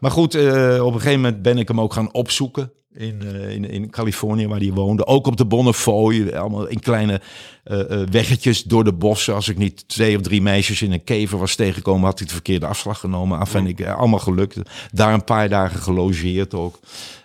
Maar 0.00 0.10
goed, 0.10 0.34
eh, 0.34 0.84
op 0.84 0.94
een 0.94 1.00
gegeven 1.00 1.20
moment 1.20 1.42
ben 1.42 1.58
ik 1.58 1.68
hem 1.68 1.80
ook 1.80 1.92
gaan 1.92 2.12
opzoeken. 2.12 2.72
In, 2.98 3.22
eh, 3.22 3.50
in, 3.50 3.70
in 3.70 3.90
Californië, 3.90 4.46
waar 4.46 4.58
hij 4.58 4.72
woonde. 4.72 5.06
Ook 5.06 5.26
op 5.26 5.36
de 5.36 5.46
Bonnefoy. 5.46 6.28
Allemaal 6.28 6.66
in 6.66 6.80
kleine 6.80 7.20
eh, 7.64 7.80
eh, 7.80 8.08
weggetjes 8.10 8.62
door 8.62 8.84
de 8.84 8.92
bossen. 8.92 9.34
Als 9.34 9.48
ik 9.48 9.58
niet 9.58 9.88
twee 9.88 10.16
of 10.16 10.22
drie 10.22 10.42
meisjes 10.42 10.82
in 10.82 10.92
een 10.92 11.04
kever 11.04 11.38
was 11.38 11.54
tegengekomen... 11.54 12.04
had 12.04 12.20
ik 12.20 12.26
de 12.26 12.32
verkeerde 12.32 12.66
afslag 12.66 13.00
genomen. 13.00 13.38
Af 13.38 13.54
en 13.54 13.66
ik, 13.66 13.86
allemaal 13.86 14.18
gelukt. 14.18 14.56
Daar 14.92 15.14
een 15.14 15.24
paar 15.24 15.48
dagen 15.48 15.80
gelogeerd 15.80 16.54
ook. 16.54 16.78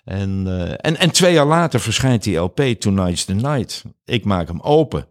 En, 0.05 0.47
en, 0.77 0.97
en 0.97 1.11
twee 1.11 1.33
jaar 1.33 1.45
later 1.45 1.79
verschijnt 1.79 2.23
die 2.23 2.37
LP, 2.37 2.61
Tonight's 2.79 3.25
the 3.25 3.33
Night. 3.33 3.83
Ik 4.05 4.25
maak 4.25 4.47
hem 4.47 4.61
open. 4.61 5.07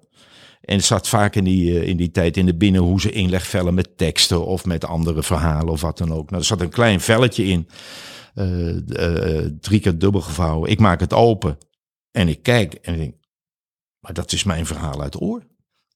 En 0.62 0.76
het 0.76 0.84
zat 0.84 1.08
vaak 1.08 1.34
in 1.34 1.44
die, 1.44 1.80
eh, 1.80 1.88
in 1.88 1.96
die 1.96 2.10
tijd 2.10 2.36
in 2.36 2.46
de 2.46 2.54
binnenhoeze 2.54 3.10
inlegvellen 3.10 3.74
met 3.74 3.96
teksten 3.96 4.46
of 4.46 4.64
met 4.64 4.84
andere 4.84 5.22
verhalen 5.22 5.68
of 5.68 5.80
wat 5.80 5.98
dan 5.98 6.12
ook. 6.12 6.30
Nou, 6.30 6.42
er 6.42 6.48
zat 6.48 6.60
een 6.60 6.68
klein 6.68 7.00
velletje 7.00 7.44
in, 7.44 7.68
drie 9.60 9.80
keer 9.80 9.98
dubbel 9.98 10.20
gevouwen. 10.20 10.70
Ik 10.70 10.80
maak 10.80 11.00
het 11.00 11.12
open 11.12 11.58
en 12.10 12.28
ik 12.28 12.42
kijk 12.42 12.74
en 12.74 12.92
ik 12.92 12.98
denk, 12.98 13.14
maar 14.00 14.12
dat 14.12 14.32
is 14.32 14.44
mijn 14.44 14.66
verhaal 14.66 15.02
uit 15.02 15.12
de 15.12 15.18
oor. 15.18 15.42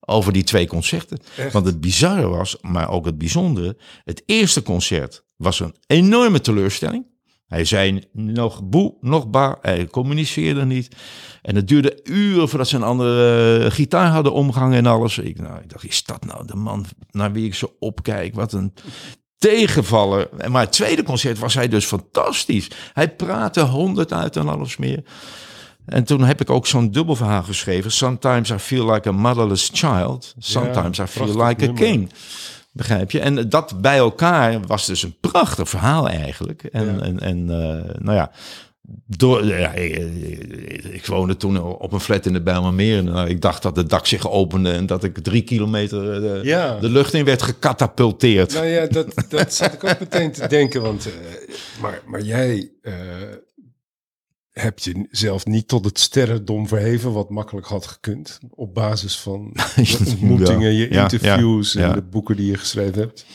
Over 0.01 0.33
die 0.33 0.45
twee 0.45 0.67
concerten. 0.67 1.19
Echt? 1.37 1.53
Want 1.53 1.67
het 1.67 1.81
bizarre 1.81 2.27
was, 2.27 2.59
maar 2.61 2.91
ook 2.91 3.05
het 3.05 3.19
bijzondere, 3.19 3.77
het 4.05 4.23
eerste 4.27 4.63
concert 4.63 5.25
was 5.37 5.61
een 5.61 5.75
enorme 5.87 6.41
teleurstelling. 6.41 7.07
Hij 7.47 7.65
zei 7.65 8.03
nog 8.13 8.65
boe, 8.65 8.97
nog 9.01 9.31
ba. 9.31 9.59
Hij 9.61 9.87
communiceerde 9.87 10.65
niet. 10.65 10.97
En 11.43 11.57
het 11.57 11.69
duurde 11.69 12.01
uren 12.05 12.49
voordat 12.49 12.69
ze 12.69 12.77
een 12.77 12.83
andere 12.83 13.65
eh, 13.65 13.71
gitaar 13.71 14.11
hadden 14.11 14.33
omgehangen 14.33 14.79
en 14.79 14.87
alles. 14.87 15.19
Ik, 15.19 15.41
nou, 15.41 15.61
ik 15.63 15.69
dacht, 15.69 15.85
is 15.85 16.05
dat 16.05 16.25
nou 16.25 16.47
de 16.47 16.57
man 16.57 16.85
naar 17.11 17.33
wie 17.33 17.47
ik 17.47 17.55
zo 17.55 17.77
opkijk? 17.79 18.35
Wat 18.35 18.53
een 18.53 18.73
tegenvaller. 19.39 20.29
En 20.39 20.51
Maar 20.51 20.63
het 20.63 20.73
tweede 20.73 21.03
concert 21.03 21.39
was 21.39 21.55
hij 21.55 21.69
dus 21.69 21.85
fantastisch. 21.85 22.71
Hij 22.93 23.09
praatte 23.09 23.61
honderd 23.61 24.13
uit 24.13 24.37
en 24.37 24.49
alles 24.49 24.77
meer. 24.77 25.03
En 25.87 26.05
toen 26.05 26.25
heb 26.25 26.41
ik 26.41 26.51
ook 26.51 26.67
zo'n 26.67 26.91
dubbelverhaal 26.91 27.43
geschreven. 27.43 27.93
Sometimes 27.93 28.51
I 28.51 28.59
feel 28.59 28.93
like 28.93 29.09
a 29.09 29.13
motherless 29.13 29.71
child. 29.73 30.35
Sometimes 30.39 30.99
I 30.99 31.07
feel 31.07 31.45
like 31.45 31.69
a 31.69 31.73
king. 31.73 32.13
Begrijp 32.73 33.11
je? 33.11 33.21
En 33.21 33.49
dat 33.49 33.81
bij 33.81 33.97
elkaar 33.97 34.61
was 34.67 34.87
dus 34.87 35.03
een 35.03 35.17
prachtig 35.21 35.69
verhaal 35.69 36.09
eigenlijk. 36.09 36.63
En, 36.63 36.85
Ja. 36.97 37.01
en, 37.03 37.21
en 37.21 37.51
eh, 37.51 37.95
nou 37.99 38.17
ja, 38.17 38.31
door, 39.07 39.45
ja, 39.45 39.73
ik, 39.73 41.07
woonde 41.07 41.37
toen 41.37 41.63
op 41.63 41.93
een 41.93 42.01
flat 42.01 42.27
in 42.27 42.33
de 42.33 42.43
Bijlmermeer. 42.43 42.99
En 42.99 43.05
nou, 43.05 43.29
ik 43.29 43.41
dacht 43.41 43.63
dat 43.63 43.77
het 43.77 43.91
dak 43.91 44.07
zich 44.07 44.31
opende 44.31 44.71
en 44.71 44.87
dat 44.87 45.05
ik 45.05 45.19
drie 45.19 45.43
kilometer 45.43 46.13
eh, 46.13 46.21
de, 46.21 46.41
Ja. 46.43 46.79
de 46.79 46.89
lucht 46.89 47.15
in 47.15 47.25
werd 47.25 47.43
gecatapulteerd. 47.43 48.53
Nou 48.53 48.67
ja, 48.67 48.87
dat, 48.87 49.15
dat 49.29 49.55
zat 49.55 49.73
ik 49.73 49.85
ook 49.85 50.01
meteen 50.01 50.33
te 50.33 50.47
denken. 50.47 50.83
Want, 50.83 51.07
eh, 51.07 51.13
maar, 51.81 52.03
maar 52.07 52.23
jij 52.23 52.71
eh, 52.83 52.95
hebt 54.53 54.85
je 54.85 55.07
zelf 55.11 55.47
niet 55.47 55.69
tot 55.69 55.85
het 55.85 55.99
sterrendom 55.99 56.69
verheven, 56.69 57.13
wat 57.13 57.31
makkelijk 57.31 57.67
had 57.67 57.87
gekund. 57.87 58.39
Op 58.51 58.75
basis 58.75 59.19
van 59.19 59.57
je 59.77 59.99
ontmoetingen, 60.07 60.73
je 60.73 60.89
interviews 60.89 61.75
en 61.75 61.93
de 61.93 62.03
boeken 62.03 62.37
die 62.37 62.51
je 62.51 62.59
geschreven 62.59 63.01
hebt. 63.01 63.27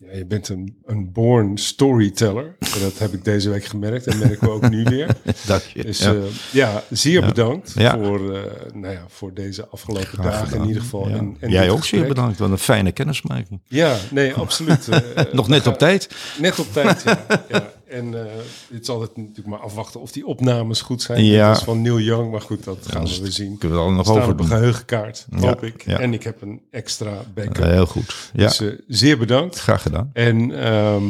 Ja, 0.00 0.16
je 0.16 0.26
bent 0.26 0.48
een, 0.48 0.76
een 0.86 1.12
born 1.12 1.58
storyteller. 1.58 2.56
En 2.58 2.80
dat 2.80 2.98
heb 2.98 3.12
ik 3.12 3.24
deze 3.24 3.50
week 3.50 3.64
gemerkt 3.64 4.06
en 4.06 4.18
merken 4.18 4.46
we 4.46 4.50
ook 4.50 4.68
nu 4.70 4.82
weer. 4.84 5.16
Dat 5.46 5.64
je, 5.74 5.82
Dus 5.82 5.98
ja. 5.98 6.14
ja 6.52 6.82
zeer 6.90 7.26
bedankt. 7.26 7.72
Voor, 7.72 8.34
eh, 8.34 8.42
nou 8.74 8.92
ja, 8.94 9.04
voor 9.08 9.34
deze 9.34 9.66
afgelopen 9.68 10.08
Graag 10.08 10.24
dagen 10.32 10.60
in 10.60 10.66
ieder 10.66 10.82
geval. 10.82 11.06
En, 11.08 11.36
en 11.40 11.50
Jij 11.50 11.70
ook 11.70 11.84
zeer 11.84 12.06
bedankt. 12.06 12.38
Wat 12.38 12.50
een 12.50 12.58
fijne 12.58 12.92
kennismaking. 12.92 13.60
Ja, 13.66 13.96
nee, 14.10 14.32
absoluut. 14.34 14.88
Eh, 15.14 15.24
Nog 15.32 15.48
net 15.48 15.66
op 15.66 15.78
tijd. 15.78 16.08
Net 16.38 16.58
op 16.58 16.72
tijd, 16.72 17.02
ja. 17.48 17.70
En 17.90 18.14
eh 18.14 18.32
het 18.72 18.82
is 18.82 18.88
altijd 18.88 19.16
natuurlijk 19.16 19.46
maar 19.46 19.58
afwachten 19.58 20.00
of 20.00 20.12
die 20.12 20.26
opnames 20.26 20.80
goed 20.80 21.02
zijn. 21.02 21.24
Ja. 21.24 21.48
Dat 21.48 21.56
is 21.56 21.62
van 21.62 21.82
Neil 21.82 22.00
Young, 22.00 22.30
maar 22.30 22.40
goed, 22.40 22.64
dat 22.64 22.78
gaan 22.86 23.04
we 23.04 23.18
weer 23.20 23.30
zien. 23.32 23.58
Kunnen 23.58 23.78
we 23.78 23.84
al 23.84 23.90
nog 23.92 24.04
Staan 24.04 24.16
over 24.18 24.32
op 24.32 24.40
een 24.40 24.46
geheugenkaart, 24.46 25.26
hoop 25.40 25.62
ik. 25.62 25.82
En 25.82 26.12
ik 26.12 26.22
heb 26.22 26.42
een 26.42 26.60
extra 26.70 27.12
backup. 27.34 27.64
Eh, 27.64 27.70
heel 27.70 27.86
goed. 27.86 28.30
Ja, 28.32 28.46
Dus 28.46 28.60
eh, 28.60 28.68
zeer 28.86 29.18
bedankt. 29.18 29.58
graag 29.58 29.82
gedaan. 29.82 30.10
En 30.12 30.62
ehm, 30.64 31.04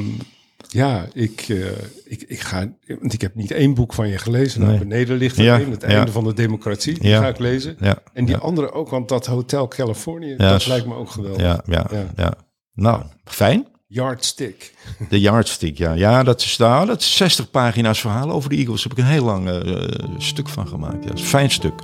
ja, 0.69 1.07
ik, 1.13 1.45
eh, 1.49 1.57
ik, 2.05 2.23
ik 2.27 2.41
ga, 2.41 2.73
want 3.01 3.13
ik 3.13 3.21
heb 3.21 3.35
niet 3.35 3.51
één 3.51 3.75
boek 3.75 3.95
van 3.95 4.09
je 4.09 4.19
gelezen. 4.19 4.61
Nou, 4.61 4.71
Nee. 4.73 4.81
beneden 4.81 5.17
ligt 5.17 5.37
er 5.37 5.45
Ja, 5.45 5.61
een, 5.61 5.71
het 5.71 5.83
ja. 5.83 5.89
einde 5.89 6.13
van 6.13 6.25
de 6.25 6.35
democratie. 6.35 6.99
Die 6.99 7.09
Ja. 7.09 7.21
ga 7.21 7.29
ik 7.29 7.39
lezen. 7.39 7.77
En 8.13 8.25
die 8.25 8.37
andere 8.37 8.73
ook, 8.73 8.89
want 8.89 9.09
dat 9.09 9.27
Hotel 9.27 9.69
Californië, 9.69 10.37
dat 10.37 10.67
lijkt 10.67 10.87
me 10.87 10.95
ook 10.95 11.11
geweldig. 11.11 11.41
ja, 11.43 11.63
ja, 11.67 11.87
Ja. 11.93 12.07
ja. 12.17 12.35
Nou, 12.75 13.03
fijn. 13.25 13.67
Yardstick. 13.91 14.73
De 15.09 15.21
Yardstick, 15.21 15.79
ja. 15.79 15.93
Ja, 15.93 16.23
dat 16.23 16.41
is, 16.41 16.57
nou, 16.57 16.87
dat 16.87 17.01
is 17.01 17.17
60 17.17 17.51
pagina's 17.51 18.01
verhaal 18.01 18.31
over 18.31 18.51
de 18.51 18.57
Eagles. 18.57 18.83
Daar 18.83 18.89
heb 18.89 18.99
ik 18.99 19.05
een 19.05 19.11
heel 19.11 19.25
lang 19.25 19.49
eh, 19.49 20.09
stuk 20.19 20.49
van 20.49 20.69
gemaakt. 20.69 21.05
Ja, 21.05 21.11
een 21.11 21.19
fijn 21.19 21.51
stuk. 21.51 21.75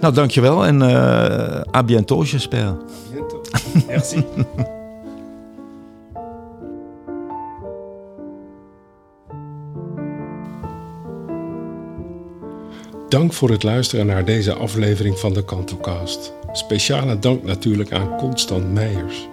Nou, 0.00 0.14
dankjewel 0.14 0.66
en 0.66 0.82
eh 0.82 1.74
à 1.74 1.82
bientôt, 1.84 2.30
j'espère. 2.30 2.76
Bientôt. 3.12 3.50
Merci. 3.86 4.24
Dank 13.08 13.32
voor 13.32 13.50
het 13.50 13.62
luisteren 13.62 14.06
naar 14.06 14.24
deze 14.24 14.54
aflevering 14.54 15.18
van 15.18 15.32
de 15.32 15.44
Kantocast. 15.44 16.32
Speciale 16.52 17.18
dank 17.18 17.42
natuurlijk 17.42 17.92
aan 17.92 18.16
Constant 18.16 18.72
Meijers. 18.72 19.28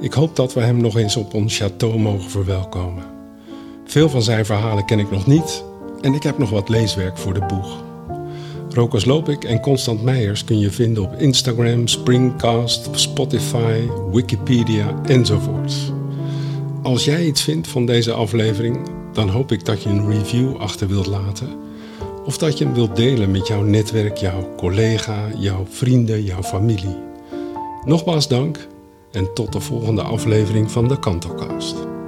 Ik 0.00 0.12
hoop 0.12 0.36
dat 0.36 0.54
we 0.54 0.60
hem 0.60 0.76
nog 0.76 0.96
eens 0.96 1.16
op 1.16 1.34
ons 1.34 1.62
château 1.62 1.98
mogen 1.98 2.30
verwelkomen. 2.30 3.04
Veel 3.84 4.08
van 4.08 4.22
zijn 4.22 4.46
verhalen 4.46 4.84
ken 4.84 4.98
ik 4.98 5.10
nog 5.10 5.26
niet 5.26 5.64
en 6.00 6.14
ik 6.14 6.22
heb 6.22 6.38
nog 6.38 6.50
wat 6.50 6.68
leeswerk 6.68 7.18
voor 7.18 7.34
de 7.34 7.46
boeg. 7.46 7.82
Rokas 8.70 9.04
Lopik 9.04 9.44
en 9.44 9.60
Constant 9.60 10.02
Meijers 10.02 10.44
kun 10.44 10.58
je 10.58 10.70
vinden 10.70 11.02
op 11.02 11.14
Instagram, 11.18 11.88
Springcast, 11.88 12.88
Spotify, 12.92 13.80
Wikipedia 14.12 15.00
enzovoort. 15.04 15.92
Als 16.82 17.04
jij 17.04 17.24
iets 17.24 17.42
vindt 17.42 17.68
van 17.68 17.86
deze 17.86 18.12
aflevering, 18.12 18.78
dan 19.12 19.28
hoop 19.28 19.52
ik 19.52 19.64
dat 19.64 19.82
je 19.82 19.88
een 19.88 20.10
review 20.10 20.56
achter 20.56 20.88
wilt 20.88 21.06
laten 21.06 21.48
of 22.24 22.38
dat 22.38 22.58
je 22.58 22.64
hem 22.64 22.74
wilt 22.74 22.96
delen 22.96 23.30
met 23.30 23.46
jouw 23.46 23.62
netwerk, 23.62 24.16
jouw 24.16 24.54
collega, 24.56 25.28
jouw 25.38 25.66
vrienden, 25.68 26.22
jouw 26.22 26.42
familie. 26.42 26.96
Nogmaals 27.84 28.28
dank 28.28 28.68
en 29.12 29.34
tot 29.34 29.52
de 29.52 29.60
volgende 29.60 30.02
aflevering 30.02 30.70
van 30.70 30.88
de 30.88 30.98
Kantocast. 30.98 31.99